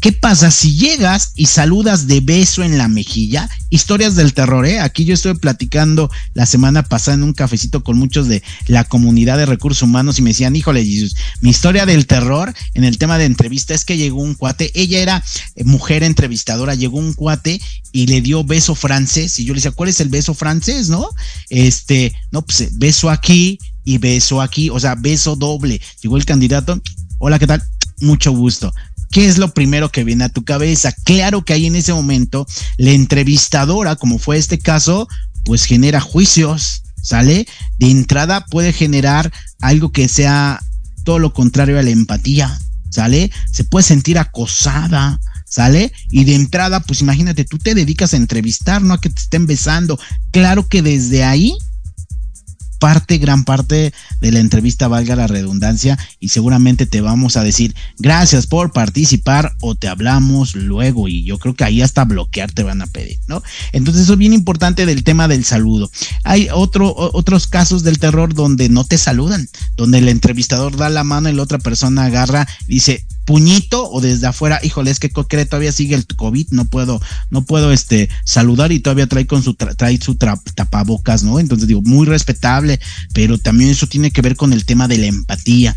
¿Qué 0.00 0.12
pasa 0.12 0.52
si 0.52 0.76
llegas 0.76 1.32
y 1.34 1.46
saludas 1.46 2.06
de 2.06 2.20
beso 2.20 2.62
en 2.62 2.78
la 2.78 2.86
mejilla? 2.86 3.50
Historias 3.68 4.14
del 4.14 4.32
terror, 4.32 4.64
¿eh? 4.64 4.78
Aquí 4.78 5.04
yo 5.04 5.14
estuve 5.14 5.34
platicando 5.34 6.08
la 6.34 6.46
semana 6.46 6.84
pasada 6.84 7.16
en 7.16 7.24
un 7.24 7.32
cafecito 7.32 7.82
con 7.82 7.98
muchos 7.98 8.28
de 8.28 8.44
la 8.68 8.84
comunidad 8.84 9.38
de 9.38 9.46
recursos 9.46 9.82
humanos 9.82 10.16
y 10.18 10.22
me 10.22 10.30
decían, 10.30 10.54
híjole, 10.54 10.84
Jesús, 10.84 11.16
mi 11.40 11.50
historia 11.50 11.84
del 11.84 12.06
terror 12.06 12.54
en 12.74 12.84
el 12.84 12.96
tema 12.96 13.18
de 13.18 13.24
entrevista 13.24 13.74
es 13.74 13.84
que 13.84 13.96
llegó 13.96 14.22
un 14.22 14.34
cuate, 14.34 14.70
ella 14.74 15.00
era 15.00 15.24
eh, 15.56 15.64
mujer 15.64 16.04
entrevistadora, 16.04 16.76
llegó 16.76 16.98
un 16.98 17.12
cuate 17.12 17.60
y 17.90 18.06
le 18.06 18.20
dio 18.20 18.44
beso 18.44 18.76
francés 18.76 19.36
y 19.40 19.44
yo 19.46 19.52
le 19.52 19.58
decía, 19.58 19.72
¿cuál 19.72 19.88
es 19.88 19.98
el 19.98 20.10
beso 20.10 20.32
francés, 20.32 20.90
no? 20.90 21.08
Este, 21.48 22.14
no, 22.30 22.42
pues 22.42 22.78
beso 22.78 23.10
aquí 23.10 23.58
y 23.84 23.98
beso 23.98 24.40
aquí, 24.40 24.70
o 24.70 24.78
sea, 24.78 24.94
beso 24.94 25.34
doble. 25.34 25.80
Llegó 26.02 26.16
el 26.16 26.24
candidato, 26.24 26.80
hola, 27.18 27.40
¿qué 27.40 27.48
tal? 27.48 27.64
Mucho 28.00 28.30
gusto. 28.30 28.72
¿Qué 29.10 29.26
es 29.26 29.38
lo 29.38 29.52
primero 29.52 29.90
que 29.90 30.04
viene 30.04 30.24
a 30.24 30.28
tu 30.28 30.44
cabeza? 30.44 30.92
Claro 31.04 31.44
que 31.44 31.52
ahí 31.52 31.66
en 31.66 31.76
ese 31.76 31.92
momento 31.92 32.46
la 32.76 32.90
entrevistadora, 32.90 33.96
como 33.96 34.18
fue 34.18 34.36
este 34.36 34.58
caso, 34.58 35.08
pues 35.44 35.64
genera 35.64 36.00
juicios, 36.00 36.82
¿sale? 37.02 37.46
De 37.78 37.90
entrada 37.90 38.44
puede 38.46 38.72
generar 38.72 39.32
algo 39.60 39.92
que 39.92 40.08
sea 40.08 40.60
todo 41.04 41.18
lo 41.18 41.32
contrario 41.32 41.78
a 41.78 41.82
la 41.82 41.90
empatía, 41.90 42.58
¿sale? 42.90 43.30
Se 43.50 43.64
puede 43.64 43.84
sentir 43.84 44.18
acosada, 44.18 45.20
¿sale? 45.46 45.92
Y 46.10 46.24
de 46.24 46.34
entrada, 46.34 46.80
pues 46.80 47.00
imagínate, 47.00 47.44
tú 47.44 47.58
te 47.58 47.74
dedicas 47.74 48.12
a 48.12 48.18
entrevistar, 48.18 48.82
no 48.82 48.94
a 48.94 49.00
que 49.00 49.10
te 49.10 49.20
estén 49.20 49.46
besando. 49.46 49.98
Claro 50.30 50.68
que 50.68 50.82
desde 50.82 51.24
ahí 51.24 51.56
parte, 52.78 53.18
gran 53.18 53.44
parte 53.44 53.92
de 54.20 54.32
la 54.32 54.40
entrevista, 54.40 54.88
valga 54.88 55.16
la 55.16 55.26
redundancia, 55.26 55.98
y 56.20 56.28
seguramente 56.28 56.86
te 56.86 57.00
vamos 57.00 57.36
a 57.36 57.42
decir 57.42 57.74
gracias 57.98 58.46
por 58.46 58.72
participar 58.72 59.54
o 59.60 59.74
te 59.74 59.88
hablamos 59.88 60.54
luego. 60.54 61.08
Y 61.08 61.24
yo 61.24 61.38
creo 61.38 61.54
que 61.54 61.64
ahí 61.64 61.82
hasta 61.82 62.04
bloquear 62.04 62.52
te 62.52 62.62
van 62.62 62.82
a 62.82 62.86
pedir, 62.86 63.18
¿no? 63.26 63.42
Entonces, 63.72 64.04
eso 64.04 64.14
es 64.14 64.18
bien 64.18 64.32
importante 64.32 64.86
del 64.86 65.04
tema 65.04 65.28
del 65.28 65.44
saludo. 65.44 65.90
Hay 66.24 66.48
otro, 66.52 66.94
otros 66.96 67.46
casos 67.46 67.82
del 67.82 67.98
terror 67.98 68.34
donde 68.34 68.68
no 68.68 68.84
te 68.84 68.98
saludan, 68.98 69.48
donde 69.76 69.98
el 69.98 70.08
entrevistador 70.08 70.76
da 70.76 70.88
la 70.88 71.04
mano 71.04 71.28
y 71.28 71.32
la 71.34 71.42
otra 71.42 71.58
persona 71.58 72.04
agarra, 72.04 72.46
dice, 72.66 73.04
puñito 73.28 73.86
o 73.90 74.00
desde 74.00 74.26
afuera, 74.26 74.58
híjole, 74.62 74.90
es 74.90 74.98
que 74.98 75.10
todavía 75.10 75.70
sigue 75.70 75.94
el 75.94 76.06
COVID, 76.06 76.46
no 76.52 76.64
puedo, 76.64 76.98
no 77.28 77.44
puedo 77.44 77.72
este 77.72 78.08
saludar 78.24 78.72
y 78.72 78.80
todavía 78.80 79.06
trae 79.06 79.26
con 79.26 79.42
su 79.42 79.52
trae 79.52 80.00
su 80.00 80.14
tapabocas, 80.14 81.24
¿no? 81.24 81.38
Entonces 81.38 81.68
digo, 81.68 81.82
muy 81.82 82.06
respetable, 82.06 82.80
pero 83.12 83.36
también 83.36 83.68
eso 83.68 83.86
tiene 83.86 84.12
que 84.12 84.22
ver 84.22 84.34
con 84.34 84.54
el 84.54 84.64
tema 84.64 84.88
de 84.88 84.96
la 84.96 85.06
empatía 85.08 85.76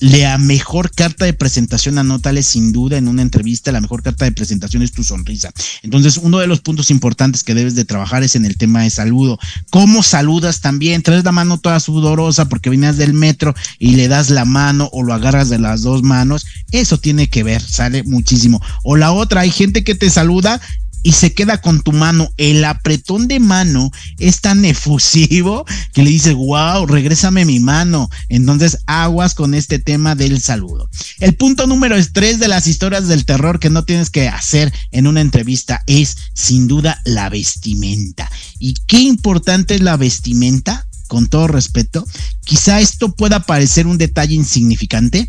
la 0.00 0.38
mejor 0.38 0.90
carta 0.90 1.24
de 1.24 1.32
presentación, 1.32 1.98
anótale 1.98 2.42
sin 2.42 2.72
duda 2.72 2.96
en 2.96 3.08
una 3.08 3.22
entrevista, 3.22 3.72
la 3.72 3.80
mejor 3.80 4.02
carta 4.02 4.24
de 4.24 4.32
presentación 4.32 4.82
es 4.82 4.92
tu 4.92 5.04
sonrisa. 5.04 5.50
Entonces, 5.82 6.18
uno 6.18 6.38
de 6.38 6.46
los 6.46 6.60
puntos 6.60 6.90
importantes 6.90 7.42
que 7.42 7.54
debes 7.54 7.74
de 7.74 7.84
trabajar 7.84 8.22
es 8.22 8.36
en 8.36 8.44
el 8.44 8.56
tema 8.56 8.82
de 8.82 8.90
saludo. 8.90 9.38
¿Cómo 9.70 10.02
saludas 10.02 10.60
también? 10.60 11.02
Traes 11.02 11.24
la 11.24 11.32
mano 11.32 11.58
toda 11.58 11.80
sudorosa 11.80 12.48
porque 12.48 12.70
vienes 12.70 12.96
del 12.96 13.14
metro 13.14 13.54
y 13.78 13.96
le 13.96 14.08
das 14.08 14.30
la 14.30 14.44
mano 14.44 14.88
o 14.92 15.02
lo 15.02 15.14
agarras 15.14 15.48
de 15.48 15.58
las 15.58 15.82
dos 15.82 16.02
manos. 16.02 16.46
Eso 16.72 16.98
tiene 16.98 17.28
que 17.28 17.42
ver, 17.42 17.62
sale 17.62 18.02
muchísimo. 18.02 18.60
O 18.84 18.96
la 18.96 19.12
otra, 19.12 19.42
hay 19.42 19.50
gente 19.50 19.84
que 19.84 19.94
te 19.94 20.10
saluda 20.10 20.60
y 21.06 21.12
se 21.12 21.32
queda 21.32 21.60
con 21.60 21.82
tu 21.82 21.92
mano. 21.92 22.32
El 22.36 22.64
apretón 22.64 23.28
de 23.28 23.38
mano 23.38 23.92
es 24.18 24.40
tan 24.40 24.64
efusivo 24.64 25.64
que 25.92 26.02
le 26.02 26.10
dices, 26.10 26.34
wow, 26.34 26.84
regrésame 26.84 27.44
mi 27.44 27.60
mano. 27.60 28.10
Entonces, 28.28 28.78
aguas 28.86 29.34
con 29.34 29.54
este 29.54 29.78
tema 29.78 30.16
del 30.16 30.40
saludo. 30.40 30.90
El 31.20 31.36
punto 31.36 31.68
número 31.68 31.94
tres 32.12 32.40
de 32.40 32.48
las 32.48 32.66
historias 32.66 33.06
del 33.06 33.24
terror 33.24 33.60
que 33.60 33.70
no 33.70 33.84
tienes 33.84 34.10
que 34.10 34.26
hacer 34.26 34.72
en 34.90 35.06
una 35.06 35.20
entrevista 35.20 35.84
es, 35.86 36.16
sin 36.34 36.66
duda, 36.66 37.00
la 37.04 37.28
vestimenta. 37.28 38.28
¿Y 38.58 38.74
qué 38.88 38.98
importante 38.98 39.76
es 39.76 39.82
la 39.82 39.96
vestimenta? 39.96 40.88
Con 41.06 41.28
todo 41.28 41.46
respeto, 41.46 42.04
quizá 42.44 42.80
esto 42.80 43.14
pueda 43.14 43.38
parecer 43.38 43.86
un 43.86 43.96
detalle 43.96 44.34
insignificante, 44.34 45.28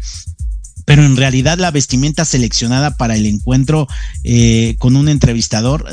pero 0.88 1.04
en 1.04 1.18
realidad 1.18 1.60
la 1.60 1.70
vestimenta 1.70 2.24
seleccionada 2.24 2.96
para 2.96 3.18
el 3.18 3.26
encuentro 3.26 3.90
eh, 4.24 4.78
con 4.80 4.96
un 4.96 5.10
entrevistador 5.10 5.86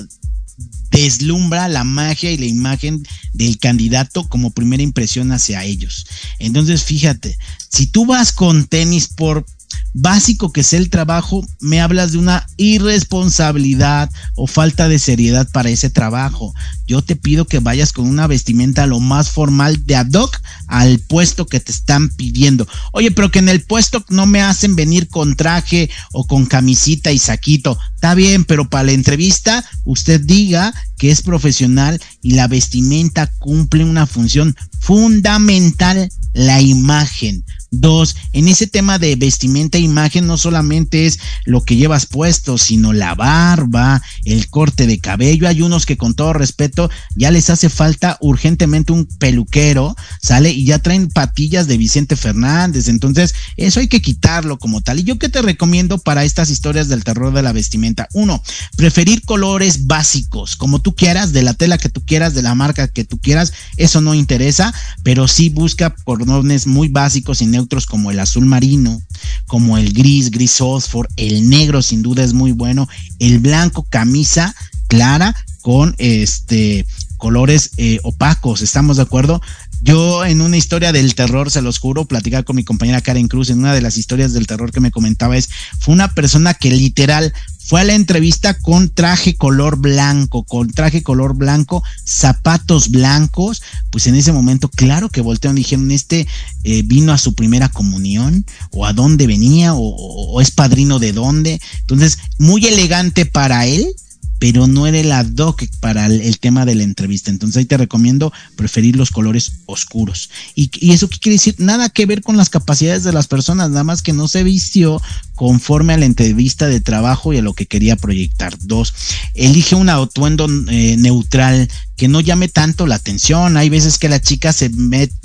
deslumbra 0.93 1.67
la 1.67 1.83
magia 1.83 2.31
y 2.31 2.39
la 2.39 2.47
imagen 2.47 3.05
del 3.33 3.59
candidato 3.59 4.29
como 4.29 4.53
primera 4.53 4.85
impresión 4.85 5.33
hacia 5.33 5.65
ellos. 5.65 6.07
Entonces, 6.39 6.85
fíjate, 6.85 7.37
si 7.69 7.89
tú 7.89 8.07
vas 8.07 8.31
con 8.31 8.67
tenis 8.67 9.09
por 9.09 9.45
básico 9.93 10.53
que 10.53 10.63
sea 10.63 10.79
el 10.79 10.91
trabajo, 10.91 11.47
me 11.61 11.81
hablas 11.81 12.13
de 12.13 12.19
una 12.19 12.47
irresponsabilidad 12.57 14.11
o 14.35 14.47
falta 14.47 14.89
de 14.89 14.99
seriedad 14.99 15.49
para 15.53 15.71
ese 15.71 15.91
trabajo. 15.91 16.55
Yo 16.87 17.03
te 17.03 17.17
pido 17.17 17.47
que 17.47 17.61
vayas 17.61 17.93
con 17.93 18.07
una 18.07 18.27
vestimenta 18.27 18.87
lo 18.87 19.01
más 19.01 19.31
formal 19.31 19.87
de 19.87 19.97
ad 19.97 20.13
hoc 20.13 20.41
al 20.67 20.99
puesto 20.99 21.47
que 21.47 21.61
te 21.61 21.73
están 21.73 22.11
pidiendo. 22.11 22.67
Oye, 22.93 23.11
pero 23.11 23.31
que 23.31 23.39
en 23.39 23.49
el 23.49 23.63
puesto 23.63 24.05
no 24.09 24.27
me 24.27 24.43
hacen 24.43 24.77
venir 24.77 25.09
con 25.09 25.37
traje 25.37 25.91
o 26.13 26.27
con 26.27 26.47
camisita 26.47 27.13
y 27.13 27.19
saquito. 27.19 27.79
Está 27.95 28.15
bien, 28.15 28.45
pero 28.45 28.69
para 28.69 28.85
la 28.85 28.93
entrevista 28.93 29.65
usted 29.85 30.21
diga 30.21 30.75
que 30.99 31.11
es 31.11 31.23
profesional 31.23 32.01
y 32.23 32.33
la 32.33 32.49
vestimenta 32.49 33.27
cumple 33.39 33.85
una 33.85 34.07
función 34.07 34.55
fundamental, 34.81 36.11
la 36.35 36.61
imagen. 36.61 37.45
Dos, 37.81 38.17
en 38.33 38.49
ese 38.49 38.67
tema 38.67 38.99
de 38.99 39.17
vestimenta 39.17 39.79
e 39.79 39.83
imagen 39.83 40.27
no 40.27 40.37
solamente 40.37 41.07
es 41.07 41.19
lo 41.45 41.63
que 41.65 41.77
llevas 41.77 42.07
puesto, 42.07 42.57
sino 42.59 42.93
la 42.93 43.15
barba, 43.15 44.03
el 44.25 44.49
corte 44.49 44.87
de 44.87 44.99
cabello. 44.99 45.49
Hay 45.49 45.63
unos 45.63 45.87
que 45.87 45.97
con 45.97 46.15
todo 46.15 46.33
respeto 46.33 46.91
ya 47.15 47.31
les 47.31 47.51
hace 47.51 47.69
falta 47.69 48.17
urgentemente 48.21 48.93
un 48.93 49.07
peluquero, 49.07 49.97
¿sale? 50.23 50.51
Y 50.51 50.65
ya 50.65 50.79
traen 50.79 51.09
patillas 51.09 51.67
de 51.67 51.77
Vicente 51.77 52.17
Fernández. 52.17 52.89
Entonces, 52.89 53.35
eso 53.57 53.81
hay 53.81 53.89
que 53.89 54.03
quitarlo 54.03 54.59
como 54.59 54.81
tal. 54.81 55.01
¿Y 55.01 55.05
yo 55.05 55.19
qué 55.19 55.29
te 55.29 55.43
recomiendo 55.43 55.99
para 55.99 56.25
estas 56.25 56.51
historias 56.51 56.89
del 56.89 57.05
terror 57.05 57.35
de 57.35 57.43
la 57.43 57.53
vestimenta? 57.53 58.09
Uno, 58.13 58.43
preferir 58.77 59.23
colores 59.23 59.87
básicos, 59.87 60.57
como 60.57 60.81
tú 60.81 60.95
quieras, 60.95 61.33
de 61.33 61.43
la 61.43 61.55
tela 61.55 61.79
que 61.79 61.89
tú 61.89 62.05
quieras, 62.05 62.35
de 62.35 62.43
la 62.43 62.55
marca 62.55 62.89
que 62.89 63.05
tú 63.05 63.19
quieras. 63.19 63.53
Eso 63.77 64.01
no 64.01 64.15
interesa, 64.15 64.73
pero 65.03 65.29
sí 65.29 65.49
busca 65.49 65.95
colores 66.05 66.67
muy 66.67 66.89
básicos 66.89 67.43
y 67.43 67.47
neutros 67.47 67.64
como 67.87 68.11
el 68.11 68.21
azul 68.21 68.45
marino, 68.45 69.01
como 69.47 69.79
el 69.79 69.93
gris, 69.93 70.31
gris 70.31 70.57
fósforo, 70.57 71.09
el 71.17 71.49
negro 71.49 71.83
sin 71.83 72.03
duda 72.03 72.23
es 72.23 72.33
muy 72.33 72.53
bueno, 72.53 72.89
el 73.19 73.39
blanco 73.39 73.85
camisa 73.89 74.55
clara 74.89 75.35
con 75.63 75.95
este 75.99 76.87
colores 77.17 77.71
eh, 77.79 78.01
opacos, 78.03 78.61
¿estamos 78.61 78.99
de 78.99 79.03
acuerdo? 79.03 79.41
Yo 79.85 80.25
en 80.25 80.41
una 80.41 80.57
historia 80.57 80.93
del 80.93 81.15
terror, 81.15 81.51
se 81.51 81.61
los 81.61 81.79
juro, 81.79 82.07
platicar 82.07 82.45
con 82.45 82.57
mi 82.57 82.65
compañera 82.65 83.03
Karen 83.03 83.29
Cruz, 83.29 83.51
en 83.51 83.59
una 83.59 83.75
de 83.75 83.83
las 83.83 83.99
historias 83.99 84.33
del 84.33 84.47
terror 84.47 84.73
que 84.73 84.81
me 84.81 84.91
comentaba 84.91 85.37
es, 85.37 85.51
fue 85.79 85.93
una 85.93 86.15
persona 86.15 86.55
que 86.55 86.71
literal 86.71 87.35
fue 87.59 87.83
a 87.83 87.85
la 87.85 87.95
entrevista 87.95 88.55
con 88.55 88.89
traje 88.89 89.37
color 89.37 89.77
blanco, 89.77 90.45
con 90.45 90.71
traje 90.71 91.03
color 91.03 91.37
blanco, 91.37 91.83
zapatos 92.03 92.91
blancos, 92.91 93.61
pues 93.91 94.07
en 94.07 94.15
ese 94.15 94.33
momento, 94.33 94.71
claro 94.71 95.11
que 95.11 95.21
voltearon 95.21 95.59
y 95.59 95.61
dijeron, 95.61 95.91
este 95.91 96.27
eh, 96.63 96.81
vino 96.87 97.13
a 97.13 97.19
su 97.19 97.35
primera 97.35 97.69
comunión, 97.69 98.47
o 98.71 98.87
a 98.87 98.95
dónde 98.95 99.27
venía, 99.27 99.75
o, 99.75 99.81
o 99.81 100.41
es 100.41 100.51
padrino 100.51 100.99
de 100.99 101.13
dónde. 101.13 101.61
Entonces, 101.81 102.19
muy 102.39 102.65
elegante 102.65 103.27
para 103.27 103.67
él, 103.67 103.95
pero 104.39 104.67
no 104.67 104.87
era 104.87 104.99
el 104.99 105.13
ad 105.13 105.37
hoc 105.39 105.65
para 105.81 106.07
el, 106.07 106.39
tema 106.39 106.67
de 106.67 106.75
la 106.75 106.83
entrevista. 106.83 107.31
Entonces 107.31 107.57
ahí 107.57 107.65
te 107.65 107.77
recomiendo 107.77 108.33
preferir 108.57 108.97
los 108.97 109.11
colores 109.11 109.53
oscuros. 109.67 110.31
¿Y, 110.55 110.71
¿Y, 110.75 110.93
eso 110.93 111.09
qué 111.09 111.19
quiere 111.19 111.37
decir? 111.37 111.55
Nada 111.59 111.89
que 111.89 112.07
ver 112.07 112.23
con 112.23 112.37
las 112.37 112.51
capacidades 112.51 113.05
de 113.05 113.13
las 113.13 113.27
personas, 113.27 113.71
nada 113.71 113.85
más 113.85 114.03
que 114.03 114.13
no 114.13 114.29
se 114.29 114.43
vistió 114.43 115.01
conforme 115.35 115.95
a 115.95 115.99
la 115.99 116.07
entrevista 116.07 116.67
de 116.67 116.81
trabajo 116.81 117.33
y 117.33 117.39
a 117.39 117.43
lo 117.43 117.55
que 117.55 117.67
quería 117.67 117.97
proyectar. 117.97 118.57
Dos, 118.61 118.95
elige 119.35 119.75
un 119.75 119.89
atuendo 119.89 120.47
eh, 120.69 120.97
neutral 120.99 121.69
que 121.97 122.09
no 122.09 122.21
llame 122.21 122.49
tanto 122.49 122.87
la 122.87 122.97
atención. 122.97 123.57
Hay 123.57 123.69
veces 123.69 123.99
que 123.99 124.09
las 124.09 124.23
chicas 124.23 124.57
se, 124.57 124.71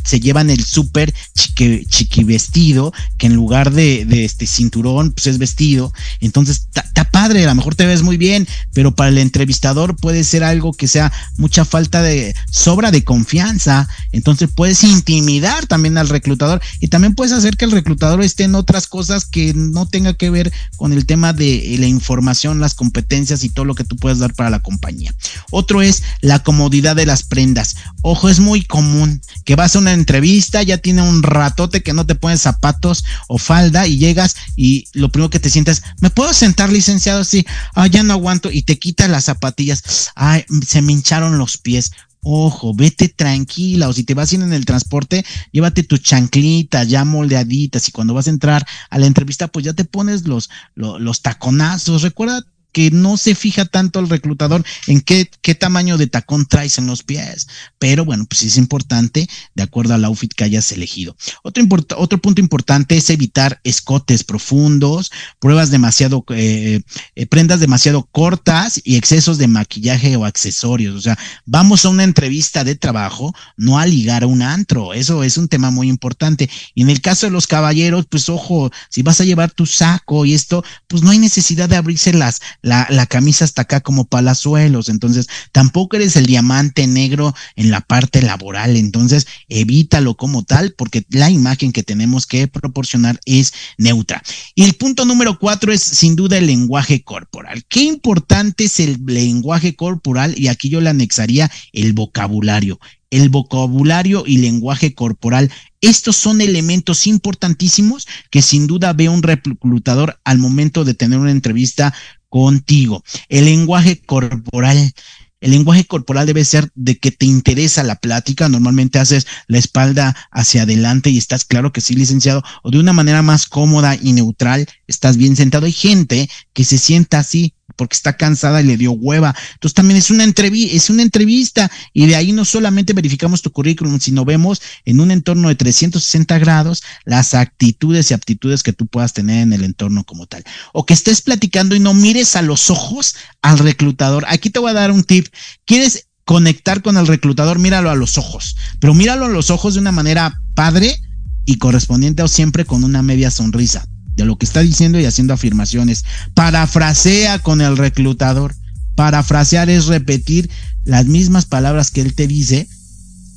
se 0.03 0.19
llevan 0.19 0.49
el 0.49 0.63
súper 0.63 1.13
chiqui, 1.33 2.23
vestido, 2.23 2.93
que 3.17 3.27
en 3.27 3.33
lugar 3.33 3.71
de, 3.71 4.05
este 4.23 4.45
cinturón, 4.45 5.11
pues 5.11 5.27
es 5.27 5.37
vestido. 5.37 5.93
Entonces, 6.19 6.67
está 6.73 7.09
padre, 7.09 7.43
a 7.43 7.47
lo 7.47 7.55
mejor 7.55 7.75
te 7.75 7.85
ves 7.85 8.03
muy 8.03 8.17
bien, 8.17 8.47
pero 8.73 8.95
para 8.95 9.09
el 9.09 9.17
entrevistador 9.17 9.95
puede 9.95 10.23
ser 10.23 10.43
algo 10.43 10.73
que 10.73 10.87
sea 10.87 11.11
mucha 11.37 11.65
falta 11.65 12.01
de 12.01 12.35
sobra 12.51 12.91
de 12.91 13.03
confianza. 13.03 13.87
Entonces, 14.11 14.49
puedes 14.53 14.83
intimidar 14.83 15.65
también 15.67 15.97
al 15.97 16.09
reclutador 16.09 16.61
y 16.79 16.87
también 16.87 17.15
puedes 17.15 17.33
hacer 17.33 17.57
que 17.57 17.65
el 17.65 17.71
reclutador 17.71 18.21
esté 18.21 18.43
en 18.43 18.55
otras 18.55 18.87
cosas 18.87 19.25
que 19.25 19.53
no 19.53 19.87
tenga 19.87 20.13
que 20.13 20.29
ver 20.29 20.51
con 20.75 20.93
el 20.93 21.05
tema 21.05 21.33
de 21.33 21.75
la 21.79 21.87
información, 21.87 22.59
las 22.59 22.75
competencias 22.75 23.43
y 23.43 23.49
todo 23.49 23.65
lo 23.65 23.75
que 23.75 23.83
tú 23.83 23.95
puedes 23.95 24.19
dar 24.19 24.33
para 24.33 24.49
la 24.49 24.59
compañía. 24.59 25.13
Otro 25.51 25.81
es 25.81 26.03
la 26.21 26.43
comodidad 26.59 26.97
de 26.97 27.05
las 27.05 27.23
prendas. 27.23 27.77
Ojo, 28.01 28.27
es 28.27 28.41
muy 28.41 28.63
común 28.63 29.21
que 29.45 29.55
vas 29.55 29.75
a 29.75 29.79
una 29.79 29.93
entrevista, 29.93 30.61
ya 30.61 30.77
tiene 30.77 31.01
un 31.01 31.23
ratote 31.23 31.81
que 31.81 31.93
no 31.93 32.05
te 32.05 32.15
pones 32.15 32.41
zapatos 32.41 33.05
o 33.29 33.37
falda 33.37 33.87
y 33.87 33.97
llegas 33.97 34.35
y 34.57 34.83
lo 34.91 35.07
primero 35.07 35.29
que 35.29 35.39
te 35.39 35.49
sientes, 35.49 35.83
¿me 36.01 36.09
puedo 36.09 36.33
sentar 36.33 36.69
licenciado? 36.69 37.23
Sí, 37.23 37.45
ah, 37.75 37.87
ya 37.87 38.03
no 38.03 38.11
aguanto 38.11 38.51
y 38.51 38.63
te 38.63 38.77
quitas 38.77 39.09
las 39.09 39.23
zapatillas. 39.23 40.11
Ay, 40.15 40.43
se 40.67 40.81
me 40.81 40.91
hincharon 40.91 41.37
los 41.37 41.57
pies. 41.57 41.91
Ojo, 42.21 42.73
vete 42.73 43.07
tranquila, 43.07 43.87
o 43.87 43.93
si 43.93 44.03
te 44.03 44.13
vas 44.13 44.29
a 44.29 44.35
ir 44.35 44.41
en 44.41 44.51
el 44.51 44.65
transporte, 44.65 45.25
llévate 45.53 45.83
tus 45.83 46.01
chanclitas 46.01 46.89
ya 46.89 47.05
moldeaditas 47.05 47.87
y 47.87 47.93
cuando 47.93 48.13
vas 48.13 48.27
a 48.27 48.31
entrar 48.31 48.65
a 48.89 48.99
la 48.99 49.05
entrevista, 49.05 49.47
pues 49.47 49.63
ya 49.63 49.71
te 49.71 49.85
pones 49.85 50.27
los, 50.27 50.49
los 50.75 51.21
taconazos. 51.21 52.01
Recuerda 52.01 52.43
que 52.71 52.91
no 52.91 53.17
se 53.17 53.35
fija 53.35 53.65
tanto 53.65 53.99
el 53.99 54.09
reclutador 54.09 54.63
en 54.87 55.01
qué, 55.01 55.29
qué 55.41 55.55
tamaño 55.55 55.97
de 55.97 56.07
tacón 56.07 56.45
traes 56.45 56.77
en 56.77 56.87
los 56.87 57.03
pies. 57.03 57.47
Pero 57.77 58.05
bueno, 58.05 58.25
pues 58.27 58.43
es 58.43 58.57
importante 58.57 59.27
de 59.55 59.63
acuerdo 59.63 59.93
al 59.93 60.05
outfit 60.05 60.33
que 60.33 60.43
hayas 60.43 60.71
elegido. 60.71 61.15
Otro, 61.43 61.63
otro 61.97 62.17
punto 62.19 62.41
importante 62.41 62.97
es 62.97 63.09
evitar 63.09 63.59
escotes 63.63 64.23
profundos, 64.23 65.11
pruebas 65.39 65.71
demasiado, 65.71 66.23
eh, 66.29 66.81
eh, 67.15 67.25
prendas 67.25 67.59
demasiado 67.59 68.07
cortas 68.11 68.81
y 68.83 68.95
excesos 68.95 69.37
de 69.37 69.47
maquillaje 69.47 70.15
o 70.15 70.25
accesorios. 70.25 70.95
O 70.95 71.01
sea, 71.01 71.17
vamos 71.45 71.85
a 71.85 71.89
una 71.89 72.03
entrevista 72.03 72.63
de 72.63 72.75
trabajo, 72.75 73.33
no 73.57 73.79
a 73.79 73.85
ligar 73.85 74.23
a 74.23 74.27
un 74.27 74.41
antro. 74.41 74.93
Eso 74.93 75.23
es 75.23 75.37
un 75.37 75.47
tema 75.47 75.71
muy 75.71 75.89
importante. 75.89 76.49
Y 76.75 76.81
en 76.81 76.89
el 76.89 77.01
caso 77.01 77.25
de 77.25 77.31
los 77.31 77.47
caballeros, 77.47 78.05
pues 78.07 78.29
ojo, 78.29 78.71
si 78.89 79.01
vas 79.01 79.21
a 79.21 79.25
llevar 79.25 79.51
tu 79.51 79.65
saco 79.65 80.25
y 80.25 80.33
esto, 80.33 80.63
pues 80.87 81.03
no 81.03 81.11
hay 81.11 81.19
necesidad 81.19 81.69
de 81.69 81.75
abrirse 81.75 82.13
las, 82.13 82.41
la, 82.61 82.87
la 82.89 83.05
camisa 83.05 83.45
hasta 83.45 83.63
acá 83.63 83.81
como 83.81 84.05
palazuelos, 84.05 84.89
entonces 84.89 85.27
tampoco 85.51 85.95
eres 85.95 86.15
el 86.15 86.25
diamante 86.25 86.87
negro 86.87 87.33
en 87.55 87.71
la 87.71 87.81
parte 87.81 88.21
laboral, 88.21 88.77
entonces 88.77 89.27
evítalo 89.47 90.15
como 90.15 90.43
tal, 90.43 90.73
porque 90.77 91.05
la 91.09 91.29
imagen 91.29 91.71
que 91.71 91.83
tenemos 91.83 92.25
que 92.25 92.47
proporcionar 92.47 93.19
es 93.25 93.53
neutra. 93.77 94.21
Y 94.55 94.63
el 94.63 94.73
punto 94.73 95.05
número 95.05 95.39
cuatro 95.39 95.71
es 95.71 95.81
sin 95.81 96.15
duda 96.15 96.37
el 96.37 96.47
lenguaje 96.47 97.03
corporal. 97.03 97.63
Qué 97.67 97.83
importante 97.83 98.65
es 98.65 98.79
el 98.79 98.99
lenguaje 99.05 99.75
corporal 99.75 100.33
y 100.37 100.47
aquí 100.47 100.69
yo 100.69 100.81
le 100.81 100.89
anexaría 100.89 101.51
el 101.73 101.93
vocabulario 101.93 102.79
el 103.11 103.29
vocabulario 103.29 104.23
y 104.25 104.37
lenguaje 104.37 104.93
corporal. 104.93 105.51
Estos 105.81 106.15
son 106.15 106.41
elementos 106.41 107.07
importantísimos 107.07 108.07
que 108.29 108.41
sin 108.41 108.67
duda 108.67 108.93
ve 108.93 109.09
un 109.09 109.23
reclutador 109.23 110.19
al 110.25 110.37
momento 110.37 110.83
de 110.83 110.93
tener 110.93 111.19
una 111.19 111.31
entrevista 111.31 111.93
contigo. 112.29 113.03
El 113.27 113.45
lenguaje 113.45 114.01
corporal. 114.01 114.93
El 115.41 115.51
lenguaje 115.51 115.85
corporal 115.85 116.25
debe 116.25 116.43
ser 116.43 116.69
de 116.75 116.97
que 116.97 117.11
te 117.11 117.25
interesa 117.25 117.81
la 117.83 117.95
plática. 117.95 118.49
Normalmente 118.49 118.99
haces 118.99 119.25
la 119.47 119.57
espalda 119.57 120.15
hacia 120.31 120.63
adelante 120.63 121.09
y 121.09 121.17
estás 121.17 121.45
claro 121.45 121.71
que 121.71 121.79
sí, 121.79 121.95
licenciado, 121.95 122.43
o 122.61 122.71
de 122.71 122.79
una 122.79 122.91
manera 122.91 123.21
más 123.21 123.47
cómoda 123.47 123.95
y 123.95 124.11
neutral, 124.11 124.67
estás 124.87 125.15
bien 125.15 125.37
sentado. 125.37 125.65
Hay 125.65 125.71
gente 125.71 126.29
que 126.51 126.65
se 126.65 126.77
sienta 126.77 127.19
así 127.19 127.53
porque 127.79 127.95
está 127.95 128.17
cansada 128.17 128.61
y 128.61 128.65
le 128.65 128.75
dio 128.75 128.91
hueva. 128.91 129.33
Entonces 129.53 129.73
también 129.73 129.97
es 129.97 130.11
una 130.11 130.25
entrevista, 130.25 130.75
es 130.75 130.89
una 130.89 131.01
entrevista 131.01 131.71
y 131.93 132.07
de 132.07 132.17
ahí 132.17 132.33
no 132.33 132.43
solamente 132.43 132.91
verificamos 132.91 133.41
tu 133.41 133.51
currículum, 133.51 134.01
sino 134.01 134.25
vemos 134.25 134.61
en 134.83 134.99
un 134.99 135.11
entorno 135.11 135.47
de 135.47 135.55
360 135.55 136.39
grados 136.39 136.83
las 137.05 137.33
actitudes 137.33 138.11
y 138.11 138.13
aptitudes 138.13 138.63
que 138.63 138.73
tú 138.73 138.85
puedas 138.85 139.13
tener 139.13 139.43
en 139.43 139.53
el 139.53 139.63
entorno 139.63 140.03
como 140.03 140.25
tal. 140.25 140.43
O 140.73 140.85
que 140.85 140.93
estés 140.93 141.21
platicando 141.21 141.73
y 141.73 141.79
no 141.79 141.93
mires 141.93 142.35
a 142.35 142.41
los 142.41 142.69
ojos 142.69 143.15
al 143.41 143.59
reclutador. 143.59 144.25
Aquí 144.27 144.49
te 144.49 144.59
voy 144.59 144.71
a 144.71 144.73
dar 144.73 144.91
un 144.91 145.05
tip. 145.05 145.27
¿Quieres 145.63 146.09
conectar 146.25 146.81
con 146.81 146.97
el 146.97 147.07
reclutador? 147.07 147.59
Míralo 147.59 147.89
a 147.89 147.95
los 147.95 148.17
ojos, 148.17 148.57
pero 148.81 148.93
míralo 148.93 149.27
a 149.27 149.29
los 149.29 149.51
ojos 149.51 149.75
de 149.75 149.79
una 149.79 149.93
manera 149.93 150.41
padre 150.53 150.99
y 151.45 151.59
correspondiente 151.59 152.23
o 152.23 152.27
siempre 152.27 152.65
con 152.65 152.83
una 152.83 153.01
media 153.03 153.31
sonrisa 153.31 153.87
lo 154.25 154.37
que 154.37 154.45
está 154.45 154.61
diciendo 154.61 154.99
y 154.99 155.05
haciendo 155.05 155.33
afirmaciones. 155.33 156.05
Parafrasea 156.33 157.39
con 157.39 157.61
el 157.61 157.77
reclutador. 157.77 158.55
Parafrasear 158.95 159.69
es 159.69 159.85
repetir 159.87 160.49
las 160.83 161.05
mismas 161.05 161.45
palabras 161.45 161.91
que 161.91 162.01
él 162.01 162.15
te 162.15 162.27
dice 162.27 162.67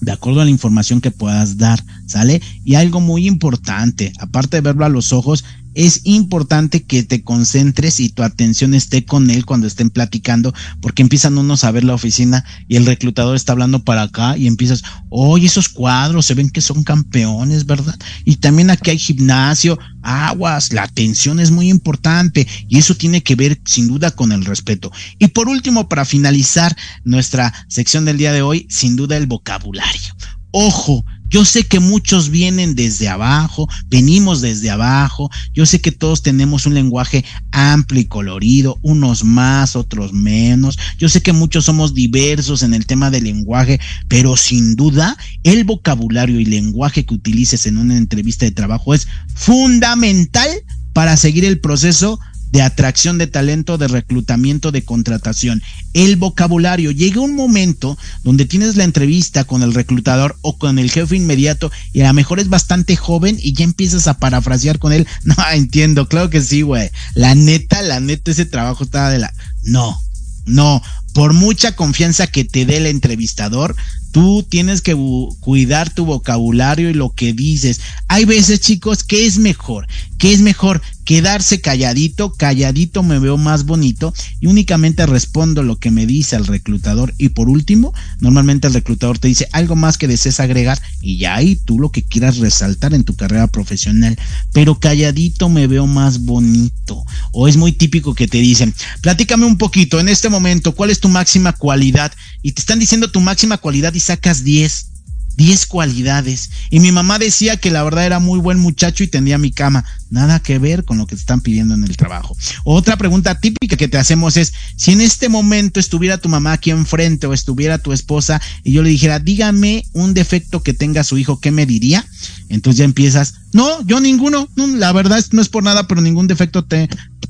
de 0.02 0.10
acuerdo 0.10 0.40
a 0.40 0.44
la 0.44 0.50
información 0.50 1.00
que 1.00 1.12
puedas 1.12 1.58
dar, 1.58 1.82
¿sale? 2.06 2.42
Y 2.64 2.74
algo 2.74 3.00
muy 3.00 3.28
importante, 3.28 4.12
aparte 4.18 4.56
de 4.56 4.60
verlo 4.60 4.84
a 4.84 4.88
los 4.88 5.12
ojos, 5.12 5.44
es 5.74 6.00
importante 6.04 6.82
que 6.82 7.02
te 7.02 7.22
concentres 7.22 8.00
y 8.00 8.08
tu 8.08 8.22
atención 8.22 8.74
esté 8.74 9.04
con 9.04 9.30
él 9.30 9.46
cuando 9.46 9.66
estén 9.66 9.90
platicando, 9.90 10.54
porque 10.80 11.02
empiezan 11.02 11.38
unos 11.38 11.64
a 11.64 11.70
ver 11.70 11.84
la 11.84 11.94
oficina 11.94 12.44
y 12.68 12.76
el 12.76 12.86
reclutador 12.86 13.36
está 13.36 13.52
hablando 13.52 13.84
para 13.84 14.02
acá 14.02 14.36
y 14.36 14.46
empiezas, 14.46 14.82
oye, 15.08 15.46
esos 15.46 15.68
cuadros 15.68 16.26
se 16.26 16.34
ven 16.34 16.50
que 16.50 16.60
son 16.60 16.84
campeones, 16.84 17.66
¿verdad? 17.66 17.98
Y 18.24 18.36
también 18.36 18.70
aquí 18.70 18.90
hay 18.90 18.98
gimnasio, 18.98 19.78
aguas, 20.02 20.72
la 20.72 20.82
atención 20.82 21.40
es 21.40 21.50
muy 21.50 21.68
importante 21.70 22.46
y 22.68 22.78
eso 22.78 22.94
tiene 22.94 23.22
que 23.22 23.36
ver 23.36 23.60
sin 23.64 23.88
duda 23.88 24.10
con 24.10 24.32
el 24.32 24.44
respeto. 24.44 24.92
Y 25.18 25.28
por 25.28 25.48
último, 25.48 25.88
para 25.88 26.04
finalizar 26.04 26.76
nuestra 27.04 27.52
sección 27.68 28.04
del 28.04 28.18
día 28.18 28.32
de 28.32 28.42
hoy, 28.42 28.66
sin 28.68 28.96
duda 28.96 29.16
el 29.16 29.26
vocabulario. 29.26 30.14
Ojo, 30.50 31.04
yo 31.32 31.46
sé 31.46 31.64
que 31.64 31.80
muchos 31.80 32.28
vienen 32.28 32.74
desde 32.74 33.08
abajo, 33.08 33.66
venimos 33.88 34.42
desde 34.42 34.68
abajo, 34.70 35.30
yo 35.54 35.64
sé 35.64 35.80
que 35.80 35.90
todos 35.90 36.22
tenemos 36.22 36.66
un 36.66 36.74
lenguaje 36.74 37.24
amplio 37.50 38.02
y 38.02 38.04
colorido, 38.04 38.78
unos 38.82 39.24
más, 39.24 39.74
otros 39.74 40.12
menos, 40.12 40.78
yo 40.98 41.08
sé 41.08 41.22
que 41.22 41.32
muchos 41.32 41.64
somos 41.64 41.94
diversos 41.94 42.62
en 42.62 42.74
el 42.74 42.84
tema 42.84 43.10
del 43.10 43.24
lenguaje, 43.24 43.80
pero 44.08 44.36
sin 44.36 44.76
duda 44.76 45.16
el 45.42 45.64
vocabulario 45.64 46.38
y 46.38 46.44
lenguaje 46.44 47.06
que 47.06 47.14
utilices 47.14 47.64
en 47.64 47.78
una 47.78 47.96
entrevista 47.96 48.44
de 48.44 48.50
trabajo 48.50 48.92
es 48.92 49.08
fundamental 49.34 50.50
para 50.92 51.16
seguir 51.16 51.46
el 51.46 51.60
proceso 51.60 52.20
de 52.52 52.62
atracción 52.62 53.18
de 53.18 53.26
talento, 53.26 53.78
de 53.78 53.88
reclutamiento, 53.88 54.70
de 54.70 54.84
contratación. 54.84 55.62
El 55.94 56.16
vocabulario. 56.16 56.90
Llega 56.90 57.20
un 57.20 57.34
momento 57.34 57.98
donde 58.22 58.44
tienes 58.44 58.76
la 58.76 58.84
entrevista 58.84 59.44
con 59.44 59.62
el 59.62 59.74
reclutador 59.74 60.36
o 60.42 60.58
con 60.58 60.78
el 60.78 60.90
jefe 60.90 61.16
inmediato 61.16 61.72
y 61.92 62.02
a 62.02 62.08
lo 62.08 62.14
mejor 62.14 62.40
es 62.40 62.48
bastante 62.48 62.94
joven 62.94 63.38
y 63.40 63.54
ya 63.54 63.64
empiezas 63.64 64.06
a 64.06 64.18
parafrasear 64.18 64.78
con 64.78 64.92
él. 64.92 65.06
No, 65.24 65.36
entiendo, 65.52 66.08
claro 66.08 66.28
que 66.28 66.42
sí, 66.42 66.62
güey. 66.62 66.90
La 67.14 67.34
neta, 67.34 67.80
la 67.80 68.00
neta, 68.00 68.32
ese 68.32 68.44
trabajo 68.44 68.84
estaba 68.84 69.08
de 69.08 69.18
la... 69.18 69.32
No, 69.62 69.98
no, 70.44 70.82
por 71.14 71.32
mucha 71.32 71.74
confianza 71.76 72.26
que 72.26 72.44
te 72.44 72.66
dé 72.66 72.78
el 72.78 72.86
entrevistador, 72.86 73.76
tú 74.12 74.46
tienes 74.48 74.82
que 74.82 74.94
cuidar 75.40 75.92
tu 75.92 76.04
vocabulario 76.04 76.90
y 76.90 76.94
lo 76.94 77.10
que 77.10 77.32
dices. 77.32 77.80
Hay 78.08 78.24
veces, 78.24 78.60
chicos, 78.60 79.02
que 79.02 79.26
es 79.26 79.38
mejor, 79.38 79.88
que 80.18 80.32
es 80.32 80.40
mejor 80.40 80.80
quedarse 81.04 81.60
calladito, 81.60 82.32
calladito 82.32 83.02
me 83.02 83.18
veo 83.18 83.36
más 83.36 83.64
bonito 83.64 84.14
y 84.40 84.46
únicamente 84.46 85.04
respondo 85.06 85.62
lo 85.62 85.78
que 85.78 85.90
me 85.90 86.06
dice 86.06 86.36
el 86.36 86.46
reclutador. 86.46 87.14
Y 87.18 87.30
por 87.30 87.48
último, 87.48 87.92
normalmente 88.20 88.68
el 88.68 88.74
reclutador 88.74 89.18
te 89.18 89.28
dice 89.28 89.48
algo 89.52 89.76
más 89.76 89.98
que 89.98 90.08
desees 90.08 90.40
agregar 90.40 90.80
y 91.00 91.18
ya 91.18 91.34
ahí 91.34 91.56
tú 91.56 91.78
lo 91.78 91.90
que 91.90 92.04
quieras 92.04 92.36
resaltar 92.36 92.94
en 92.94 93.04
tu 93.04 93.16
carrera 93.16 93.46
profesional. 93.46 94.16
Pero 94.52 94.78
calladito 94.78 95.48
me 95.48 95.66
veo 95.66 95.86
más 95.86 96.20
bonito. 96.20 97.04
O 97.32 97.48
es 97.48 97.56
muy 97.56 97.72
típico 97.72 98.14
que 98.14 98.28
te 98.28 98.38
dicen, 98.38 98.74
platícame 99.00 99.46
un 99.46 99.58
poquito 99.58 99.98
en 99.98 100.08
este 100.08 100.28
momento, 100.28 100.72
¿cuál 100.72 100.90
es 100.90 101.00
tu 101.00 101.08
máxima 101.08 101.52
cualidad? 101.52 102.12
Y 102.42 102.52
te 102.52 102.60
están 102.60 102.78
diciendo 102.78 103.10
tu 103.10 103.20
máxima 103.20 103.58
cualidad 103.58 103.94
y 103.94 104.00
sacas 104.00 104.44
10. 104.44 104.92
10 105.36 105.66
cualidades. 105.66 106.50
Y 106.70 106.80
mi 106.80 106.92
mamá 106.92 107.18
decía 107.18 107.56
que 107.56 107.70
la 107.70 107.82
verdad 107.82 108.06
era 108.06 108.18
muy 108.18 108.38
buen 108.38 108.58
muchacho 108.58 109.02
y 109.02 109.08
tendía 109.08 109.38
mi 109.38 109.50
cama. 109.50 109.84
Nada 110.10 110.40
que 110.40 110.58
ver 110.58 110.84
con 110.84 110.98
lo 110.98 111.06
que 111.06 111.16
te 111.16 111.20
están 111.20 111.40
pidiendo 111.40 111.74
en 111.74 111.84
el 111.84 111.96
trabajo. 111.96 112.36
Otra 112.64 112.96
pregunta 112.96 113.40
típica 113.40 113.76
que 113.76 113.88
te 113.88 113.98
hacemos 113.98 114.36
es, 114.36 114.52
si 114.76 114.92
en 114.92 115.00
este 115.00 115.28
momento 115.28 115.80
estuviera 115.80 116.18
tu 116.18 116.28
mamá 116.28 116.52
aquí 116.52 116.70
enfrente 116.70 117.26
o 117.26 117.32
estuviera 117.32 117.78
tu 117.78 117.92
esposa 117.92 118.42
y 118.62 118.72
yo 118.72 118.82
le 118.82 118.90
dijera, 118.90 119.18
dígame 119.18 119.86
un 119.92 120.12
defecto 120.14 120.62
que 120.62 120.74
tenga 120.74 121.02
su 121.02 121.16
hijo, 121.16 121.40
¿qué 121.40 121.50
me 121.50 121.64
diría? 121.64 122.06
Entonces 122.48 122.78
ya 122.78 122.84
empiezas, 122.84 123.34
no, 123.52 123.82
yo 123.86 124.00
ninguno, 124.00 124.48
la 124.56 124.92
verdad 124.92 125.24
no 125.30 125.40
es 125.40 125.48
por 125.48 125.62
nada, 125.62 125.86
pero 125.88 126.02
ningún 126.02 126.26
defecto 126.26 126.64
te, 126.64 126.88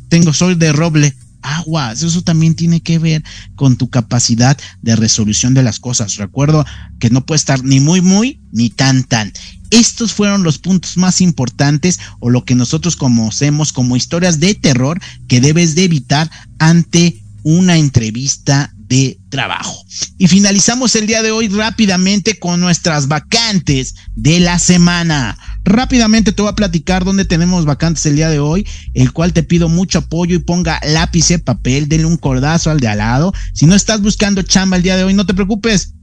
tengo, 0.08 0.32
soy 0.32 0.56
de 0.56 0.72
roble 0.72 1.14
aguas. 1.42 2.02
Eso 2.02 2.22
también 2.22 2.54
tiene 2.54 2.80
que 2.80 2.98
ver 2.98 3.22
con 3.54 3.76
tu 3.76 3.90
capacidad 3.90 4.56
de 4.80 4.96
resolución 4.96 5.54
de 5.54 5.62
las 5.62 5.80
cosas. 5.80 6.16
Recuerdo 6.16 6.64
que 6.98 7.10
no 7.10 7.24
puede 7.26 7.36
estar 7.36 7.62
ni 7.64 7.80
muy, 7.80 8.00
muy, 8.00 8.40
ni 8.52 8.70
tan, 8.70 9.04
tan. 9.04 9.32
Estos 9.70 10.12
fueron 10.12 10.42
los 10.42 10.58
puntos 10.58 10.96
más 10.96 11.20
importantes 11.20 11.98
o 12.20 12.30
lo 12.30 12.44
que 12.44 12.54
nosotros 12.54 12.96
conocemos 12.96 13.72
como 13.72 13.96
historias 13.96 14.38
de 14.38 14.54
terror 14.54 15.00
que 15.28 15.40
debes 15.40 15.74
de 15.74 15.84
evitar 15.84 16.30
ante 16.58 17.22
una 17.42 17.76
entrevista 17.76 18.72
de 18.76 19.18
trabajo. 19.30 19.84
Y 20.18 20.28
finalizamos 20.28 20.94
el 20.96 21.06
día 21.06 21.22
de 21.22 21.30
hoy 21.30 21.48
rápidamente 21.48 22.38
con 22.38 22.60
nuestras 22.60 23.08
vacantes 23.08 23.94
de 24.14 24.40
la 24.40 24.58
semana. 24.58 25.38
Rápidamente 25.64 26.32
te 26.32 26.42
voy 26.42 26.50
a 26.50 26.56
platicar 26.56 27.04
dónde 27.04 27.24
tenemos 27.24 27.64
vacantes 27.64 28.04
el 28.06 28.16
día 28.16 28.28
de 28.28 28.40
hoy, 28.40 28.66
el 28.94 29.12
cual 29.12 29.32
te 29.32 29.42
pido 29.42 29.68
mucho 29.68 29.98
apoyo 29.98 30.34
y 30.34 30.40
ponga 30.40 30.80
lápiz 30.84 31.38
papel, 31.44 31.88
denle 31.88 32.06
un 32.06 32.16
cordazo 32.16 32.70
al 32.70 32.80
de 32.80 32.88
al 32.88 32.98
lado. 32.98 33.32
Si 33.54 33.66
no 33.66 33.74
estás 33.74 34.00
buscando 34.02 34.42
chamba 34.42 34.76
el 34.76 34.82
día 34.82 34.96
de 34.96 35.04
hoy, 35.04 35.14
no 35.14 35.24
te 35.24 35.34
preocupes, 35.34 35.94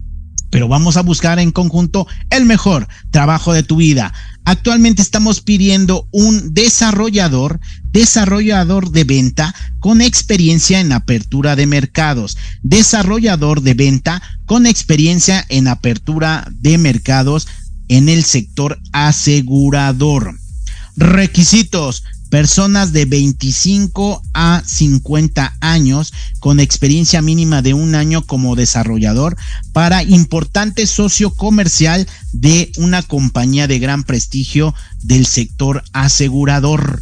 pero 0.49 0.67
vamos 0.67 0.97
a 0.97 1.01
buscar 1.01 1.39
en 1.39 1.51
conjunto 1.51 2.07
el 2.29 2.45
mejor 2.45 2.87
trabajo 3.11 3.53
de 3.53 3.63
tu 3.63 3.77
vida. 3.77 4.13
Actualmente 4.45 5.01
estamos 5.01 5.41
pidiendo 5.41 6.07
un 6.11 6.53
desarrollador, 6.53 7.59
desarrollador 7.91 8.91
de 8.91 9.03
venta 9.03 9.53
con 9.79 10.01
experiencia 10.01 10.79
en 10.79 10.91
apertura 10.91 11.55
de 11.55 11.67
mercados, 11.67 12.37
desarrollador 12.63 13.61
de 13.61 13.73
venta 13.75 14.21
con 14.45 14.65
experiencia 14.65 15.45
en 15.49 15.67
apertura 15.67 16.47
de 16.51 16.77
mercados 16.77 17.47
en 17.89 18.07
el 18.07 18.23
sector 18.23 18.79
asegurador. 18.93 20.39
Requisitos. 20.95 22.03
Personas 22.29 22.93
de 22.93 23.05
25 23.05 24.21
a 24.35 24.61
50 24.63 25.57
años 25.61 26.13
con 26.39 26.59
experiencia 26.59 27.23
mínima 27.23 27.63
de 27.63 27.73
un 27.73 27.95
año 27.95 28.21
como 28.21 28.55
desarrollador 28.55 29.35
para 29.73 30.03
importante 30.03 30.85
socio 30.85 31.31
comercial 31.31 32.07
de 32.31 32.71
una 32.77 33.01
compañía 33.01 33.65
de 33.65 33.79
gran 33.79 34.03
prestigio 34.03 34.75
del 35.01 35.25
sector 35.25 35.83
asegurador. 35.91 37.01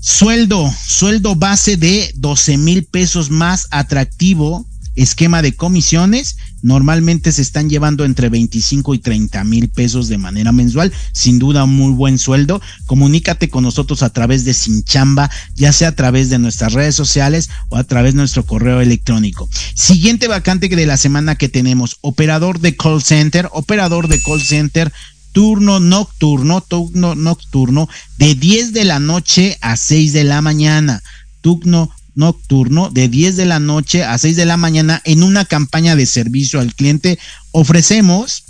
Sueldo, 0.00 0.70
sueldo 0.86 1.34
base 1.34 1.78
de 1.78 2.12
12 2.16 2.58
mil 2.58 2.84
pesos 2.84 3.30
más 3.30 3.66
atractivo 3.70 4.66
esquema 4.94 5.42
de 5.42 5.54
comisiones 5.54 6.36
normalmente 6.62 7.32
se 7.32 7.42
están 7.42 7.68
llevando 7.68 8.04
entre 8.04 8.28
25 8.28 8.94
y 8.94 8.98
30 8.98 9.42
mil 9.44 9.68
pesos 9.68 10.08
de 10.08 10.18
manera 10.18 10.52
mensual. 10.52 10.92
Sin 11.12 11.38
duda, 11.38 11.66
muy 11.66 11.92
buen 11.92 12.18
sueldo. 12.18 12.60
Comunícate 12.86 13.48
con 13.48 13.64
nosotros 13.64 14.02
a 14.02 14.10
través 14.10 14.44
de 14.44 14.54
Sinchamba, 14.54 15.30
ya 15.54 15.72
sea 15.72 15.88
a 15.88 15.96
través 15.96 16.30
de 16.30 16.38
nuestras 16.38 16.72
redes 16.72 16.94
sociales 16.94 17.50
o 17.68 17.76
a 17.76 17.84
través 17.84 18.14
de 18.14 18.18
nuestro 18.18 18.44
correo 18.46 18.80
electrónico. 18.80 19.48
Siguiente 19.74 20.28
vacante 20.28 20.68
de 20.68 20.86
la 20.86 20.96
semana 20.96 21.34
que 21.34 21.48
tenemos: 21.48 21.98
operador 22.00 22.60
de 22.60 22.76
call 22.76 23.02
center, 23.02 23.48
operador 23.52 24.08
de 24.08 24.20
call 24.22 24.40
center 24.40 24.92
turno 25.32 25.80
nocturno, 25.80 26.60
turno 26.60 27.14
nocturno 27.14 27.88
de 28.18 28.34
10 28.34 28.72
de 28.72 28.84
la 28.84 28.98
noche 28.98 29.58
a 29.60 29.76
6 29.76 30.12
de 30.12 30.24
la 30.24 30.42
mañana. 30.42 31.02
Turno 31.40 31.90
nocturno 32.14 32.90
de 32.90 33.08
10 33.08 33.36
de 33.36 33.46
la 33.46 33.58
noche 33.58 34.04
a 34.04 34.16
6 34.18 34.36
de 34.36 34.44
la 34.44 34.56
mañana 34.56 35.00
en 35.04 35.22
una 35.22 35.44
campaña 35.44 35.96
de 35.96 36.06
servicio 36.06 36.60
al 36.60 36.74
cliente. 36.74 37.18
Ofrecemos 37.52 38.44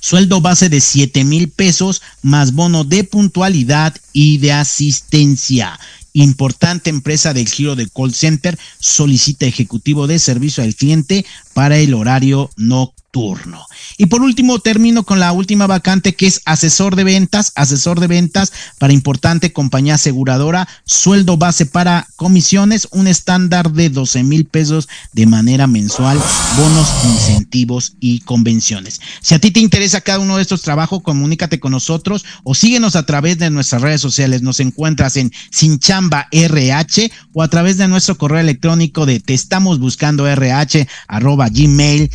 sueldo 0.00 0.40
base 0.40 0.68
de 0.68 0.80
7 0.80 1.24
mil 1.24 1.48
pesos 1.48 2.02
más 2.22 2.52
bono 2.52 2.84
de 2.84 3.04
puntualidad 3.04 3.94
y 4.12 4.38
de 4.38 4.52
asistencia. 4.52 5.78
Importante 6.12 6.90
empresa 6.90 7.32
del 7.32 7.48
giro 7.48 7.76
de 7.76 7.88
call 7.88 8.12
center 8.12 8.58
solicita 8.80 9.46
ejecutivo 9.46 10.06
de 10.06 10.18
servicio 10.18 10.64
al 10.64 10.74
cliente 10.74 11.24
para 11.54 11.78
el 11.78 11.94
horario 11.94 12.50
nocturno 12.56 12.99
turno. 13.10 13.66
Y 13.98 14.06
por 14.06 14.22
último, 14.22 14.58
termino 14.60 15.02
con 15.02 15.20
la 15.20 15.32
última 15.32 15.66
vacante 15.66 16.14
que 16.14 16.26
es 16.26 16.42
asesor 16.44 16.96
de 16.96 17.04
ventas, 17.04 17.52
asesor 17.54 18.00
de 18.00 18.06
ventas 18.06 18.52
para 18.78 18.92
importante 18.92 19.52
compañía 19.52 19.94
aseguradora, 19.94 20.68
sueldo 20.84 21.36
base 21.36 21.66
para 21.66 22.06
comisiones, 22.16 22.88
un 22.92 23.06
estándar 23.06 23.72
de 23.72 23.90
12 23.90 24.22
mil 24.22 24.44
pesos 24.46 24.88
de 25.12 25.26
manera 25.26 25.66
mensual, 25.66 26.20
bonos, 26.56 26.88
incentivos 27.04 27.94
y 28.00 28.20
convenciones. 28.20 29.00
Si 29.20 29.34
a 29.34 29.38
ti 29.38 29.50
te 29.50 29.60
interesa 29.60 30.00
cada 30.00 30.20
uno 30.20 30.36
de 30.36 30.42
estos 30.42 30.62
trabajos, 30.62 31.02
comunícate 31.02 31.60
con 31.60 31.72
nosotros 31.72 32.24
o 32.44 32.54
síguenos 32.54 32.96
a 32.96 33.06
través 33.06 33.38
de 33.38 33.50
nuestras 33.50 33.82
redes 33.82 34.00
sociales. 34.00 34.42
Nos 34.42 34.60
encuentras 34.60 35.16
en 35.16 35.32
Sinchamba 35.50 36.28
RH 36.30 37.10
o 37.32 37.42
a 37.42 37.48
través 37.48 37.76
de 37.76 37.88
nuestro 37.88 38.16
correo 38.16 38.40
electrónico 38.40 39.06
de 39.06 39.20
te 39.20 39.34
estamos 39.34 39.78
buscando 39.78 40.26
RH 40.26 40.86
arroba 41.08 41.48
gmail 41.48 42.10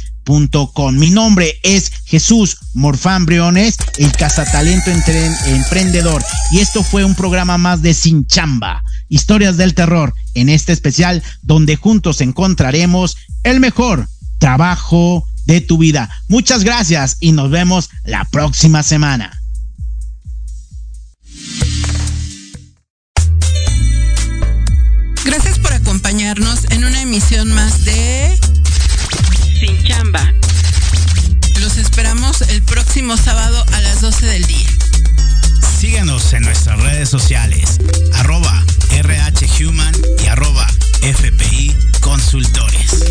mi 0.93 1.11
nombre 1.11 1.59
es 1.63 1.91
Jesús 2.05 2.57
Morfán 2.73 3.25
Briones, 3.25 3.77
el 3.97 4.11
cazatalento 4.11 4.91
emprendedor. 4.91 6.23
Y 6.51 6.59
esto 6.59 6.83
fue 6.83 7.05
un 7.05 7.15
programa 7.15 7.57
más 7.57 7.81
de 7.81 7.93
Sin 7.93 8.25
Chamba, 8.25 8.83
historias 9.07 9.57
del 9.57 9.75
terror, 9.75 10.13
en 10.33 10.49
este 10.49 10.73
especial 10.73 11.21
donde 11.43 11.75
juntos 11.75 12.21
encontraremos 12.21 13.17
el 13.43 13.59
mejor 13.59 14.07
trabajo 14.39 15.27
de 15.45 15.61
tu 15.61 15.77
vida. 15.77 16.09
Muchas 16.27 16.63
gracias 16.63 17.17
y 17.19 17.31
nos 17.31 17.51
vemos 17.51 17.89
la 18.03 18.25
próxima 18.25 18.81
semana. 18.81 19.41
Gracias 25.23 25.59
por 25.59 25.73
acompañarnos 25.73 26.65
en 26.71 26.83
una 26.83 27.01
emisión 27.01 27.51
más 27.51 27.85
de 27.85 28.37
sin 29.59 29.81
chamba. 29.83 30.33
Los 31.59 31.77
esperamos 31.77 32.41
el 32.41 32.61
próximo 32.63 33.17
sábado 33.17 33.63
a 33.73 33.81
las 33.81 34.01
12 34.01 34.25
del 34.25 34.45
día. 34.45 34.67
Síguenos 35.79 36.33
en 36.33 36.43
nuestras 36.43 36.79
redes 36.81 37.09
sociales, 37.09 37.79
arroba 38.13 38.63
RHHuman 38.91 39.95
y 40.23 40.27
arroba 40.27 40.67
FPI 41.01 41.75
Consultores. 42.01 43.03